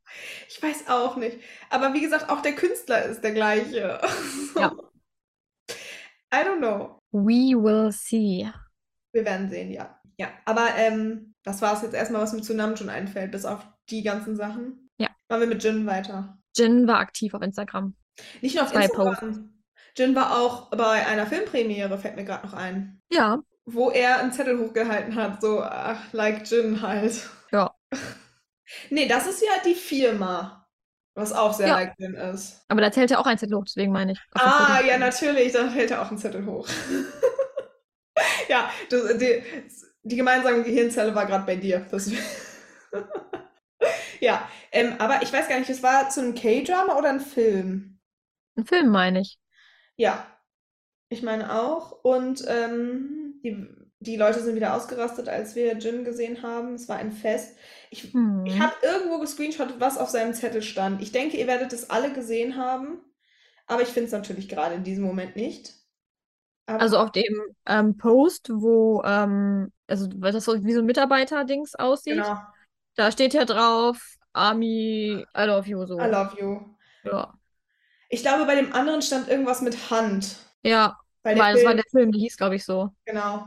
Ich 0.48 0.62
weiß 0.62 0.88
auch 0.88 1.16
nicht. 1.16 1.36
Aber 1.68 1.92
wie 1.94 2.00
gesagt, 2.00 2.30
auch 2.30 2.42
der 2.42 2.54
Künstler 2.54 3.04
ist 3.06 3.22
der 3.22 3.32
gleiche. 3.32 4.00
Ja. 4.56 4.72
I 6.32 6.44
don't 6.44 6.58
know. 6.58 7.00
We 7.10 7.60
will 7.60 7.90
see. 7.90 8.48
Wir 9.12 9.24
werden 9.24 9.50
sehen, 9.50 9.72
ja. 9.72 9.99
Ja, 10.20 10.28
aber 10.44 10.74
ähm, 10.76 11.34
das 11.44 11.62
war 11.62 11.72
es 11.74 11.80
jetzt 11.80 11.94
erstmal, 11.94 12.20
was 12.20 12.34
mir 12.34 12.42
zu 12.42 12.52
Namjoon 12.54 12.90
einfällt, 12.90 13.30
bis 13.30 13.46
auf 13.46 13.66
die 13.88 14.02
ganzen 14.02 14.36
Sachen. 14.36 14.90
Ja. 14.98 15.08
Machen 15.30 15.40
wir 15.40 15.46
mit 15.48 15.64
Jin 15.64 15.86
weiter. 15.86 16.36
Jin 16.54 16.86
war 16.86 16.98
aktiv 16.98 17.32
auf 17.32 17.40
Instagram. 17.40 17.96
Nicht 18.42 18.54
nur 18.54 18.64
auf 18.64 18.72
Bei 18.74 18.84
Instagram. 18.84 19.62
Jin 19.96 20.14
war 20.14 20.38
auch 20.38 20.68
bei 20.70 21.06
einer 21.06 21.26
Filmpremiere, 21.26 21.96
fällt 21.96 22.16
mir 22.16 22.24
gerade 22.26 22.46
noch 22.46 22.52
ein. 22.52 23.00
Ja, 23.10 23.40
wo 23.64 23.90
er 23.90 24.18
einen 24.18 24.32
Zettel 24.32 24.58
hochgehalten 24.58 25.14
hat, 25.14 25.40
so 25.40 25.62
ach, 25.62 26.12
like 26.12 26.46
Jin 26.50 26.82
halt. 26.82 27.28
Ja. 27.50 27.74
Nee, 28.88 29.08
das 29.08 29.26
ist 29.26 29.40
ja 29.42 29.50
die 29.64 29.74
Firma, 29.74 30.68
was 31.16 31.32
auch 31.32 31.52
sehr 31.54 31.66
Ja. 31.66 31.74
like 31.74 31.94
Jin 31.98 32.14
ist. 32.14 32.62
aber 32.68 32.80
da 32.82 32.92
zählt 32.92 33.10
er 33.10 33.18
auch 33.18 33.26
ein 33.26 33.36
Zettel 33.38 33.56
hoch, 33.56 33.64
deswegen 33.64 33.90
meine 33.90 34.12
ich. 34.12 34.20
Ah, 34.34 34.80
ja, 34.86 34.96
natürlich, 34.96 35.52
da 35.52 35.68
fällt 35.70 35.90
er 35.90 36.02
auch 36.02 36.08
einen 36.08 36.18
Zettel 36.18 36.46
hoch. 36.46 36.68
ja, 38.48 38.70
das, 38.90 39.18
die, 39.18 39.42
die 40.02 40.16
gemeinsame 40.16 40.62
Gehirnzelle 40.62 41.14
war 41.14 41.26
gerade 41.26 41.46
bei 41.46 41.56
dir. 41.56 41.86
Ja, 44.20 44.48
ähm, 44.72 44.94
aber 44.98 45.22
ich 45.22 45.32
weiß 45.32 45.48
gar 45.48 45.58
nicht, 45.58 45.70
es 45.70 45.82
war 45.82 46.10
zu 46.10 46.20
einem 46.20 46.34
K-Drama 46.34 46.96
oder 46.98 47.10
ein 47.10 47.20
Film? 47.20 47.98
Ein 48.56 48.64
Film 48.66 48.90
meine 48.90 49.20
ich. 49.22 49.38
Ja, 49.96 50.26
ich 51.10 51.22
meine 51.22 51.54
auch. 51.60 51.92
Und 52.04 52.44
ähm, 52.48 53.40
die, 53.44 53.68
die 54.00 54.16
Leute 54.16 54.40
sind 54.42 54.56
wieder 54.56 54.74
ausgerastet, 54.74 55.28
als 55.28 55.54
wir 55.56 55.76
Jin 55.78 56.04
gesehen 56.04 56.42
haben. 56.42 56.74
Es 56.74 56.88
war 56.88 56.98
ein 56.98 57.12
Fest. 57.12 57.56
Ich, 57.90 58.14
Hm. 58.14 58.44
ich 58.44 58.60
habe 58.60 58.74
irgendwo 58.82 59.18
gescreenshottet, 59.20 59.80
was 59.80 59.98
auf 59.98 60.10
seinem 60.10 60.34
Zettel 60.34 60.62
stand. 60.62 61.02
Ich 61.02 61.12
denke, 61.12 61.36
ihr 61.36 61.46
werdet 61.46 61.72
es 61.72 61.90
alle 61.90 62.12
gesehen 62.12 62.56
haben. 62.56 63.00
Aber 63.66 63.82
ich 63.82 63.88
finde 63.88 64.06
es 64.08 64.12
natürlich 64.12 64.48
gerade 64.48 64.76
in 64.76 64.84
diesem 64.84 65.04
Moment 65.04 65.36
nicht. 65.36 65.74
Aber 66.70 66.82
Also 66.82 66.98
auf 66.98 67.12
dem 67.12 67.40
ähm, 67.66 67.96
Post, 67.96 68.50
wo 68.52 69.02
ähm, 69.04 69.72
also 69.86 70.08
weil 70.16 70.32
das 70.32 70.44
so 70.44 70.64
wie 70.64 70.72
so 70.72 70.80
ein 70.80 70.86
Mitarbeiter-Dings 70.86 71.74
aussieht, 71.74 72.14
genau, 72.14 72.36
da 72.96 73.10
steht 73.10 73.34
ja 73.34 73.44
drauf, 73.44 73.98
Army, 74.32 75.24
I 75.36 75.42
love 75.44 75.68
you 75.68 75.84
so. 75.86 76.00
I 76.00 76.06
love 76.06 76.36
you. 76.38 76.60
Ja. 77.04 77.34
Ich 78.08 78.22
glaube, 78.22 78.44
bei 78.44 78.56
dem 78.56 78.72
anderen 78.72 79.02
stand 79.02 79.28
irgendwas 79.28 79.62
mit 79.62 79.90
Hand. 79.90 80.36
Ja, 80.62 80.98
Weil 81.22 81.34
der 81.36 81.44
weil 81.44 81.54
das 81.54 81.64
war 81.64 81.70
Film, 81.70 81.76
der 81.76 81.90
Film, 81.90 82.12
der 82.12 82.20
hieß, 82.20 82.36
glaube 82.36 82.56
ich, 82.56 82.64
so. 82.64 82.90
genau. 83.04 83.46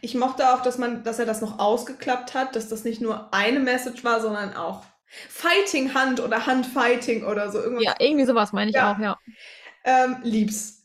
Ich 0.00 0.14
mochte 0.14 0.54
auch, 0.54 0.62
dass 0.62 0.78
man, 0.78 1.02
dass 1.02 1.18
er 1.18 1.26
das 1.26 1.40
noch 1.40 1.58
ausgeklappt 1.58 2.34
hat, 2.34 2.56
dass 2.56 2.68
das 2.68 2.84
nicht 2.84 3.00
nur 3.00 3.32
eine 3.34 3.60
Message 3.60 4.04
war, 4.04 4.20
sondern 4.20 4.54
auch 4.54 4.84
Fighting 5.28 5.94
Hand 5.94 6.20
oder 6.20 6.46
Hand 6.46 6.66
Fighting 6.66 7.24
oder 7.24 7.50
so. 7.50 7.58
Irgendwas 7.58 7.84
Ja, 7.84 7.94
irgendwie 7.98 8.24
sowas 8.24 8.52
meine 8.52 8.70
ich 8.70 8.76
Ja. 8.76 8.92
auch, 8.92 8.98
ja. 8.98 9.18
Ähm, 9.84 10.16
lieb's. 10.22 10.83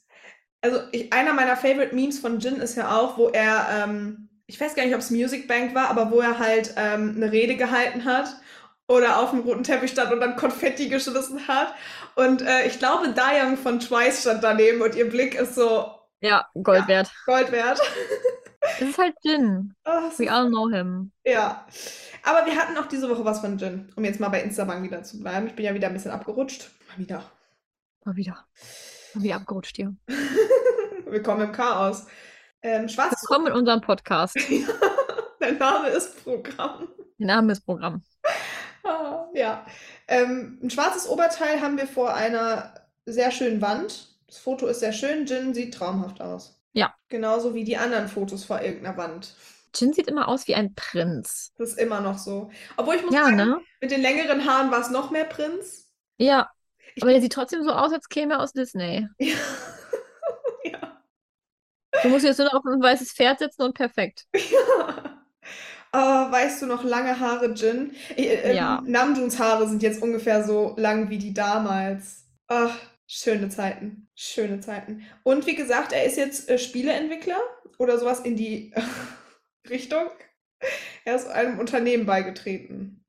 Also 0.62 0.82
ich, 0.92 1.12
einer 1.14 1.34
meiner 1.34 1.56
Favorite 1.56 1.96
Memes 1.96 2.20
von 2.20 2.40
Jin 2.40 2.56
ist 2.58 2.76
ja 2.76 2.98
auch, 2.98 3.18
wo 3.18 3.30
er, 3.30 3.68
ähm, 3.86 4.30
ich 4.48 4.60
weiß 4.60 4.76
gar 4.76 4.84
nicht, 4.86 4.94
ob 4.94 5.00
es 5.02 5.10
Music 5.12 5.48
Bank 5.48 5.74
war, 5.76 5.90
aber 5.90 6.12
wo 6.12 6.20
er 6.20 6.38
halt 6.40 6.74
ähm, 6.78 7.14
eine 7.16 7.32
Rede 7.32 7.56
gehalten 7.56 8.06
hat 8.06 8.28
oder 8.88 9.20
auf 9.20 9.30
dem 9.32 9.42
roten 9.42 9.64
Teppich 9.64 9.92
stand 9.92 10.12
und 10.12 10.20
dann 10.20 10.36
Konfetti 10.36 10.90
geschmissen 10.90 11.48
hat. 11.48 11.74
Und 12.16 12.42
äh, 12.42 12.68
ich 12.68 12.80
glaube, 12.80 13.10
Dayoung 13.14 13.58
von 13.58 13.80
Twice 13.80 14.22
stand 14.22 14.44
daneben 14.44 14.82
und 14.82 14.96
ihr 14.96 15.10
Blick 15.10 15.36
ist 15.36 15.56
so 15.56 15.92
Ja, 16.22 16.50
Gold 16.64 16.88
wert. 16.88 17.12
Gold 17.26 17.52
wert. 17.52 17.80
Es 18.78 18.90
ist 18.90 18.98
halt 18.98 19.16
Jin. 19.24 19.76
Oh, 19.86 20.12
We 20.18 20.30
all 20.32 20.48
know 20.50 20.70
him. 20.70 21.12
ja. 21.26 21.66
Aber 22.24 22.46
wir 22.46 22.56
hatten 22.58 22.78
auch 22.78 22.88
diese 22.88 23.10
Woche 23.10 23.26
was 23.26 23.40
von 23.42 23.58
Jin, 23.58 23.92
um 23.96 24.04
jetzt 24.06 24.20
mal 24.20 24.30
bei 24.30 24.42
Instagram 24.44 24.84
wieder 24.84 25.04
zu 25.04 25.20
bleiben. 25.20 25.48
Ich 25.48 25.56
bin 25.56 25.66
ja 25.66 25.74
wieder 25.74 25.88
ein 25.88 25.94
bisschen 25.94 26.12
abgerutscht. 26.12 26.70
Mal 26.90 26.98
wieder. 27.00 27.32
Mal 28.06 28.16
wieder. 28.16 28.46
Wieder 29.14 29.36
abgerutscht 29.38 29.76
hier. 29.76 29.96
Willkommen 31.06 31.42
im 31.42 31.52
Chaos. 31.52 32.06
Ähm, 32.62 32.88
schwarzes 32.90 33.22
Willkommen 33.24 33.48
in 33.48 33.54
unserem 33.54 33.82
Podcast. 33.82 34.36
Der 35.42 35.54
Name 35.54 35.90
ist 35.90 36.24
Programm. 36.24 36.88
Der 37.18 37.28
Name 37.28 37.54
ist 37.54 37.62
Programm. 37.66 38.04
Ah, 38.84 39.26
ja. 39.34 39.66
Ähm, 40.08 40.60
ein 40.62 40.70
schwarzes 40.70 41.08
Oberteil 41.08 41.62
haben 41.62 41.78
wir 41.78 41.88
vor 41.88 42.14
einer 42.14 42.74
sehr 43.06 43.32
schönen 43.32 43.62
Wand. 43.62 44.16
Das 44.28 44.38
Foto 44.38 44.68
ist 44.68 44.80
sehr 44.82 44.94
schön. 44.94 45.26
Jin 45.26 45.54
sieht 45.54 45.74
traumhaft 45.74 46.22
aus. 46.22 46.62
Ja. 46.74 46.94
Genauso 47.08 47.54
wie 47.56 47.64
die 47.64 47.78
anderen 47.78 48.08
Fotos 48.08 48.44
vor 48.46 48.62
irgendeiner 48.62 48.98
Wand. 48.98 49.36
Jin 49.74 49.94
sieht 49.94 50.08
immer 50.08 50.28
aus 50.28 50.48
wie 50.48 50.56
ein 50.56 50.76
Prinz. 50.76 51.52
Das 51.58 51.70
ist 51.72 51.80
immer 51.80 52.02
noch 52.02 52.18
so. 52.18 52.52
Obwohl 52.78 52.96
ich 52.96 53.04
muss 53.04 53.14
Ja, 53.14 53.24
sagen, 53.26 53.38
ne? 53.38 53.60
mit 53.82 53.92
den 53.92 54.02
längeren 54.02 54.46
Haaren 54.46 54.72
war 54.72 54.82
es 54.82 54.90
noch 54.90 55.10
mehr 55.12 55.26
Prinz. 55.26 55.90
Ja. 56.18 56.50
Ich- 57.00 57.04
Aber 57.04 57.12
der 57.14 57.22
sieht 57.22 57.34
trotzdem 57.34 57.64
so 57.64 57.72
aus, 57.72 57.92
als 57.94 58.10
käme 58.10 58.34
er 58.36 58.42
aus 58.42 58.54
Disney. 58.54 59.08
Ja. 59.20 59.36
ja. 60.64 61.02
Du 62.04 62.10
musst 62.10 62.26
jetzt 62.26 62.38
nur 62.38 62.48
noch 62.48 62.54
auf 62.56 62.66
ein 62.66 62.82
weißes 62.82 63.14
Pferd 63.14 63.40
sitzen 63.40 63.62
und 63.64 63.74
perfekt. 63.74 64.26
Ja. 64.36 65.16
Oh, 65.92 66.32
weißt 66.32 66.62
du 66.62 66.66
noch, 66.68 66.84
lange 66.84 67.20
Haare, 67.20 67.48
Jin? 67.54 67.96
Äh, 68.16 68.56
Ja. 68.56 68.84
Namjoons 68.86 69.40
Haare 69.40 69.68
sind 69.68 69.82
jetzt 69.82 70.04
ungefähr 70.04 70.44
so 70.44 70.76
lang 70.78 71.10
wie 71.10 71.18
die 71.18 71.34
damals. 71.34 72.28
Ach, 72.48 72.78
schöne 73.08 73.50
Zeiten. 73.50 74.08
Schöne 74.14 74.60
Zeiten. 74.60 75.04
Und 75.24 75.48
wie 75.48 75.56
gesagt, 75.56 75.92
er 75.92 76.04
ist 76.06 76.18
jetzt 76.18 76.48
äh, 76.48 76.60
Spieleentwickler 76.60 77.40
oder 77.80 77.98
sowas 77.98 78.20
in 78.20 78.36
die 78.36 78.72
Richtung. 79.68 80.10
Er 81.06 81.16
ist 81.16 81.28
einem 81.28 81.58
Unternehmen 81.58 82.06
beigetreten. 82.06 83.04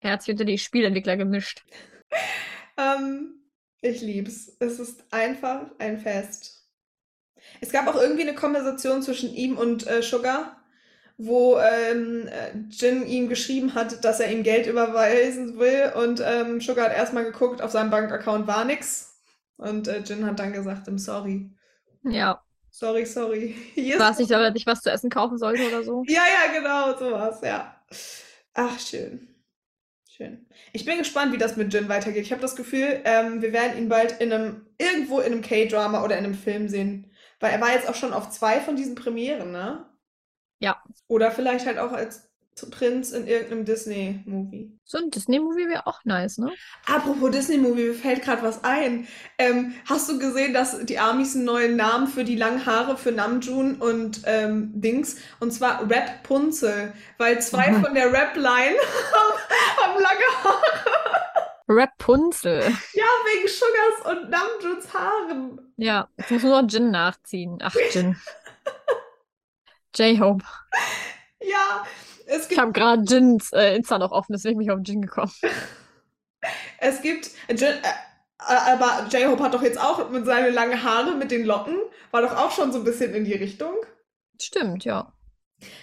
Er 0.00 0.12
hat 0.12 0.22
sich 0.22 0.32
unter 0.32 0.46
die 0.46 0.56
Spielentwickler 0.58 1.18
gemischt. 1.18 1.62
Ähm, 2.76 3.34
ich 3.80 4.00
lieb's. 4.00 4.56
Es 4.60 4.78
ist 4.78 5.04
einfach 5.10 5.66
ein 5.78 5.98
Fest. 5.98 6.62
Es 7.60 7.70
gab 7.70 7.86
auch 7.88 8.00
irgendwie 8.00 8.22
eine 8.22 8.34
Konversation 8.34 9.02
zwischen 9.02 9.32
ihm 9.34 9.56
und 9.58 9.86
äh, 9.86 10.02
Sugar, 10.02 10.56
wo 11.18 11.58
ähm, 11.58 12.26
äh, 12.28 12.52
Jin 12.70 13.06
ihm 13.06 13.28
geschrieben 13.28 13.74
hat, 13.74 14.04
dass 14.04 14.20
er 14.20 14.32
ihm 14.32 14.42
Geld 14.42 14.66
überweisen 14.66 15.58
will 15.58 15.92
und 15.94 16.22
ähm, 16.24 16.60
Sugar 16.60 16.86
hat 16.90 16.96
erstmal 16.96 17.24
geguckt, 17.24 17.62
auf 17.62 17.70
seinem 17.70 17.90
Bankaccount 17.90 18.46
war 18.46 18.64
nix 18.64 19.20
und 19.56 19.88
äh, 19.88 20.00
Jin 20.00 20.26
hat 20.26 20.38
dann 20.38 20.52
gesagt, 20.52 20.88
I'm 20.88 20.98
sorry. 20.98 21.50
Ja. 22.02 22.42
Sorry, 22.70 23.06
sorry. 23.06 23.54
Hier 23.74 23.98
War 23.98 24.10
es 24.10 24.18
nicht, 24.18 24.30
dass 24.30 24.54
ich 24.56 24.66
was 24.66 24.80
zu 24.80 24.90
essen 24.90 25.10
kaufen 25.10 25.38
sollte 25.38 25.66
oder 25.66 25.84
so? 25.84 26.04
ja, 26.08 26.22
ja, 26.22 26.52
genau, 26.52 26.98
sowas, 26.98 27.40
ja. 27.42 27.76
Ach, 28.54 28.78
schön. 28.78 29.33
Schön. 30.16 30.46
Ich 30.72 30.84
bin 30.84 30.98
gespannt, 30.98 31.32
wie 31.32 31.38
das 31.38 31.56
mit 31.56 31.72
Jin 31.72 31.88
weitergeht. 31.88 32.22
Ich 32.22 32.30
habe 32.30 32.40
das 32.40 32.54
Gefühl, 32.54 33.00
ähm, 33.04 33.42
wir 33.42 33.52
werden 33.52 33.76
ihn 33.76 33.88
bald 33.88 34.20
in 34.20 34.32
einem, 34.32 34.66
irgendwo 34.78 35.18
in 35.18 35.32
einem 35.32 35.42
K-Drama 35.42 36.04
oder 36.04 36.16
in 36.16 36.24
einem 36.24 36.34
Film 36.34 36.68
sehen. 36.68 37.10
Weil 37.40 37.50
er 37.50 37.60
war 37.60 37.72
jetzt 37.72 37.88
auch 37.88 37.96
schon 37.96 38.12
auf 38.12 38.30
zwei 38.30 38.60
von 38.60 38.76
diesen 38.76 38.94
Premieren, 38.94 39.50
ne? 39.50 39.90
Ja. 40.60 40.80
Oder 41.08 41.32
vielleicht 41.32 41.66
halt 41.66 41.78
auch 41.78 41.90
als 41.90 42.30
Prinz 42.70 43.10
in 43.12 43.26
irgendeinem 43.26 43.64
Disney-Movie. 43.64 44.78
So 44.84 44.98
ein 44.98 45.10
Disney-Movie 45.10 45.68
wäre 45.68 45.86
auch 45.86 46.04
nice, 46.04 46.38
ne? 46.38 46.52
Apropos 46.86 47.30
Disney-Movie, 47.30 47.88
mir 47.88 47.94
fällt 47.94 48.22
gerade 48.22 48.42
was 48.42 48.62
ein. 48.64 49.06
Ähm, 49.38 49.74
hast 49.88 50.08
du 50.08 50.18
gesehen, 50.18 50.54
dass 50.54 50.84
die 50.84 50.98
Amis 50.98 51.34
einen 51.34 51.44
neuen 51.44 51.76
Namen 51.76 52.06
für 52.06 52.24
die 52.24 52.36
langen 52.36 52.64
Haare 52.64 52.96
für 52.96 53.12
Namjoon 53.12 53.76
und 53.76 54.22
ähm, 54.26 54.70
Dings? 54.80 55.16
Und 55.40 55.52
zwar 55.52 55.88
Rap 55.90 56.22
Punzel, 56.22 56.92
weil 57.18 57.40
zwei 57.42 57.70
Mhm. 57.70 57.84
von 57.84 57.94
der 57.94 58.12
Rap-Line 58.12 58.76
haben, 59.12 59.82
haben 59.82 60.02
lange 60.02 60.44
Haare. 60.44 60.62
Rapunzel. 61.66 62.60
Ja, 62.92 63.04
wegen 63.24 63.48
Sugars 63.48 64.18
und 64.22 64.30
Namjoons 64.30 64.92
Haaren. 64.92 65.72
Ja, 65.76 66.08
jetzt 66.18 66.30
muss 66.30 66.42
nur 66.42 66.60
noch 66.62 66.68
Jin 66.70 66.90
nachziehen. 66.90 67.58
Ach, 67.62 67.74
Jin. 67.90 68.16
J-Hope. 69.96 70.44
Ja, 71.40 71.84
es 72.26 72.50
Ich 72.50 72.58
habe 72.58 72.72
gerade 72.72 73.02
Jins 73.02 73.52
äh, 73.52 73.76
Insta 73.76 73.98
noch 73.98 74.12
offen, 74.12 74.32
deswegen 74.32 74.58
bin 74.58 74.66
ich 74.66 74.72
auf 74.72 74.80
Jin 74.84 75.02
gekommen. 75.02 75.32
es 76.78 77.02
gibt, 77.02 77.30
J- 77.48 77.62
äh, 77.62 77.82
aber 78.38 79.06
J-Hope 79.10 79.42
hat 79.42 79.54
doch 79.54 79.62
jetzt 79.62 79.80
auch 79.80 80.10
mit 80.10 80.26
seinen 80.26 80.52
langen 80.54 80.82
Haare, 80.82 81.14
mit 81.14 81.30
den 81.30 81.44
Locken, 81.44 81.76
war 82.10 82.22
doch 82.22 82.36
auch 82.36 82.50
schon 82.50 82.72
so 82.72 82.78
ein 82.78 82.84
bisschen 82.84 83.14
in 83.14 83.24
die 83.24 83.34
Richtung. 83.34 83.74
Stimmt, 84.40 84.84
ja. 84.84 85.12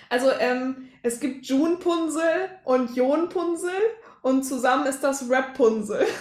Also, 0.10 0.32
ähm, 0.40 0.90
es 1.04 1.20
gibt 1.20 1.46
June 1.48 1.78
Punsel 1.78 2.50
und 2.66 2.96
Jon 2.96 3.30
Punsel 3.30 3.74
und 4.22 4.44
zusammen 4.44 4.86
ist 4.86 5.02
das 5.04 5.30
Rapunzel. 5.30 6.06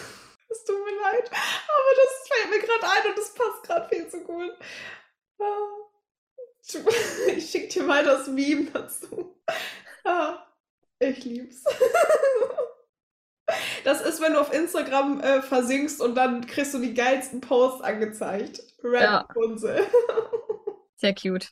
Es 0.52 0.64
tut 0.64 0.74
mir 0.84 0.96
leid, 1.00 1.30
aber 1.30 1.92
das 1.94 2.28
fällt 2.28 2.50
mir 2.50 2.58
gerade 2.66 2.82
ein 2.92 3.10
und 3.10 3.18
das 3.18 3.32
passt 3.34 3.62
gerade 3.62 3.88
viel 3.88 4.08
zu 4.08 4.20
gut. 4.24 4.50
Ah. 5.38 5.90
Ich 7.36 7.50
schick 7.50 7.70
dir 7.70 7.84
mal 7.84 8.02
das 8.04 8.26
Meme 8.26 8.68
dazu. 8.72 9.36
Ah, 10.04 10.46
ich 10.98 11.24
lieb's. 11.24 11.64
Das 13.82 14.00
ist, 14.00 14.20
wenn 14.20 14.34
du 14.34 14.40
auf 14.40 14.52
Instagram 14.52 15.20
äh, 15.20 15.42
versinkst 15.42 16.00
und 16.00 16.14
dann 16.14 16.46
kriegst 16.46 16.72
du 16.72 16.78
die 16.78 16.94
geilsten 16.94 17.40
Posts 17.40 17.80
angezeigt. 17.82 18.62
Ja. 18.84 19.18
Rapunzel. 19.22 19.80
Sehr 20.96 21.14
cute. 21.14 21.48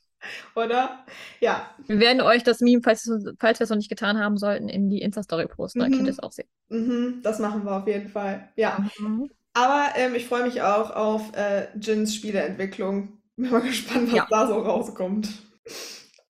Oder? 0.54 1.04
Ja. 1.40 1.74
Wir 1.86 1.98
werden 1.98 2.20
euch 2.20 2.44
das 2.44 2.60
Meme, 2.60 2.82
falls, 2.84 3.10
falls 3.40 3.58
wir 3.58 3.64
es 3.64 3.70
noch 3.70 3.76
nicht 3.76 3.88
getan 3.88 4.18
haben 4.18 4.36
sollten, 4.36 4.68
in 4.68 4.88
die 4.90 5.00
Insta-Story 5.02 5.46
posten. 5.48 5.80
Da 5.80 5.88
Mhm. 5.88 5.92
könnt 5.92 6.06
ihr 6.06 6.12
es 6.12 6.22
auch 6.22 6.30
sehen. 6.30 6.46
Mhm, 6.68 7.20
das 7.24 7.38
machen 7.40 7.64
wir 7.64 7.72
auf 7.78 7.86
jeden 7.88 8.08
Fall. 8.10 8.48
Ja. 8.56 8.78
Mhm. 8.98 9.30
Aber 9.54 9.88
ähm, 9.96 10.14
ich 10.14 10.26
freue 10.28 10.44
mich 10.44 10.62
auch 10.62 10.90
auf 10.90 11.34
äh, 11.36 11.66
Jins 11.80 12.14
Spieleentwicklung. 12.14 13.18
Bin 13.36 13.50
mal 13.50 13.60
gespannt, 13.62 14.08
was 14.12 14.16
Ja. 14.18 14.26
da 14.30 14.46
so 14.46 14.58
rauskommt. 14.60 15.30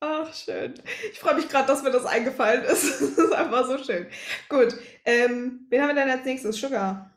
Ach, 0.01 0.33
schön. 0.33 0.75
Ich 1.11 1.19
freue 1.19 1.35
mich 1.35 1.49
gerade, 1.49 1.67
dass 1.67 1.83
mir 1.83 1.91
das 1.91 2.07
eingefallen 2.07 2.65
ist. 2.65 3.01
Das 3.01 3.19
ist 3.19 3.33
einfach 3.33 3.67
so 3.67 3.79
schön. 3.79 4.07
Gut. 4.49 4.75
Ähm, 5.05 5.67
wen 5.69 5.83
haben 5.83 5.89
wir 5.89 5.95
denn 5.95 6.11
als 6.11 6.25
nächstes? 6.25 6.57
Sugar. 6.57 7.11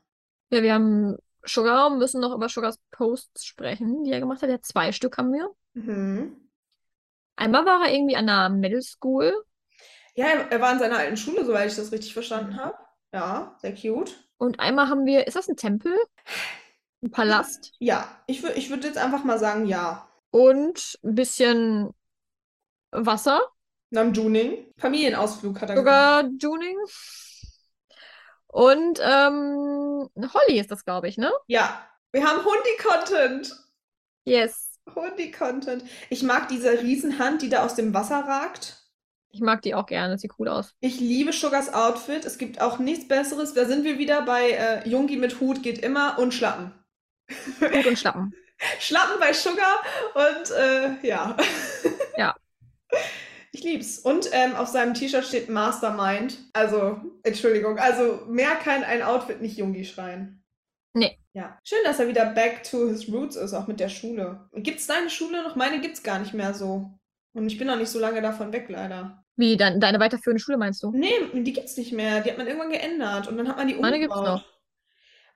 Ja, 0.52 0.64
wir 0.64 0.74
haben 0.74 1.18
Sugar 1.44 1.92
und 1.92 2.00
müssen 2.00 2.22
noch 2.22 2.34
über 2.34 2.50
Sugars 2.50 2.80
Posts 2.92 3.46
sprechen, 3.46 4.04
die 4.04 4.12
er 4.12 4.20
gemacht 4.20 4.42
hat. 4.42 4.50
Ja, 4.50 4.62
zwei 4.62 4.92
Stück 4.92 5.18
haben 5.18 5.32
wir. 5.32 5.50
Mhm. 5.74 6.36
Einmal 7.36 7.66
war 7.66 7.86
er 7.86 7.94
irgendwie 7.94 8.16
an 8.16 8.30
einer 8.30 8.50
Middle 8.50 8.82
School. 8.82 9.34
Ja, 10.16 10.28
er, 10.28 10.62
war 10.62 10.74
in 10.74 10.80
seiner 10.80 10.98
alten 10.98 11.18
Schule, 11.18 11.46
soweit 11.46 11.70
ich 11.70 11.76
das 11.76 11.92
richtig 11.92 12.14
verstanden 12.14 12.58
habe. 12.58 12.78
Ja, 13.14 13.56
sehr 13.60 13.74
cute. 13.74 14.14
Und 14.38 14.60
einmal 14.60 14.90
haben 14.90 15.06
wir, 15.06 15.28
ist 15.28 15.36
das 15.36 15.48
ein 15.48 15.56
Tempel? 15.56 15.96
Ein 17.02 17.12
Palast? 17.12 17.74
Ja, 17.80 18.08
ich, 18.28 18.44
ich 18.44 18.70
würde 18.70 18.88
jetzt 18.88 18.98
einfach 18.98 19.24
mal 19.24 19.40
sagen, 19.40 19.66
ja. 19.66 20.08
Und 20.32 21.00
ein 21.04 21.16
bisschen 21.16 21.94
Wasser. 22.92 23.42
Namjuning. 23.92 24.74
Familienausflug 24.78 25.60
hat 25.62 25.70
er 25.70 25.76
gemacht. 25.76 26.26
Sugar 26.26 26.30
Tuning. 26.40 26.78
Und 28.48 29.00
ähm, 29.02 30.10
Holly 30.34 30.60
ist 30.60 30.72
das, 30.72 30.84
glaube 30.84 31.08
ich, 31.08 31.18
ne? 31.18 31.32
Ja, 31.48 31.86
wir 32.12 32.26
haben 32.26 32.44
Hundi-Content. 32.44 33.56
Yes. 34.26 34.80
Hundi-Content. 34.94 35.84
Ich 36.10 36.24
mag 36.24 36.50
diese 36.50 36.72
Riesenhand, 36.82 37.42
die 37.42 37.50
da 37.50 37.64
aus 37.64 37.76
dem 37.76 37.94
Wasser 37.94 38.20
ragt. 38.20 38.78
Ich 39.34 39.40
mag 39.40 39.62
die 39.62 39.74
auch 39.74 39.86
gerne, 39.86 40.18
sieht 40.18 40.34
cool 40.40 40.50
aus. 40.50 40.76
Ich 40.82 41.00
liebe 41.00 41.32
Sugars 41.32 41.74
Outfit. 41.74 42.26
Es 42.26 42.38
gibt 42.38 42.60
auch 42.60 42.80
nichts 42.80 43.08
Besseres. 43.08 43.54
Da 43.54 43.66
sind 43.66 43.86
wir 43.86 43.98
wieder 43.98 44.24
bei 44.24 44.52
äh, 44.52 44.90
Jungi 44.90 45.16
mit 45.16 45.40
Hut 45.40 45.64
geht 45.64 45.80
immer 45.80 46.20
und 46.20 46.34
Schlappen. 46.34 46.74
Hut 47.62 47.86
und 47.86 47.98
Schlappen. 47.98 48.34
Schlappen 48.80 49.20
bei 49.20 49.32
Sugar 49.32 49.82
und 50.14 50.52
äh, 50.52 51.08
ja. 51.08 51.38
Ja. 52.18 52.36
Ich 53.54 53.64
lieb's. 53.64 54.00
Und 54.00 54.30
ähm, 54.32 54.56
auf 54.56 54.70
seinem 54.70 54.94
T-Shirt 54.94 55.26
steht 55.26 55.50
Mastermind. 55.50 56.38
Also, 56.54 57.02
Entschuldigung, 57.24 57.78
also 57.80 58.22
mehr 58.28 58.56
kann 58.56 58.84
ein 58.84 59.02
Outfit 59.02 59.42
nicht 59.42 59.58
Jungi 59.58 59.84
schreien. 59.84 60.42
Nee. 60.94 61.18
Ja. 61.34 61.58
Schön, 61.66 61.80
dass 61.84 62.00
er 62.00 62.08
wieder 62.08 62.28
back 62.28 62.64
to 62.64 62.88
his 62.88 63.12
roots 63.12 63.36
ist, 63.36 63.54
auch 63.54 63.68
mit 63.68 63.80
der 63.80 63.90
Schule. 63.90 64.48
Gibt's 64.54 64.88
deine 64.88 65.10
Schule 65.10 65.44
noch? 65.44 65.56
Meine 65.56 65.82
gibt's 65.82 66.04
gar 66.04 66.20
nicht 66.20 66.34
mehr 66.34 66.54
so. 66.54 66.92
Und 67.34 67.48
ich 67.48 67.58
bin 67.58 67.68
noch 67.68 67.78
nicht 67.78 67.90
so 67.90 68.00
lange 68.00 68.22
davon 68.22 68.52
weg, 68.54 68.66
leider. 68.70 69.24
Wie, 69.38 69.56
dein, 69.58 69.80
deine 69.80 70.00
weiterführende 70.00 70.42
Schule 70.42 70.58
meinst 70.58 70.84
du? 70.84 70.92
Nee, 70.92 71.12
die 71.34 71.54
gibt's 71.54 71.78
nicht 71.78 71.94
mehr. 71.94 72.22
Die 72.22 72.30
hat 72.30 72.38
man 72.38 72.48
irgendwann 72.48 72.72
geändert 72.72 73.28
und 73.28 73.38
dann 73.38 73.48
hat 73.48 73.58
man 73.58 73.68
die 73.68 73.76
Meine 73.76 74.00
gibt's 74.00 74.16
umgebaut. 74.16 74.42
noch. 74.42 74.52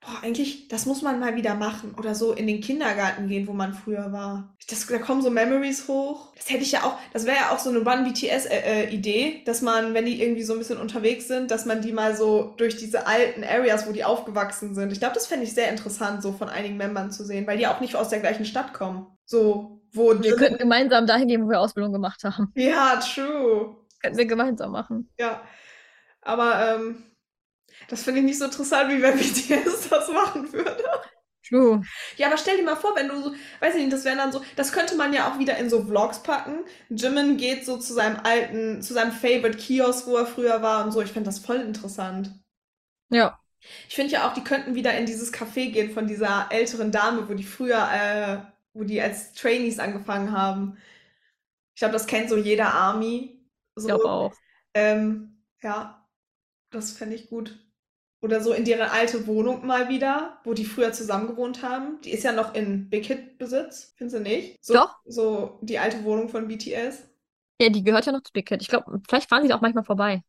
Boah, 0.06 0.20
eigentlich, 0.22 0.68
das 0.68 0.86
muss 0.86 1.02
man 1.02 1.20
mal 1.20 1.36
wieder 1.36 1.56
machen. 1.56 1.96
Oder 1.98 2.14
so 2.14 2.32
in 2.32 2.46
den 2.46 2.62
Kindergarten 2.62 3.28
gehen, 3.28 3.48
wo 3.48 3.54
man 3.54 3.74
früher 3.74 4.12
war. 4.12 4.56
Das, 4.70 4.86
da 4.86 5.00
kommen 5.00 5.24
so 5.24 5.32
Memories 5.32 5.88
hoch. 5.88 6.32
Das 6.36 6.50
hätte 6.50 6.62
ich 6.62 6.74
ja 6.74 6.84
auch, 6.84 6.98
das 7.12 7.26
wäre 7.26 7.38
ja 7.38 7.50
auch 7.52 7.58
so 7.58 7.72
eine 7.72 7.80
One-BTS-Idee, 7.80 9.42
dass 9.46 9.64
man, 9.64 9.96
wenn 9.96 10.06
die 10.06 10.22
irgendwie 10.22 10.44
so 10.44 10.54
ein 10.54 10.60
bisschen 10.60 10.80
unterwegs 10.80 11.28
sind, 11.28 11.50
dass 11.50 11.66
man 11.66 11.82
die 11.82 11.92
mal 11.92 12.16
so 12.16 12.54
durch 12.58 12.78
diese 12.78 13.08
alten 13.08 13.44
Areas, 13.44 13.88
wo 13.88 13.94
die 13.94 14.04
aufgewachsen 14.04 14.76
sind. 14.76 14.92
Ich 14.92 15.00
glaube, 15.00 15.16
das 15.16 15.26
fände 15.26 15.46
ich 15.46 15.54
sehr 15.54 15.70
interessant, 15.70 16.22
so 16.22 16.34
von 16.34 16.50
einigen 16.50 16.78
Membern 16.78 17.12
zu 17.12 17.26
sehen, 17.26 17.48
weil 17.48 17.58
die 17.58 17.66
auch 17.66 17.80
nicht 17.80 17.96
aus 17.96 18.10
der 18.10 18.20
gleichen 18.20 18.46
Stadt 18.46 18.74
kommen. 18.74 19.08
So, 19.26 19.82
wo 19.92 20.22
Wir 20.22 20.36
könnten 20.36 20.60
gemeinsam 20.60 21.08
dahin 21.08 21.28
gehen, 21.28 21.46
wo 21.46 21.50
wir 21.50 21.60
Ausbildung 21.60 21.94
gemacht 21.94 22.24
haben. 22.24 22.52
Ja, 22.54 22.98
true. 22.98 23.76
Könnten 24.02 24.20
wir 24.20 24.26
gemeinsam 24.28 24.72
machen. 24.72 25.10
Ja, 25.18 25.42
aber 26.22 26.76
ähm, 26.76 27.04
das 27.90 28.04
finde 28.04 28.20
ich 28.22 28.26
nicht 28.26 28.40
so 28.40 28.46
interessant, 28.46 28.90
wie 28.92 29.02
wenn 29.02 29.18
BTS 29.18 29.90
das 29.90 30.10
machen 30.10 30.52
würde. 30.54 30.84
True. 31.44 31.86
Ja, 32.18 32.28
aber 32.28 32.38
stell 32.38 32.58
dir 32.58 32.64
mal 32.64 32.76
vor, 32.76 32.96
wenn 32.96 33.08
du 33.10 33.22
so, 33.22 33.32
weiß 33.60 33.76
ich 33.76 33.82
nicht, 33.82 33.94
das 33.94 34.06
wären 34.06 34.18
dann 34.18 34.32
so, 34.32 34.42
das 34.56 34.72
könnte 34.72 34.96
man 34.96 35.14
ja 35.14 35.32
auch 35.32 35.40
wieder 35.40 35.58
in 35.58 35.70
so 35.70 35.84
Vlogs 35.84 36.20
packen. 36.24 36.60
Jimin 36.90 37.38
geht 37.38 37.66
so 37.66 37.78
zu 37.78 37.94
seinem 37.94 38.18
alten, 38.24 38.82
zu 38.82 38.94
seinem 38.94 39.12
Favorite 39.12 39.58
Kiosk, 39.58 40.08
wo 40.08 40.18
er 40.18 40.26
früher 40.26 40.62
war 40.62 40.84
und 40.86 40.92
so. 40.92 41.02
Ich 41.02 41.12
finde 41.12 41.28
das 41.30 41.40
voll 41.40 41.58
interessant. 41.58 42.32
Ja. 43.10 43.40
Ich 43.88 43.96
finde 43.96 44.14
ja 44.14 44.28
auch, 44.30 44.34
die 44.34 44.44
könnten 44.44 44.76
wieder 44.76 44.98
in 44.98 45.06
dieses 45.06 45.34
Café 45.34 45.72
gehen 45.72 45.92
von 45.94 46.08
dieser 46.08 46.48
älteren 46.52 46.92
Dame, 46.92 47.28
wo 47.30 47.34
die 47.34 47.44
früher, 47.44 47.88
äh, 47.92 48.38
wo 48.74 48.84
die 48.84 49.02
als 49.02 49.34
Trainees 49.34 49.80
angefangen 49.80 50.32
haben. 50.32 50.78
Ich 51.76 51.80
glaube, 51.80 51.94
das 51.94 52.08
kennt 52.08 52.30
so 52.30 52.38
jeder 52.38 52.74
Army. 52.74 53.40
Ich 53.78 53.84
So. 53.84 53.88
glaube 53.88 54.10
auch. 54.10 54.34
Ähm, 54.76 55.44
ja, 55.64 56.08
das 56.72 56.94
fände 56.94 57.16
ich 57.16 57.30
gut. 57.30 57.60
Oder 58.26 58.42
so 58.42 58.54
in 58.54 58.66
deren 58.66 58.90
alte 58.90 59.28
Wohnung 59.28 59.68
mal 59.68 59.88
wieder, 59.88 60.40
wo 60.44 60.56
die 60.56 60.66
früher 60.66 60.92
zusammen 60.92 61.28
gewohnt 61.28 61.62
haben. 61.62 62.02
Die 62.04 62.10
ist 62.10 62.24
ja 62.24 62.32
noch 62.32 62.56
in 62.56 62.90
Big 62.90 63.06
Hit 63.06 63.38
Besitz, 63.38 63.94
findest 63.98 64.18
du 64.18 64.22
nicht? 64.24 64.58
So, 64.66 64.74
Doch. 64.74 64.96
So 65.06 65.60
die 65.62 65.78
alte 65.78 66.04
Wohnung 66.04 66.28
von 66.28 66.48
BTS. 66.48 67.04
Ja, 67.62 67.70
die 67.70 67.84
gehört 67.84 68.08
ja 68.08 68.12
noch 68.12 68.24
zu 68.24 68.34
Big 68.34 68.50
Hit. 68.50 68.64
Ich 68.64 68.68
glaube, 68.68 69.00
vielleicht 69.08 69.30
fahren 69.30 69.44
sie 69.44 69.50
da 69.50 69.58
auch 69.58 69.62
manchmal 69.62 69.84
vorbei. 69.84 70.24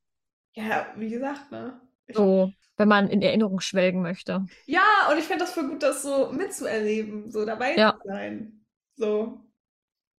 Ja, 0.54 0.86
wie 0.96 1.08
gesagt, 1.08 1.50
ne? 1.50 1.80
Ich, 2.06 2.16
So, 2.16 2.52
wenn 2.76 2.88
man 2.88 3.08
in 3.08 3.22
Erinnerung 3.22 3.60
schwelgen 3.60 4.02
möchte. 4.02 4.44
Ja, 4.66 4.82
und 5.10 5.18
ich 5.18 5.24
fände 5.24 5.44
das 5.44 5.54
voll 5.54 5.68
gut, 5.68 5.82
das 5.82 6.02
so 6.02 6.30
mitzuerleben, 6.32 7.30
so 7.30 7.46
dabei 7.46 7.76
Ja. 7.76 7.98
zu 8.02 8.08
sein. 8.08 8.64
So. 8.96 9.40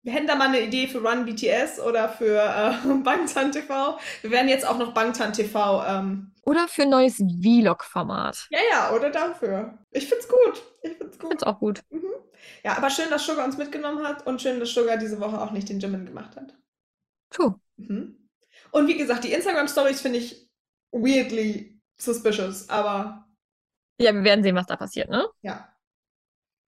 Wir 0.06 0.12
hätten 0.12 0.28
da 0.28 0.36
mal 0.36 0.46
eine 0.46 0.60
Idee 0.60 0.86
für 0.86 0.98
Run 0.98 1.24
BTS 1.24 1.80
oder 1.80 2.08
für 2.08 2.40
äh, 2.40 2.94
Bangtan 3.02 3.50
TV. 3.50 3.98
Wir 4.22 4.30
werden 4.30 4.48
jetzt 4.48 4.64
auch 4.64 4.78
noch 4.78 4.94
Bangtan 4.94 5.32
TV 5.32 5.84
ähm, 5.84 6.30
Oder 6.44 6.68
für 6.68 6.82
ein 6.82 6.90
neues 6.90 7.16
Vlog-Format. 7.16 8.46
Ja, 8.50 8.60
ja, 8.70 8.92
oder 8.92 9.10
dafür. 9.10 9.76
Ich 9.90 10.08
find's 10.08 10.28
gut. 10.28 10.62
Ich 10.82 10.92
find's 10.92 11.18
gut. 11.18 11.30
find's 11.30 11.42
auch 11.42 11.58
gut. 11.58 11.82
Mhm. 11.90 12.04
Ja, 12.62 12.76
aber 12.76 12.88
schön, 12.88 13.10
dass 13.10 13.26
Sugar 13.26 13.44
uns 13.44 13.56
mitgenommen 13.56 14.06
hat 14.06 14.24
und 14.28 14.40
schön, 14.40 14.60
dass 14.60 14.72
Sugar 14.72 14.96
diese 14.96 15.18
Woche 15.18 15.40
auch 15.40 15.50
nicht 15.50 15.68
den 15.68 15.80
Jimin 15.80 16.06
gemacht 16.06 16.36
hat. 16.36 16.56
True. 17.30 17.58
Mhm. 17.76 18.28
Und 18.70 18.86
wie 18.86 18.96
gesagt, 18.96 19.24
die 19.24 19.32
Instagram-Stories 19.32 20.00
finde 20.02 20.20
ich 20.20 20.48
weirdly 20.92 21.80
suspicious, 22.00 22.68
aber 22.68 23.26
Ja, 24.00 24.14
wir 24.14 24.22
werden 24.22 24.44
sehen, 24.44 24.54
was 24.54 24.66
da 24.66 24.76
passiert, 24.76 25.10
ne? 25.10 25.28
ja, 25.42 25.74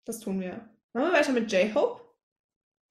das 0.05 0.21
tun 0.21 0.41
wir. 0.41 0.69
Machen 0.93 1.11
wir 1.11 1.13
weiter 1.19 1.33
mit 1.33 1.51
J-Hope? 1.51 2.04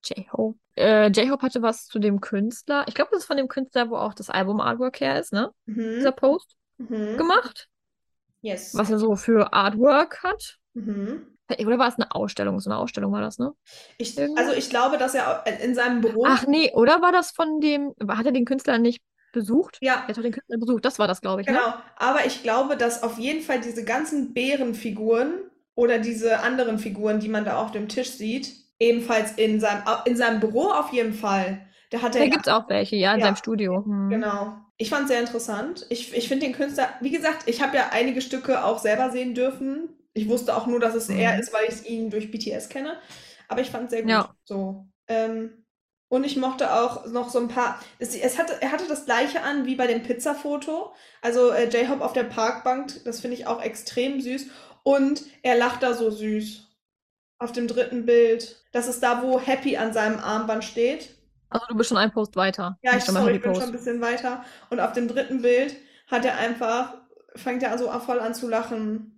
J-Hope. 0.04 0.58
Äh, 0.76 1.08
J-Hope 1.10 1.42
hatte 1.44 1.62
was 1.62 1.86
zu 1.88 2.00
dem 2.00 2.22
Künstler. 2.22 2.86
Ich 2.88 2.96
glaube, 2.96 3.10
das 3.12 3.22
ist 3.22 3.26
von 3.28 3.38
dem 3.38 3.48
Künstler, 3.48 3.90
wo 3.90 3.96
auch 3.96 4.14
das 4.14 4.30
Album-Artwork 4.30 5.00
her 5.00 5.20
ist, 5.20 5.34
ne? 5.34 5.52
Dieser 5.66 6.12
Mhm. 6.12 6.16
Post 6.16 6.56
Mhm. 6.78 7.18
gemacht. 7.18 7.68
Yes. 8.42 8.76
Was 8.76 8.90
er 8.90 9.00
so 9.00 9.16
für 9.16 9.54
Artwork 9.54 10.24
hat. 10.24 10.58
Mhm. 10.74 11.28
Oder 11.66 11.78
war 11.78 11.88
es 11.88 11.96
eine 11.96 12.14
Ausstellung? 12.14 12.60
So 12.60 12.70
eine 12.70 12.80
Ausstellung 12.80 13.12
war 13.12 13.22
das, 13.22 13.38
ne? 13.38 13.52
Ich, 13.98 14.18
also 14.20 14.54
ich 14.54 14.70
glaube, 14.70 14.98
dass 14.98 15.14
er 15.14 15.46
in 15.62 15.76
seinem 15.76 16.02
Büro. 16.02 16.26
Ach 16.26 16.48
nee, 16.48 16.72
oder 16.74 17.02
war 17.02 17.12
das 17.12 17.32
von 17.32 17.60
dem, 17.60 17.94
hat 18.08 18.26
er 18.26 18.32
den 18.32 18.46
Künstler 18.46 18.78
nicht 18.80 19.02
besucht? 19.34 19.78
ja, 19.82 19.94
Er 19.94 20.08
hat 20.08 20.18
doch 20.18 20.22
den 20.24 20.32
Künstler 20.32 20.58
besucht, 20.58 20.86
das 20.86 21.00
war 21.00 21.08
das, 21.08 21.22
glaube 21.22 21.42
ich, 21.42 21.48
ne? 21.48 21.54
Genau, 21.54 21.74
aber 21.98 22.26
ich 22.26 22.44
glaube, 22.44 22.76
dass 22.78 23.04
auf 23.04 23.18
jeden 23.20 23.42
Fall 23.42 23.62
diese 23.62 23.84
ganzen 23.84 24.34
Bärenfiguren 24.34 25.34
oder 25.76 26.00
diese 26.00 26.40
anderen 26.40 26.80
Figuren, 26.80 27.20
die 27.20 27.30
man 27.30 27.46
da 27.46 27.62
auf 27.62 27.72
dem 27.72 27.88
Tisch 27.90 28.12
sieht, 28.12 28.63
ebenfalls 28.80 29.34
in 29.34 29.60
seinem, 29.60 29.84
in 30.06 30.16
seinem 30.18 30.40
Büro 30.40 30.70
auf 30.70 30.92
jeden 30.94 31.14
Fall. 31.14 31.68
Da 31.92 32.02
hat 32.02 32.16
er 32.16 32.22
Da 32.24 32.28
gibt 32.28 32.48
es 32.48 32.54
auch 32.54 32.68
welche, 32.70 32.96
ja, 32.96 33.14
in 33.14 33.20
Ja. 33.20 33.26
seinem 33.28 33.36
Studio. 33.36 33.84
Hm. 33.86 34.10
Genau. 34.10 34.58
Ich 34.78 34.90
fand 34.90 35.04
es 35.04 35.10
sehr 35.10 35.20
interessant. 35.20 35.86
Ich, 35.90 36.14
ich 36.16 36.28
finde 36.28 36.46
den 36.48 36.56
Künstler, 36.56 36.90
wie 37.00 37.12
gesagt, 37.12 37.44
ich 37.48 37.62
habe 37.62 37.78
ja 37.78 37.90
einige 37.92 38.22
Stücke 38.22 38.64
auch 38.66 38.80
selber 38.80 39.12
sehen 39.12 39.36
dürfen. 39.36 39.90
Ich 40.14 40.28
wusste 40.28 40.56
auch 40.56 40.68
nur, 40.68 40.80
dass 40.80 40.96
es 40.96 41.10
er 41.10 41.34
Mhm. 41.36 41.40
ist, 41.40 41.54
weil 41.54 41.66
ich 41.70 41.90
ihn 41.90 42.10
durch 42.10 42.32
BTS 42.32 42.70
kenne. 42.70 42.98
Aber 43.48 43.62
ich 43.62 43.70
fand 43.70 43.86
es 43.86 43.92
sehr 43.92 44.02
gut. 44.02 44.10
Ja. 44.12 44.36
So. 44.46 44.88
Ähm, 45.08 45.66
und 46.10 46.24
ich 46.26 46.38
mochte 46.38 46.74
auch 46.74 47.06
noch 47.08 47.30
so 47.30 47.40
ein 47.40 47.48
paar. 47.48 47.80
Es, 48.00 48.16
es 48.16 48.38
hatte, 48.38 48.54
er 48.62 48.72
hatte 48.72 48.88
das 48.88 49.06
gleiche 49.06 49.42
an 49.44 49.66
wie 49.66 49.76
bei 49.76 49.88
dem 49.88 50.04
Pizzafoto. 50.04 50.94
Also 51.22 51.50
äh, 51.52 51.66
J-Hope 51.70 52.04
auf 52.04 52.14
der 52.14 52.24
Parkbank, 52.24 53.04
das 53.06 53.22
finde 53.22 53.38
ich 53.38 53.48
auch 53.48 53.62
extrem 53.62 54.22
süß. 54.22 54.48
Und 54.84 55.24
er 55.44 55.56
lacht 55.58 55.82
da 55.84 55.94
so 55.94 56.10
süß. 56.12 56.63
Auf 57.40 57.52
dem 57.52 57.68
dritten 57.68 58.06
Bild. 58.06 58.64
Das 58.72 58.88
ist 58.88 59.02
da, 59.02 59.22
wo 59.24 59.40
Happy 59.40 59.78
an 59.78 59.94
seinem 59.94 60.20
Armband 60.20 60.64
steht. 60.64 61.18
Also 61.50 61.66
du 61.68 61.76
bist 61.76 61.90
schon 61.90 61.98
ein 61.98 62.12
Post 62.12 62.36
weiter. 62.36 62.78
Ja, 62.82 62.98
ich, 62.98 63.04
sorry, 63.04 63.36
ich 63.36 63.42
bin 63.42 63.52
Post. 63.52 63.62
schon 63.62 63.70
ein 63.72 63.76
bisschen 63.78 64.02
weiter. 64.02 64.44
Und 64.70 64.80
auf 64.80 64.94
dem 64.94 65.08
dritten 65.08 65.42
Bild 65.42 65.76
hat 66.08 66.26
er 66.26 66.38
einfach 66.38 66.96
fängt 67.36 67.62
ja 67.64 67.78
so 67.78 67.90
voll 68.00 68.20
an 68.20 68.34
zu 68.34 68.48
lachen. 68.50 69.10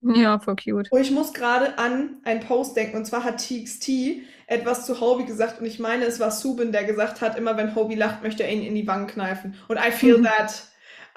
Ja, 0.00 0.38
voll 0.38 0.56
cute. 0.56 0.88
Oh, 0.90 0.98
ich 0.98 1.10
muss 1.10 1.32
gerade 1.32 1.78
an 1.78 2.20
einen 2.24 2.40
Post 2.40 2.76
denken, 2.76 2.96
und 2.98 3.06
zwar 3.06 3.24
hat 3.24 3.38
TXT 3.38 4.22
etwas 4.46 4.84
zu 4.84 5.00
Hobie 5.00 5.24
gesagt, 5.24 5.60
und 5.60 5.66
ich 5.66 5.78
meine, 5.78 6.04
es 6.04 6.20
war 6.20 6.30
Subin, 6.30 6.72
der 6.72 6.84
gesagt 6.84 7.22
hat, 7.22 7.38
immer 7.38 7.56
wenn 7.56 7.74
Hobie 7.74 7.94
lacht, 7.94 8.22
möchte 8.22 8.42
er 8.42 8.52
ihn 8.52 8.62
in 8.62 8.74
die 8.74 8.86
Wangen 8.86 9.06
kneifen. 9.06 9.54
Und 9.66 9.78
I 9.78 9.90
feel 9.90 10.18
Mhm. 10.18 10.24
that. 10.24 10.62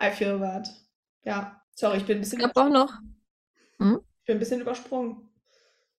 I 0.02 0.10
feel 0.12 0.40
that. 0.40 0.70
Ja, 1.26 1.62
sorry, 1.76 1.98
ich 1.98 2.06
bin 2.06 2.18
ein 2.18 2.22
bisschen, 2.22 2.40
gab 2.40 2.56
auch 2.56 2.70
noch, 2.70 2.94
ich 3.74 3.78
bin 3.80 4.00
ein 4.38 4.40
bisschen 4.40 4.62
übersprungen. 4.62 5.27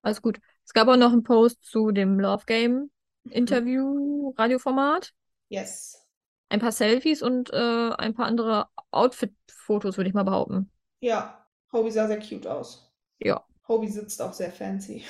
Alles 0.08 0.22
gut. 0.22 0.38
Es 0.64 0.72
gab 0.72 0.88
auch 0.88 0.96
noch 0.96 1.12
einen 1.12 1.22
Post 1.22 1.64
zu 1.64 1.92
dem 1.92 2.18
Love 2.18 2.44
Game 2.46 2.90
Mhm. 3.24 3.32
Interview, 3.32 4.34
Radioformat. 4.36 5.12
Yes. 5.48 6.04
Ein 6.48 6.60
paar 6.60 6.72
Selfies 6.72 7.22
und 7.22 7.52
äh, 7.52 7.90
ein 7.98 8.14
paar 8.14 8.26
andere 8.26 8.68
Outfit-Fotos, 8.90 9.96
würde 9.96 10.08
ich 10.08 10.14
mal 10.14 10.22
behaupten. 10.24 10.70
Ja, 11.00 11.46
Hobie 11.72 11.90
sah 11.90 12.06
sehr 12.06 12.20
cute 12.20 12.46
aus. 12.46 12.90
Ja. 13.18 13.44
Hobie 13.66 13.88
sitzt 13.88 14.22
auch 14.22 14.32
sehr 14.32 14.50
fancy. 14.50 15.04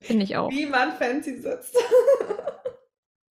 Finde 0.00 0.24
ich 0.24 0.36
auch. 0.36 0.50
Wie 0.50 0.66
man 0.66 0.92
fancy 0.92 1.38
sitzt. 1.38 1.76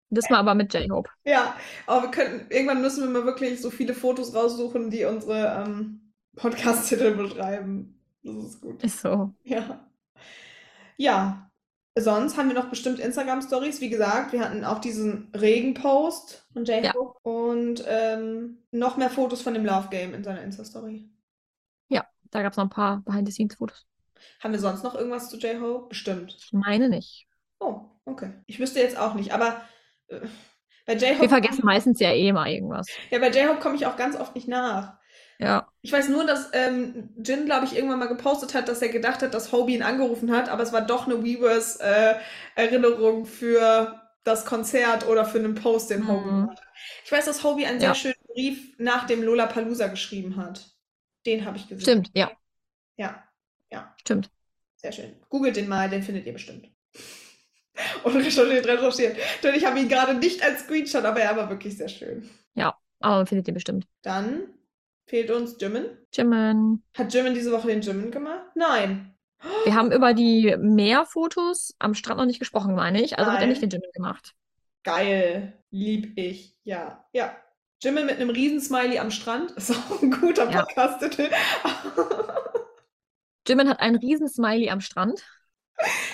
Das 0.09 0.31
mal 0.31 0.39
aber 0.39 0.55
mit 0.55 0.73
J-Hope. 0.73 1.11
Ja, 1.25 1.57
aber 1.87 2.05
wir 2.05 2.11
könnten, 2.13 2.51
irgendwann 2.51 2.81
müssen 2.81 3.03
wir 3.03 3.11
mal 3.11 3.27
wirklich 3.27 3.61
so 3.61 3.71
viele 3.71 3.93
Fotos 3.93 4.35
raussuchen, 4.35 4.89
die 4.89 5.05
unsere 5.05 5.65
ähm, 5.67 6.13
Podcast-Titel 6.37 7.17
beschreiben. 7.17 8.01
Das 8.23 8.37
ist 8.37 8.61
gut. 8.61 8.83
Ist 8.85 9.01
so. 9.01 9.35
Ja. 9.43 9.86
Ja. 10.97 11.51
Sonst 11.99 12.37
haben 12.37 12.49
wir 12.49 12.55
noch 12.55 12.69
bestimmt 12.69 12.99
Instagram-Stories. 12.99 13.81
Wie 13.81 13.89
gesagt, 13.89 14.33
wir 14.33 14.41
hatten 14.41 14.65
auch 14.65 14.81
diesen 14.81 15.33
Regen-Post 15.35 16.47
von 16.53 16.65
J-Hope 16.65 17.19
und 17.23 17.83
ähm, 17.87 18.59
noch 18.71 18.99
mehr 18.99 19.09
Fotos 19.09 19.41
von 19.41 19.55
dem 19.55 19.65
Love 19.65 19.89
Game 19.89 20.13
in 20.13 20.23
seiner 20.23 20.43
Insta-Story. 20.43 21.09
Da 22.31 22.43
gab 22.43 22.53
es 22.53 22.57
noch 22.57 22.65
ein 22.65 22.71
paar 22.71 23.03
Behind-the-Scenes-Fotos. 23.07 23.87
Haben 24.41 24.53
wir 24.53 24.61
sonst 24.61 24.83
noch 24.83 24.95
irgendwas 24.95 25.31
zu 25.31 25.39
J-Hope? 25.39 25.89
Bestimmt. 25.89 26.37
Ich 26.39 26.53
meine 26.53 26.89
nicht. 26.89 27.27
Oh, 27.61 27.81
okay. 28.05 28.33
Ich 28.47 28.59
wüsste 28.59 28.81
jetzt 28.81 28.99
auch 28.99 29.15
nicht, 29.15 29.33
aber 29.33 29.63
äh, 30.09 30.21
bei 30.87 30.95
J-Hope. 30.95 31.23
Wir 31.23 31.29
vergessen 31.29 31.65
meistens 31.65 32.01
ja 32.01 32.13
eh 32.13 32.33
mal 32.33 32.51
irgendwas. 32.51 32.89
Ja, 33.11 33.19
bei 33.19 33.31
J-Hope 33.31 33.61
komme 33.61 33.77
ich 33.77 33.87
auch 33.87 33.97
ganz 33.97 34.17
oft 34.17 34.35
nicht 34.35 34.49
nach. 34.49 34.99
Ja. 35.39 35.69
Ich 35.83 35.93
weiß 35.93 36.09
nur, 36.09 36.25
dass 36.25 36.49
ähm, 36.55 37.11
Jin, 37.23 37.45
glaube 37.45 37.67
ich, 37.67 37.77
irgendwann 37.77 37.99
mal 37.99 38.09
gepostet 38.09 38.55
hat, 38.55 38.69
dass 38.69 38.81
er 38.83 38.89
gedacht 38.89 39.23
hat, 39.23 39.35
dass 39.35 39.53
Hobie 39.53 39.75
ihn 39.75 39.83
angerufen 39.83 40.33
hat, 40.33 40.49
aber 40.49 40.63
es 40.63 40.73
war 40.73 40.81
doch 40.83 41.07
eine 41.07 41.23
Weavers-Erinnerung 41.23 43.27
für 43.27 44.01
das 44.25 44.45
Konzert 44.45 45.07
oder 45.07 45.25
für 45.25 45.39
einen 45.39 45.55
Post, 45.55 45.91
den 45.91 46.09
Hobie 46.09 46.25
Mhm. 46.25 46.41
gemacht 46.43 46.59
hat. 46.61 46.67
Ich 47.05 47.13
weiß, 47.13 47.27
dass 47.27 47.45
Hobie 47.45 47.67
einen 47.67 47.79
sehr 47.81 47.91
Ja. 47.91 47.95
schönen 47.95 48.15
Brief 48.33 48.75
nach 48.79 49.07
dem 49.07 49.23
Lollapalooza 49.23 49.87
geschrieben 49.89 50.37
hat. 50.37 50.65
Den 51.27 51.45
habe 51.45 51.57
ich 51.59 51.69
gesehen. 51.69 51.83
Stimmt, 51.83 52.11
ja. 52.15 52.31
Ja, 52.97 53.23
ja, 53.71 53.95
Stimmt. 54.01 54.31
sehr 54.77 54.93
schön. 54.93 55.15
Googelt 55.29 55.57
den 55.57 55.69
mal, 55.69 55.89
den 55.91 56.03
findet 56.03 56.27
ihr 56.27 56.33
bestimmt. 56.33 56.71
Und 58.05 58.17
recherchiert, 58.17 58.67
recherchiert. 58.67 59.17
Denn 59.43 59.55
ich 59.55 59.65
habe 59.67 59.79
ihn 59.79 59.89
gerade 59.89 60.15
nicht 60.15 60.43
als 60.43 60.61
Screenshot, 60.61 61.05
aber 61.05 61.21
er 61.21 61.37
war 61.37 61.51
wirklich 61.51 61.77
sehr 61.77 61.89
schön. 61.89 62.29
Aber 63.01 63.17
man 63.19 63.27
findet 63.27 63.47
ihr 63.47 63.53
bestimmt. 63.55 63.87
Dann 64.03 64.45
fehlt 65.07 65.31
uns 65.31 65.57
Jimin. 65.61 65.87
Jimin. 66.13 66.83
Hat 66.97 67.13
Jimin 67.13 67.35
diese 67.35 67.53
Woche 67.53 67.69
den 67.69 67.81
Jimin 67.81 68.11
gemacht? 68.11 68.45
Nein. 68.55 69.15
Wir 69.65 69.75
haben 69.75 69.93
über 69.93 70.15
die 70.15 70.57
Meerfotos 70.59 71.75
am 71.79 71.95
Strand 71.95 72.19
noch 72.19 72.27
nicht 72.27 72.39
gesprochen, 72.39 72.75
meine 72.75 73.03
ich. 73.03 73.19
Also 73.19 73.31
hat 73.31 73.39
er 73.39 73.41
Nein. 73.43 73.51
nicht 73.51 73.63
den 73.63 73.71
Jimin 73.71 73.91
gemacht. 73.95 74.35
Geil. 74.83 75.59
Lieb 75.71 76.19
ich. 76.19 76.57
Ja. 76.65 77.05
Ja. 77.13 77.37
Jimin 77.83 78.07
mit 78.07 78.17
einem 78.17 78.31
Riesensmiley 78.31 78.99
am 78.99 79.11
Strand. 79.11 79.51
Ist 79.53 79.71
auch 79.73 80.03
ein 80.03 80.11
guter 80.11 80.51
Ja. 80.51 80.65
Podcast-Titel. 80.65 81.29
Jimin 83.47 83.69
hat 83.69 83.81
einen 83.81 83.97
riesen 83.97 84.29
Smiley 84.29 84.71
am 84.71 84.81
Strand. 84.81 85.23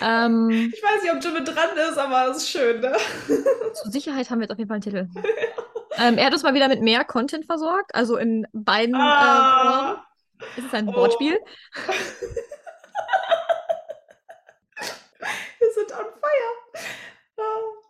Ähm, 0.00 0.70
ich 0.74 0.82
weiß 0.82 1.02
nicht, 1.02 1.12
ob 1.12 1.22
Jimin 1.22 1.44
dran 1.44 1.76
ist, 1.88 1.96
aber 1.96 2.28
es 2.30 2.38
ist 2.38 2.48
schön, 2.50 2.80
ne? 2.80 2.96
zur 3.74 3.92
Sicherheit 3.92 4.28
haben 4.30 4.40
wir 4.40 4.44
jetzt 4.44 4.52
auf 4.52 4.58
jeden 4.58 4.68
Fall 4.68 4.76
einen 4.76 4.82
Titel. 4.82 5.08
Ähm, 5.98 6.18
er 6.18 6.26
hat 6.26 6.32
uns 6.32 6.42
mal 6.42 6.54
wieder 6.54 6.68
mit 6.68 6.82
mehr 6.82 7.04
Content 7.04 7.46
versorgt, 7.46 7.94
also 7.94 8.16
in 8.16 8.46
beiden 8.52 8.94
äh, 8.94 8.98
Formen. 8.98 9.10
Ah. 9.10 10.06
Es 10.56 10.64
ist 10.64 10.74
ein 10.74 10.88
Oh. 10.88 10.94
Wortspiel. 10.94 11.38
Wir 15.58 15.72
sind 15.74 15.92
on 15.92 16.06
fire. 16.20 16.84
Ah, 17.38 17.42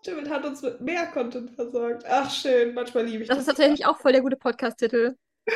Jimin 0.04 0.30
hat 0.30 0.44
uns 0.44 0.62
mit 0.62 0.80
mehr 0.80 1.06
Content 1.06 1.50
versorgt. 1.54 2.04
Ach, 2.08 2.30
schön. 2.30 2.74
Manchmal 2.74 3.04
liebe 3.06 3.22
ich 3.22 3.28
Das 3.28 3.38
ist 3.38 3.46
tatsächlich 3.46 3.86
auch 3.86 3.96
voll 3.98 4.12
der 4.12 4.20
gute 4.20 4.36
Podcast-Titel. 4.36 5.16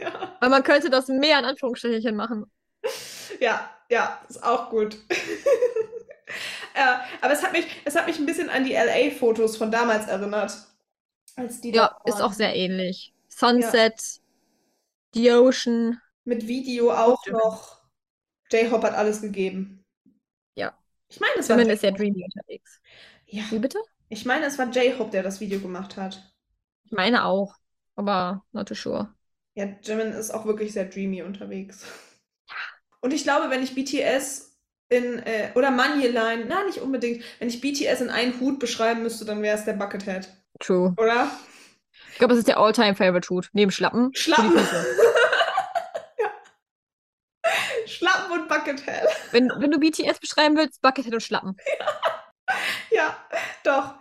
Ja. 0.00 0.34
Weil 0.40 0.48
man 0.48 0.62
könnte 0.62 0.88
das 0.88 1.08
mehr 1.08 1.38
in 1.38 1.44
Anführungsstrichen 1.44 2.16
machen. 2.16 2.50
Ja, 3.40 3.68
ja, 3.92 4.20
ist 4.28 4.42
auch 4.42 4.70
gut. 4.70 4.96
ja, 6.76 7.04
aber 7.20 7.32
es 7.32 7.42
hat 7.42 7.52
mich, 7.52 7.66
es 7.84 7.94
hat 7.96 8.06
mich 8.06 8.18
ein 8.18 8.26
bisschen 8.26 8.48
an 8.50 8.64
die 8.64 8.74
LA-Fotos 8.74 9.56
von 9.56 9.70
damals 9.70 10.08
erinnert. 10.08 10.52
Als 11.36 11.60
die 11.60 11.72
Ja, 11.72 11.96
ist 12.04 12.20
auch 12.20 12.32
sehr 12.32 12.54
ähnlich. 12.54 13.14
Sunset, 13.28 14.20
The 15.14 15.30
Ocean. 15.32 16.00
Mit 16.24 16.48
Video 16.48 16.90
auch 16.92 17.18
Jimin. 17.24 17.42
noch. 17.44 17.80
J-Hope 18.52 18.86
hat 18.88 18.94
alles 18.94 19.22
gegeben. 19.22 19.84
Ja. 20.54 20.72
Ich 21.08 21.20
meine, 21.20 21.36
es 21.40 21.48
war 21.50 21.58
Jimin 21.58 21.70
ist 21.70 21.80
sehr 21.82 21.92
J-Hope. 21.92 21.92
dreamy 21.92 22.24
unterwegs. 22.24 22.80
Ja, 23.26 23.42
Wie 23.50 23.58
bitte? 23.60 23.78
ich 24.10 24.24
meine, 24.26 24.46
es 24.46 24.58
war 24.58 24.70
J-Hope, 24.70 25.10
der 25.10 25.22
das 25.24 25.40
Video 25.40 25.60
gemacht 25.60 25.96
hat. 25.96 26.32
Ich 26.84 26.92
meine 26.92 27.24
auch, 27.24 27.56
aber 27.96 28.44
not 28.52 28.68
too 28.68 28.74
sure. 28.74 29.12
Ja, 29.54 29.64
Jimin 29.82 30.12
ist 30.12 30.30
auch 30.30 30.44
wirklich 30.46 30.72
sehr 30.74 30.84
dreamy 30.86 31.22
unterwegs. 31.22 31.84
Und 33.02 33.12
ich 33.12 33.24
glaube, 33.24 33.50
wenn 33.50 33.62
ich 33.62 33.74
BTS 33.74 34.56
in, 34.88 35.18
äh, 35.20 35.50
oder 35.54 35.70
Moneyline, 35.70 36.46
na, 36.48 36.64
nicht 36.64 36.78
unbedingt, 36.78 37.22
wenn 37.38 37.48
ich 37.48 37.60
BTS 37.60 38.00
in 38.00 38.10
einen 38.10 38.38
Hut 38.40 38.58
beschreiben 38.58 39.02
müsste, 39.02 39.24
dann 39.24 39.42
wäre 39.42 39.56
es 39.58 39.64
der 39.64 39.72
Buckethead, 39.74 40.28
True. 40.60 40.94
oder? 40.96 41.30
Ich 42.12 42.18
glaube, 42.18 42.32
das 42.34 42.38
ist 42.38 42.48
der 42.48 42.58
All-Time-Favorite-Shoot. 42.58 43.50
Neben 43.52 43.70
Schlappen. 43.70 44.06
für 44.06 44.10
die 44.12 44.18
Schlappen. 44.20 44.50
Füße. 44.52 44.86
Schlappen 47.86 48.32
und 48.32 48.48
Buckethead. 48.48 49.08
Wenn, 49.32 49.50
wenn 49.56 49.70
du 49.70 49.78
BTS 49.80 50.20
beschreiben 50.20 50.56
willst, 50.56 50.80
Buckethead 50.82 51.14
und 51.14 51.22
Schlappen. 51.22 51.56
Ja, 52.90 53.16
doch. 53.64 53.94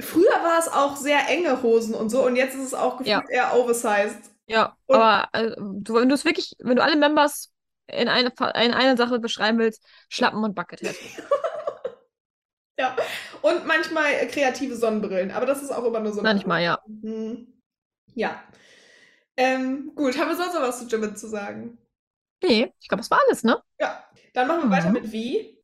Früher 0.00 0.32
war 0.42 0.58
es 0.58 0.68
auch 0.68 0.96
sehr 0.96 1.28
enge 1.28 1.62
Hosen 1.62 1.94
und 1.94 2.08
so 2.08 2.24
und 2.24 2.36
jetzt 2.36 2.54
ist 2.54 2.64
es 2.64 2.72
auch 2.74 2.92
gefühlt 2.96 3.08
Ja. 3.08 3.22
eher 3.28 3.54
oversized. 3.54 4.16
Ja, 4.46 4.74
Und- 4.86 4.96
aber 4.96 5.28
du, 5.58 5.94
wenn 5.94 6.08
du 6.08 6.14
es 6.14 6.24
wirklich, 6.24 6.54
wenn 6.60 6.76
du 6.76 6.82
alle 6.82 6.96
Members 6.96 7.50
in 7.92 8.08
eine, 8.08 8.30
in 8.54 8.72
eine 8.72 8.96
Sache 8.96 9.18
beschreiben 9.18 9.58
willst, 9.58 9.82
Schlappen 10.08 10.42
und 10.44 10.54
Buckethead. 10.54 10.94
Ja. 12.78 12.94
Und 13.42 13.66
manchmal 13.66 14.28
kreative 14.28 14.76
Sonnenbrillen, 14.76 15.32
aber 15.32 15.46
das 15.46 15.62
ist 15.62 15.72
auch 15.72 15.84
immer 15.84 15.98
nur 15.98 16.12
so. 16.12 16.22
Manchmal, 16.22 16.62
ja. 16.62 16.78
Mhm. 16.86 17.52
Ja. 18.14 18.40
Ähm, 19.36 19.92
gut, 19.96 20.16
haben 20.16 20.28
wir 20.28 20.36
sonst 20.36 20.54
noch 20.54 20.62
was 20.62 20.78
zu 20.78 20.86
Jimin 20.86 21.16
zu 21.16 21.26
sagen? 21.28 21.78
Nee, 22.40 22.72
ich 22.80 22.86
glaube, 22.88 23.00
das 23.00 23.10
war 23.10 23.20
alles, 23.26 23.42
ne? 23.42 23.60
Ja. 23.80 24.04
Dann 24.32 24.46
machen 24.46 24.70
wir 24.70 24.76
weiter 24.76 24.88
Mhm. 24.88 24.92
mit 24.94 25.10
Wie. 25.12 25.58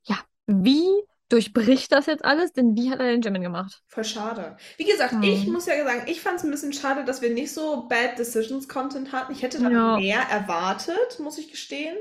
Wie 0.46 0.88
durchbricht 1.30 1.90
das 1.92 2.06
jetzt 2.06 2.24
alles? 2.24 2.52
Denn 2.52 2.76
wie 2.76 2.90
hat 2.90 2.98
er 2.98 3.06
den 3.12 3.22
Jimin 3.22 3.42
gemacht? 3.42 3.80
Voll 3.86 4.04
schade. 4.04 4.56
Wie 4.76 4.84
gesagt, 4.84 5.12
Mhm. 5.14 5.22
ich 5.22 5.46
muss 5.46 5.66
ja 5.66 5.82
sagen, 5.84 6.02
ich 6.06 6.20
fand 6.20 6.38
es 6.38 6.44
ein 6.44 6.50
bisschen 6.50 6.72
schade, 6.72 7.04
dass 7.04 7.22
wir 7.22 7.30
nicht 7.30 7.52
so 7.54 7.86
Bad 7.88 8.18
Decisions 8.18 8.68
Content 8.68 9.12
hatten. 9.12 9.32
Ich 9.32 9.42
hätte 9.42 9.58
da 9.62 9.70
Ja. 9.70 9.96
mehr 9.98 10.20
erwartet, 10.30 11.18
muss 11.20 11.38
ich 11.38 11.50
gestehen. 11.50 11.96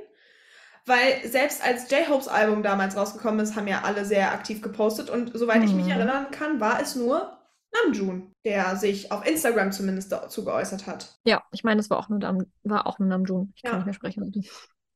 Weil 0.85 1.25
selbst 1.27 1.63
als 1.63 1.89
J-Hopes 1.89 2.27
Album 2.27 2.61
damals 2.61 2.97
rausgekommen 2.97 3.39
ist, 3.39 3.55
haben 3.55 3.67
ja 3.67 3.81
alle 3.83 4.03
sehr 4.05 4.33
aktiv 4.33 4.61
gepostet. 4.61 5.09
Und 5.09 5.31
soweit 5.37 5.63
ich 5.63 5.73
mich 5.73 5.85
Mhm. 5.85 5.91
erinnern 5.91 6.31
kann, 6.31 6.59
war 6.59 6.81
es 6.81 6.95
nur 6.95 7.37
Namjoon, 7.85 8.31
der 8.45 8.75
sich 8.75 9.11
auf 9.11 9.25
Instagram 9.25 9.71
zumindest 9.71 10.11
dazu 10.11 10.43
geäußert 10.43 10.85
hat. 10.85 11.15
Ja, 11.25 11.41
ich 11.51 11.63
meine, 11.63 11.77
das 11.77 11.89
war 11.89 11.97
auch 11.99 12.09
nur, 12.09 12.19
Nam, 12.19 12.45
war 12.63 12.85
auch 12.85 12.99
nur 12.99 13.07
Namjoon. 13.07 13.53
Ich 13.55 13.63
Ja. 13.63 13.69
kann 13.71 13.79
nicht 13.79 13.85
mehr 13.85 13.93
sprechen. 13.93 14.43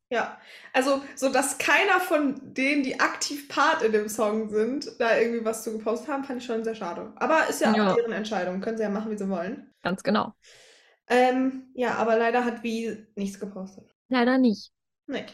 Ja, 0.10 0.38
also 0.72 1.02
so, 1.16 1.30
dass 1.30 1.58
keiner 1.58 2.00
von 2.00 2.54
denen, 2.54 2.84
die 2.84 3.00
aktiv 3.00 3.50
Part 3.50 3.82
in 3.82 3.92
dem 3.92 4.08
Song 4.08 4.50
sind, 4.50 4.90
da 5.00 5.18
irgendwie 5.18 5.44
was 5.44 5.64
zu 5.64 5.74
gepostet 5.78 6.08
haben, 6.08 6.24
fand 6.24 6.40
ich 6.42 6.46
schon 6.46 6.64
sehr 6.64 6.76
schade. 6.76 7.12
Aber 7.18 7.48
ist 7.50 7.60
ja 7.60 7.72
auch 7.74 7.76
Ja. 7.78 7.94
deren 7.96 8.14
Entscheidung, 8.14 8.62
können 8.62 8.78
sie 8.78 8.84
ja 8.84 8.90
machen, 8.90 9.12
wie 9.12 9.18
sie 9.18 9.28
wollen. 9.30 9.70
Ganz 9.84 10.04
genau. 10.04 10.34
Ähm, 11.10 11.72
ja, 11.74 11.96
aber 11.96 12.18
leider 12.18 12.46
hat 12.46 12.64
Wie 12.64 13.06
nichts 13.16 13.40
gepostet. 13.40 13.96
Leider 14.10 14.38
nicht. 14.38 14.72
Nee. 15.08 15.26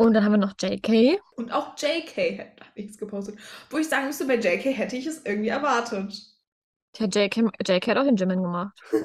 Und 0.00 0.14
dann 0.14 0.24
haben 0.24 0.32
wir 0.32 0.38
noch 0.38 0.54
JK. 0.58 1.20
Und 1.36 1.52
auch 1.52 1.76
JK 1.76 2.38
hat 2.38 2.74
nichts 2.74 2.96
gepostet. 2.96 3.38
Wo 3.68 3.76
ich 3.76 3.86
sagen 3.86 4.06
müsste, 4.06 4.24
bei 4.24 4.36
JK 4.36 4.74
hätte 4.74 4.96
ich 4.96 5.04
es 5.04 5.26
irgendwie 5.26 5.50
erwartet. 5.50 6.18
Tja, 6.94 7.06
JK, 7.06 7.50
JK 7.66 7.88
hat 7.88 7.98
auch 7.98 8.04
den 8.04 8.16
Jimin 8.16 8.42
gemacht. 8.42 8.80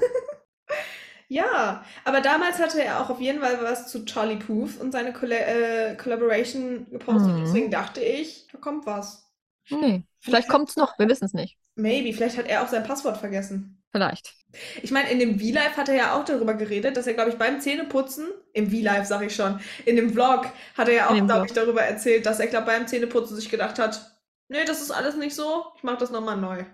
Ja, 1.28 1.84
aber 2.04 2.22
damals 2.22 2.60
hatte 2.60 2.84
er 2.84 3.02
auch 3.02 3.10
auf 3.10 3.20
jeden 3.20 3.42
Fall 3.42 3.58
was 3.64 3.92
zu 3.92 4.06
Charlie 4.06 4.36
Puth 4.36 4.80
und 4.80 4.92
seine 4.92 5.12
Colla 5.12 5.36
äh, 5.36 5.96
Collaboration 5.96 6.86
gepostet. 6.92 7.34
Mhm. 7.34 7.40
Deswegen 7.40 7.72
dachte 7.72 8.00
ich, 8.00 8.46
da 8.52 8.60
kommt 8.60 8.86
was. 8.86 9.28
Nee. 9.70 10.04
Vielleicht 10.20 10.48
kommt's 10.48 10.76
noch, 10.76 11.00
wir 11.00 11.10
wissen 11.10 11.26
es 11.26 11.34
nicht. 11.34 11.58
Maybe, 11.74 12.14
vielleicht 12.14 12.38
hat 12.38 12.46
er 12.46 12.62
auch 12.62 12.68
sein 12.68 12.84
Passwort 12.84 13.18
vergessen. 13.18 13.82
Vielleicht. 13.92 14.36
Ich 14.82 14.92
meine, 14.92 15.10
in 15.10 15.20
dem 15.20 15.40
V-Live 15.40 15.78
hat 15.78 15.90
er 15.90 15.96
ja 15.96 16.16
auch 16.16 16.26
darüber 16.26 16.54
geredet, 16.54 16.98
dass 16.98 17.08
er, 17.08 17.14
glaube 17.14 17.32
ich, 17.32 17.38
beim 17.38 17.60
Zähneputzen, 17.62 18.28
im 18.54 18.70
V-Live 18.70 19.06
sage 19.08 19.26
ich 19.26 19.36
schon, 19.36 19.60
in 19.86 19.96
dem 19.96 20.12
Vlog 20.14 20.48
hat 20.78 20.88
er 20.88 20.94
ja 20.94 21.10
auch, 21.10 21.26
glaube 21.26 21.46
ich, 21.48 21.54
darüber 21.54 21.82
erzählt, 21.82 22.26
dass 22.26 22.40
er, 22.40 22.48
glaube 22.48 22.68
beim 22.68 22.88
Zähneputzen 22.88 23.36
sich 23.36 23.50
gedacht 23.50 23.80
hat, 23.80 24.20
nee, 24.48 24.66
das 24.66 24.82
ist 24.82 24.92
alles 24.92 25.16
nicht 25.16 25.36
so, 25.36 25.66
ich 25.78 25.84
mache 25.84 25.98
das 25.98 26.12
nochmal 26.12 26.38
neu. 26.38 26.66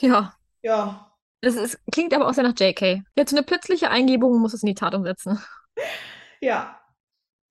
Ja, 0.00 0.34
Ja, 0.62 1.12
das 1.40 1.56
ist, 1.56 1.78
klingt 1.90 2.14
aber 2.14 2.28
auch 2.28 2.34
sehr 2.34 2.44
nach 2.44 2.58
JK. 2.58 3.02
Jetzt 3.16 3.32
eine 3.32 3.42
plötzliche 3.42 3.90
Eingebung 3.90 4.40
muss 4.40 4.54
es 4.54 4.62
in 4.62 4.68
die 4.68 4.74
Tat 4.74 4.94
umsetzen. 4.94 5.40
ja. 6.40 6.78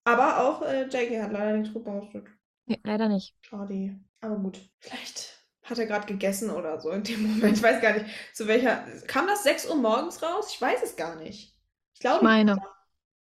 Aber 0.04 0.40
auch 0.40 0.62
äh, 0.64 0.84
JK 0.86 1.22
hat 1.22 1.32
leider 1.32 1.58
nichts 1.58 1.74
gepostet. 1.74 2.26
Nee, 2.66 2.80
leider 2.84 3.10
nicht. 3.10 3.36
Schade. 3.42 4.00
Aber 4.22 4.36
gut. 4.38 4.60
Vielleicht 4.80 5.41
hat 5.72 5.80
er 5.80 5.88
gerade 5.88 6.06
gegessen 6.08 6.50
oder 6.52 6.80
so 6.80 6.92
in 6.92 7.04
dem 7.04 7.24
Moment. 7.24 7.58
Ich 7.58 7.64
weiß 7.64 7.82
gar 7.82 7.94
nicht, 7.94 8.06
zu 8.34 8.48
welcher. 8.48 8.86
Kam 9.08 9.28
das 9.28 9.44
6 9.44 9.68
Uhr 9.70 9.76
morgens 9.76 10.22
raus? 10.22 10.52
Ich 10.54 10.62
weiß 10.62 10.84
es 10.84 10.96
gar 10.96 11.16
nicht. 11.16 11.56
Ich 11.94 12.00
glaube. 12.00 12.24
Meine. 12.24 12.58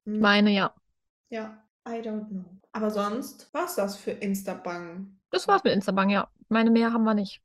Hm, 0.06 0.20
Meine, 0.20 0.52
ja. 0.52 0.74
Ja, 1.30 1.64
I 1.88 2.02
don't 2.02 2.28
know. 2.30 2.46
Aber 2.74 2.92
sonst 2.92 3.54
war's 3.54 3.76
das 3.76 3.98
für 3.98 4.12
Instabang. 4.12 5.20
Das 5.30 5.48
war's 5.48 5.64
mit 5.64 5.74
Instabang, 5.74 6.10
ja. 6.10 6.30
Meine 6.50 6.72
mehr 6.72 6.94
haben 6.94 7.04
wir 7.04 7.14
nicht. 7.14 7.42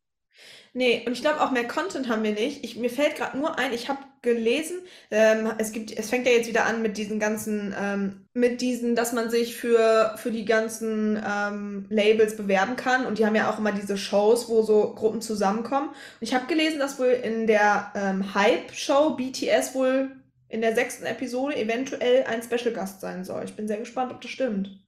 Nee, 0.77 1.05
und 1.07 1.13
ich 1.15 1.23
glaube 1.23 1.41
auch 1.41 1.53
mehr 1.53 1.67
Content 1.67 2.09
haben 2.09 2.23
wir 2.23 2.33
nicht. 2.33 2.63
Ich, 2.63 2.77
mir 2.77 2.91
fällt 2.91 3.17
gerade 3.17 3.39
nur 3.39 3.59
ein, 3.59 3.73
ich 3.73 3.89
habe 3.89 4.01
gelesen, 4.21 4.81
ähm, 5.11 5.51
es 5.57 5.73
gibt, 5.73 5.97
es 5.97 6.11
fängt 6.11 6.27
ja 6.27 6.33
jetzt 6.33 6.49
wieder 6.49 6.67
an 6.67 6.83
mit 6.83 6.99
diesen 6.99 7.19
ganzen, 7.19 7.75
ähm, 7.81 8.27
mit 8.35 8.61
diesen, 8.61 8.95
dass 8.95 9.15
man 9.15 9.31
sich 9.31 9.57
für, 9.57 10.15
für 10.19 10.31
die 10.31 10.45
ganzen 10.45 11.19
ähm, 11.27 11.87
Labels 11.89 12.37
bewerben 12.37 12.77
kann. 12.77 13.07
Und 13.07 13.19
die 13.19 13.25
haben 13.25 13.35
ja 13.35 13.51
auch 13.51 13.59
immer 13.59 13.73
diese 13.73 13.97
Shows, 13.97 14.51
wo 14.51 14.61
so 14.63 14.95
Gruppen 14.95 15.23
zusammenkommen. 15.23 15.89
Und 15.89 15.97
ich 16.21 16.35
habe 16.35 16.47
gelesen, 16.47 16.79
dass 16.79 16.99
wohl 16.99 17.07
in 17.07 17.47
der 17.47 17.93
ähm, 17.95 18.35
Hype-Show 18.35 19.17
BTS 19.17 19.75
wohl 19.75 20.11
in 20.49 20.61
der 20.61 20.75
sechsten 20.75 21.07
Episode 21.07 21.57
eventuell 21.57 22.25
ein 22.25 22.43
Special 22.43 22.75
Gast 22.75 23.01
sein 23.01 23.25
soll. 23.25 23.45
Ich 23.45 23.57
bin 23.57 23.67
sehr 23.67 23.79
gespannt, 23.79 24.13
ob 24.13 24.21
das 24.21 24.31
stimmt. 24.31 24.85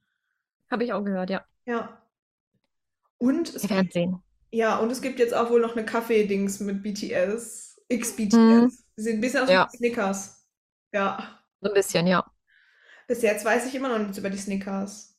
Habe 0.69 0.83
ich 0.83 0.93
auch 0.93 1.03
gehört, 1.03 1.31
ja. 1.31 1.43
Ja. 1.65 1.97
Und 3.17 3.55
es 3.55 3.63
Wir 3.63 3.71
werden 3.71 3.89
sehen. 3.91 4.23
Ja, 4.51 4.77
und 4.77 4.91
es 4.91 5.01
gibt 5.01 5.19
jetzt 5.19 5.33
auch 5.33 5.49
wohl 5.49 5.61
noch 5.61 5.75
eine 5.75 5.85
Kaffee-Dings 5.85 6.59
mit 6.61 6.81
BTS. 6.83 7.81
X-BTS. 7.87 8.33
Mhm. 8.35 8.71
Sehen 8.95 9.17
ein 9.17 9.21
bisschen 9.21 9.43
aus 9.43 9.49
Ja. 9.49 9.67
wie 9.71 9.77
Snickers. 9.77 10.45
Ja. 10.91 11.39
So 11.61 11.69
ein 11.69 11.73
bisschen, 11.73 12.07
ja. 12.07 12.25
Bis 13.07 13.21
jetzt 13.21 13.43
weiß 13.45 13.65
ich 13.67 13.75
immer 13.75 13.89
noch 13.89 13.99
nichts 13.99 14.17
über 14.17 14.29
die 14.29 14.37
Snickers. 14.37 15.17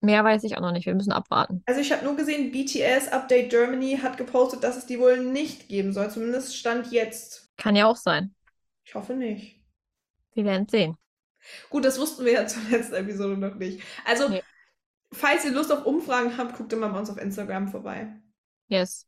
Mehr 0.00 0.22
weiß 0.24 0.44
ich 0.44 0.56
auch 0.56 0.60
noch 0.60 0.72
nicht. 0.72 0.86
Wir 0.86 0.94
müssen 0.94 1.12
abwarten. 1.12 1.62
Also 1.66 1.80
ich 1.80 1.92
habe 1.92 2.04
nur 2.04 2.16
gesehen, 2.16 2.52
BTS 2.52 3.08
Update 3.08 3.50
Germany 3.50 3.98
hat 4.02 4.16
gepostet, 4.18 4.62
dass 4.62 4.76
es 4.76 4.86
die 4.86 4.98
wohl 4.98 5.18
nicht 5.24 5.68
geben 5.68 5.92
soll. 5.92 6.10
Zumindest 6.10 6.56
Stand 6.56 6.92
jetzt. 6.92 7.50
Kann 7.56 7.76
ja 7.76 7.86
auch 7.86 7.96
sein. 7.96 8.34
Ich 8.84 8.94
hoffe 8.94 9.14
nicht. 9.14 9.60
Wir 10.34 10.44
werden 10.44 10.68
sehen. 10.68 10.96
Gut, 11.70 11.84
das 11.84 11.98
wussten 11.98 12.24
wir 12.24 12.32
ja 12.32 12.46
zur 12.46 12.62
letzten 12.70 12.94
Episode 12.94 13.36
noch 13.36 13.54
nicht. 13.54 13.82
Also, 14.04 14.28
Nee. 14.28 14.42
falls 15.12 15.44
ihr 15.44 15.52
Lust 15.52 15.72
auf 15.72 15.86
Umfragen 15.86 16.36
habt, 16.36 16.56
guckt 16.56 16.72
immer 16.72 16.88
bei 16.90 16.98
uns 16.98 17.10
auf 17.10 17.18
Instagram 17.18 17.68
vorbei. 17.68 18.08
Yes. 18.68 19.06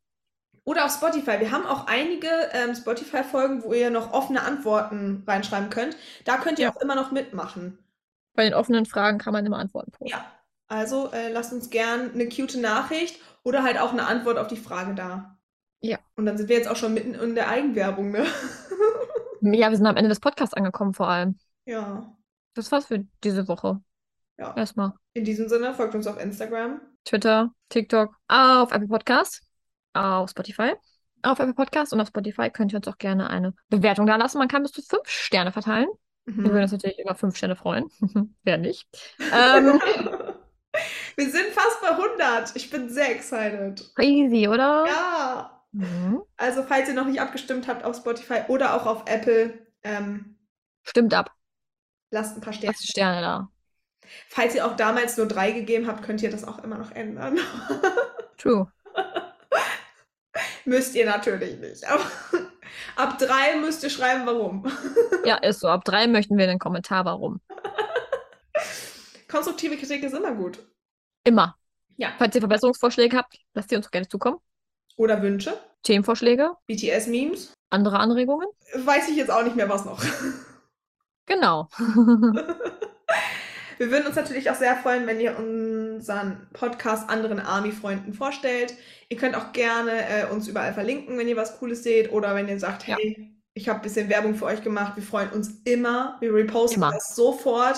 Oder 0.65 0.85
auf 0.85 0.93
Spotify. 0.93 1.41
Wir 1.41 1.51
haben 1.51 1.67
auch 1.67 1.87
einige 1.87 2.29
ähm, 2.53 2.75
Spotify-Folgen, 2.75 3.63
wo 3.65 3.73
ihr 3.73 3.91
noch 3.91 4.13
offene 4.13 4.43
Antworten 4.43 5.23
reinschreiben 5.27 5.71
könnt. 5.71 5.97
Da 6.25 6.37
könnt 6.37 6.59
ihr 6.59 6.67
Ja. 6.67 6.75
auch 6.75 6.81
immer 6.81 6.95
noch 6.95 7.11
mitmachen. 7.11 7.79
Bei 8.35 8.45
den 8.45 8.55
offenen 8.55 8.85
Fragen 8.87 9.19
kann 9.19 9.33
man 9.33 9.47
immer 9.47 9.59
Antworten 9.59 9.91
posten. 9.93 10.07
Ja. 10.09 10.31
Also 10.69 11.11
äh, 11.13 11.31
lasst 11.33 11.53
uns 11.55 11.71
gern 11.71 12.13
eine 12.13 12.29
cute 12.29 12.57
Nachricht 12.61 13.19
oder 13.43 13.63
halt 13.63 13.79
auch 13.81 13.93
eine 13.93 14.07
Antwort 14.07 14.37
auf 14.37 14.49
die 14.49 14.57
Frage 14.59 14.95
da. 14.95 15.39
Ja. 15.81 15.99
Und 16.17 16.27
dann 16.27 16.37
sind 16.37 16.49
wir 16.51 16.57
jetzt 16.57 16.69
auch 16.69 16.77
schon 16.77 16.93
mitten 16.93 17.15
in 17.15 17.35
der 17.35 17.49
Eigenwerbung, 17.49 18.11
ne? 18.11 18.27
Ja, 19.41 19.71
wir 19.71 19.77
sind 19.77 19.87
am 19.87 19.97
Ende 19.97 20.09
des 20.09 20.19
Podcasts 20.21 20.55
angekommen, 20.55 20.93
vor 20.95 21.09
allem. 21.09 21.39
ja. 21.65 22.13
Das 22.55 22.73
war's 22.73 22.87
für 22.87 23.05
diese 23.23 23.47
Woche. 23.47 23.81
Ja. 24.37 24.53
Erstmal. 24.57 24.93
In 25.15 25.25
diesem 25.25 25.49
Sinne, 25.49 25.75
folgt 25.75 25.95
uns 25.95 26.09
auf 26.09 26.21
Instagram. 26.21 26.81
Twitter, 27.05 27.53
TikTok, 27.69 28.17
auf 28.27 28.73
Apple 28.73 28.89
Podcast, 28.89 29.43
auf 29.99 30.31
Spotify. 30.31 30.75
Auf 31.23 31.39
Apple 31.41 31.55
Podcast 31.55 31.93
und 31.93 32.01
auf 32.01 32.09
Spotify 32.09 32.49
könnt 32.51 32.73
ihr 32.73 32.77
uns 32.79 32.87
auch 32.89 32.99
gerne 32.99 33.29
eine 33.29 33.53
Bewertung 33.71 34.07
da 34.07 34.17
lassen. 34.17 34.39
Man 34.39 34.49
kann 34.49 34.63
bis 34.63 34.73
zu 34.73 34.83
fünf 34.83 35.09
Sterne 35.09 35.51
verteilen. 35.53 35.89
Wir 36.27 36.37
würden 36.45 36.57
Mhm. 36.57 36.63
uns 36.63 36.73
natürlich 36.73 36.99
über 36.99 37.15
fünf 37.15 37.37
Sterne 37.37 37.57
freuen. 37.57 37.91
Wer 38.45 38.59
nicht? 38.59 38.87
Ähm, 39.19 39.81
wir 41.17 41.31
sind 41.31 41.47
fast 41.53 41.81
bei 41.81 41.89
100. 41.91 42.55
Ich 42.55 42.71
bin 42.71 42.89
sehr 42.89 43.11
excited. 43.15 43.91
crazy, 43.97 44.47
oder? 44.49 44.85
Ja. 44.87 45.65
Mhm. 45.73 46.23
Also, 46.37 46.63
falls 46.63 46.89
ihr 46.89 46.95
noch 46.95 47.07
nicht 47.07 47.21
abgestimmt 47.21 47.67
habt 47.69 47.85
auf 47.85 47.97
Spotify 47.97 48.43
oder 48.49 48.75
auch 48.75 48.87
auf 48.87 49.03
Apple, 49.07 49.67
ähm, 49.83 50.37
Stimmt 50.85 51.13
ab. 51.15 51.33
lasst 52.11 52.37
ein 52.37 52.41
paar 52.41 52.53
Sterne. 52.53 52.73
Lasst 52.73 52.89
Sterne 52.91 53.21
da. 53.21 53.49
Falls 54.29 54.55
ihr 54.55 54.65
auch 54.67 54.77
damals 54.77 55.17
nur 55.19 55.27
drei 55.27 55.51
gegeben 55.51 55.87
habt, 55.87 56.03
könnt 56.05 56.23
ihr 56.23 56.31
das 56.31 56.45
auch 56.45 56.63
immer 56.63 56.79
noch 56.79 56.93
ändern. 56.93 57.39
True. 58.39 58.71
Müsst 60.69 60.95
ihr 60.95 61.07
natürlich 61.07 61.59
nicht. 61.59 61.83
Aber 61.89 62.05
ab 62.97 63.19
drei 63.19 63.57
müsst 63.57 63.83
ihr 63.83 63.89
schreiben, 63.89 64.27
warum. 64.27 64.71
Ja, 65.25 65.37
ist 65.37 65.61
so. 65.61 65.69
Ab 65.69 65.85
drei 65.85 66.07
möchten 66.07 66.37
wir 66.37 66.49
einen 66.49 66.59
Kommentar, 66.59 67.05
warum. 67.07 67.41
Konstruktive 69.29 69.77
Kritik 69.77 70.03
ist 70.03 70.13
immer 70.15 70.33
gut. 70.35 70.59
Immer. 71.25 71.57
Ja. 71.97 72.13
Falls 72.19 72.35
ihr 72.35 72.43
Verbesserungsvorschläge 72.43 73.17
habt, 73.17 73.39
lasst 73.55 73.73
ihr 73.73 73.79
uns 73.79 73.87
doch 73.87 73.91
gerne 73.91 74.09
zukommen. 74.09 74.39
Oder 74.97 75.23
Wünsche. 75.23 75.59
Themenvorschläge, 75.85 76.53
BTS-Memes. 76.67 77.53
andere 77.71 77.99
Anregungen. 77.99 78.49
Weiß 78.75 79.09
ich 79.09 79.17
jetzt 79.17 79.31
auch 79.31 79.43
nicht 79.45 79.57
mehr, 79.57 79.69
was 79.69 79.85
noch. 79.87 80.03
Genau. 81.27 81.69
Wir 83.79 83.91
würden 83.91 84.07
uns 84.07 84.17
natürlich 84.17 84.51
auch 84.51 84.57
sehr 84.57 84.77
freuen, 84.77 85.07
wenn 85.07 85.21
ihr 85.21 85.39
unseren 85.39 86.49
Podcast 86.53 87.09
anderen 87.09 87.39
Army-Freunden 87.41 88.13
vorstellt. 88.13 88.75
Ihr 89.09 89.17
könnt 89.17 89.37
auch 89.37 89.53
gerne 89.53 89.93
äh, 90.09 90.27
uns 90.31 90.49
überall 90.49 90.75
verlinken, 90.75 91.17
wenn 91.17 91.29
ihr 91.29 91.37
was 91.37 91.59
Cooles 91.59 91.83
seht 91.85 92.13
oder 92.13 92.35
wenn 92.35 92.49
ihr 92.49 92.59
sagt, 92.59 92.87
Ja. 92.89 92.97
hey, 92.97 93.33
ich 93.55 93.69
habe 93.69 93.79
ein 93.81 93.83
bisschen 93.83 94.09
Werbung 94.09 94.35
für 94.35 94.45
euch 94.47 94.63
gemacht. 94.63 94.95
Wir 94.97 95.03
freuen 95.03 95.31
uns 95.31 95.61
immer. 95.65 96.17
Wir 96.21 96.33
reposten 96.35 96.83
Immer. 96.83 96.93
das 96.93 97.15
sofort. 97.17 97.77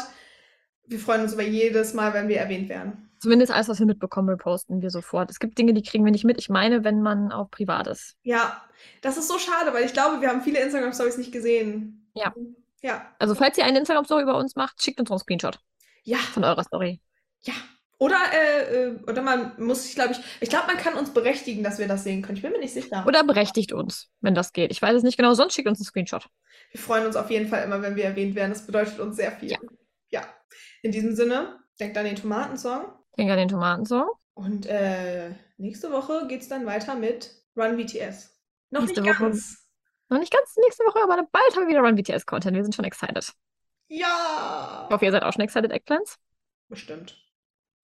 Wir 0.87 0.99
freuen 0.99 1.23
uns 1.23 1.35
über 1.35 1.43
jedes 1.43 1.95
Mal, 1.95 2.13
wenn 2.15 2.29
wir 2.29 2.39
erwähnt 2.39 2.69
werden. 2.69 3.11
Zumindest 3.19 3.53
alles, 3.53 3.69
was 3.69 3.79
wir 3.79 3.87
mitbekommen, 3.87 4.31
reposten 4.31 4.81
wir 4.81 4.91
sofort. 4.91 5.31
Es 5.31 5.39
gibt 5.39 5.59
Dinge, 5.59 5.75
die 5.75 5.83
kriegen 5.83 6.05
wir 6.05 6.13
nicht 6.13 6.25
mit. 6.25 6.39
Ich 6.39 6.49
meine, 6.49 6.85
wenn 6.85 7.03
man 7.03 7.31
auch 7.33 7.51
privat 7.51 7.87
ist. 7.87 8.17
Ja, 8.23 8.63
das 9.03 9.19
ist 9.19 9.29
so 9.29 9.39
schade, 9.39 9.73
weil 9.75 9.85
ich 9.85 9.93
glaube, 9.93 10.21
wir 10.23 10.29
haben 10.29 10.41
viele 10.41 10.61
Instagram-Stories 10.61 11.19
nicht 11.19 11.33
gesehen. 11.33 12.11
Ja. 12.15 12.35
Ja. 12.83 13.07
Also, 13.19 13.35
falls 13.35 13.59
ihr 13.59 13.65
eine 13.65 13.79
Instagram-Story 13.79 14.23
über 14.23 14.39
uns 14.39 14.57
macht, 14.57 14.83
schickt 14.83 15.01
uns 15.01 15.11
einen 15.11 15.21
Screenshot 15.21 15.61
Ja. 16.05 16.19
von 16.19 16.45
eurer 16.45 16.65
Story. 16.65 17.01
Ja. 17.43 17.55
Oder, 17.99 18.17
äh, 18.33 18.87
äh, 18.87 18.97
oder 19.07 19.21
man 19.21 19.53
muss 19.63 19.83
sich, 19.83 19.95
glaube 19.95 20.13
ich, 20.13 20.21
ich 20.41 20.49
glaube, 20.49 20.69
man 20.69 20.79
kann 20.79 20.95
uns 20.95 21.13
berechtigen, 21.13 21.63
dass 21.63 21.79
wir 21.79 21.87
das 21.87 22.03
sehen 22.03 22.23
können. 22.23 22.37
Ich 22.37 22.43
bin 22.43 22.51
mir 22.53 22.59
nicht 22.59 22.73
sicher. 22.73 23.05
Oder 23.07 23.25
berechtigt 23.25 23.73
uns, 23.73 24.09
wenn 24.21 24.35
das 24.35 24.55
geht. 24.55 24.71
Ich 24.71 24.81
weiß 24.81 24.97
es 24.97 25.03
nicht 25.03 25.19
genau, 25.19 25.35
sonst 25.35 25.53
schickt 25.55 25.69
uns 25.69 25.79
einen 25.81 25.85
Screenshot. 25.85 26.27
Wir 26.73 26.81
freuen 26.81 27.05
uns 27.05 27.17
auf 27.17 27.31
jeden 27.31 27.49
Fall 27.49 27.63
immer, 27.63 27.83
wenn 27.83 27.97
wir 27.97 28.05
erwähnt 28.05 28.35
werden. 28.35 28.53
Das 28.53 28.65
bedeutet 28.65 28.99
uns 29.01 29.17
sehr 29.17 29.33
viel. 29.33 29.51
Ja. 29.51 29.59
Ja. 30.09 30.23
In 30.83 30.93
diesem 30.93 31.15
Sinne, 31.15 31.59
denkt 31.79 31.99
an 31.99 32.07
den 32.07 32.17
Tomatensong. 32.17 32.87
Denk 33.19 33.31
an 33.31 33.37
den 33.37 33.49
Tomatensong. 33.49 34.09
Und 34.33 34.65
äh, 34.65 35.35
nächste 35.59 35.93
Woche 35.93 36.27
geht 36.27 36.41
es 36.41 36.49
dann 36.49 36.65
weiter 36.65 36.95
mit 36.95 37.31
Run 37.55 37.77
BTS. 37.77 38.35
Noch 38.71 38.81
Nächste 38.81 39.03
nicht 39.03 39.11
Woche. 39.11 39.25
ganz. 39.25 39.67
Noch 40.09 40.19
nicht 40.19 40.33
ganz 40.33 40.57
nächste 40.57 40.85
Woche, 40.85 41.03
aber 41.03 41.17
bald 41.31 41.55
haben 41.55 41.65
wir 41.65 41.69
wieder 41.69 41.81
Run 41.81 41.97
BTS-Content. 41.97 42.57
Wir 42.57 42.63
sind 42.63 42.75
schon 42.75 42.87
excited. 42.87 43.33
Ja! 43.91 44.87
Ich 44.89 44.95
hoffe, 44.95 45.05
ihr 45.05 45.11
seid 45.11 45.25
auch 45.25 45.33
schon 45.33 45.43
Excited 45.43 45.73
Eggplants. 45.73 46.17
Bestimmt. 46.69 47.21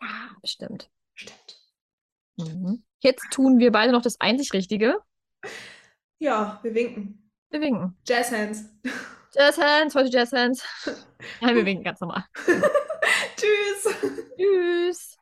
Ja, 0.00 0.30
bestimmt. 0.40 0.88
Bestimmt. 1.14 1.61
Mhm. 2.36 2.84
Jetzt 3.00 3.24
tun 3.32 3.59
wir 3.59 3.72
beide 3.72 3.90
noch 3.90 4.02
das 4.02 4.20
einzig 4.20 4.52
Richtige. 4.52 5.00
Ja, 6.18 6.61
wir 6.62 6.74
winken. 6.74 7.32
Wir 7.50 7.61
winken. 7.61 7.96
Jazz 8.07 8.30
Hands. 8.30 8.64
Jazz 9.34 9.59
Hands, 9.59 9.94
heute 9.94 10.09
Jazz 10.11 10.32
Hands. 10.32 10.62
Nein, 11.40 11.57
wir 11.57 11.66
winken 11.66 11.84
ganz 11.84 12.00
normal. 12.00 12.24
Tschüss. 13.36 13.94
Tschüss. 14.38 15.18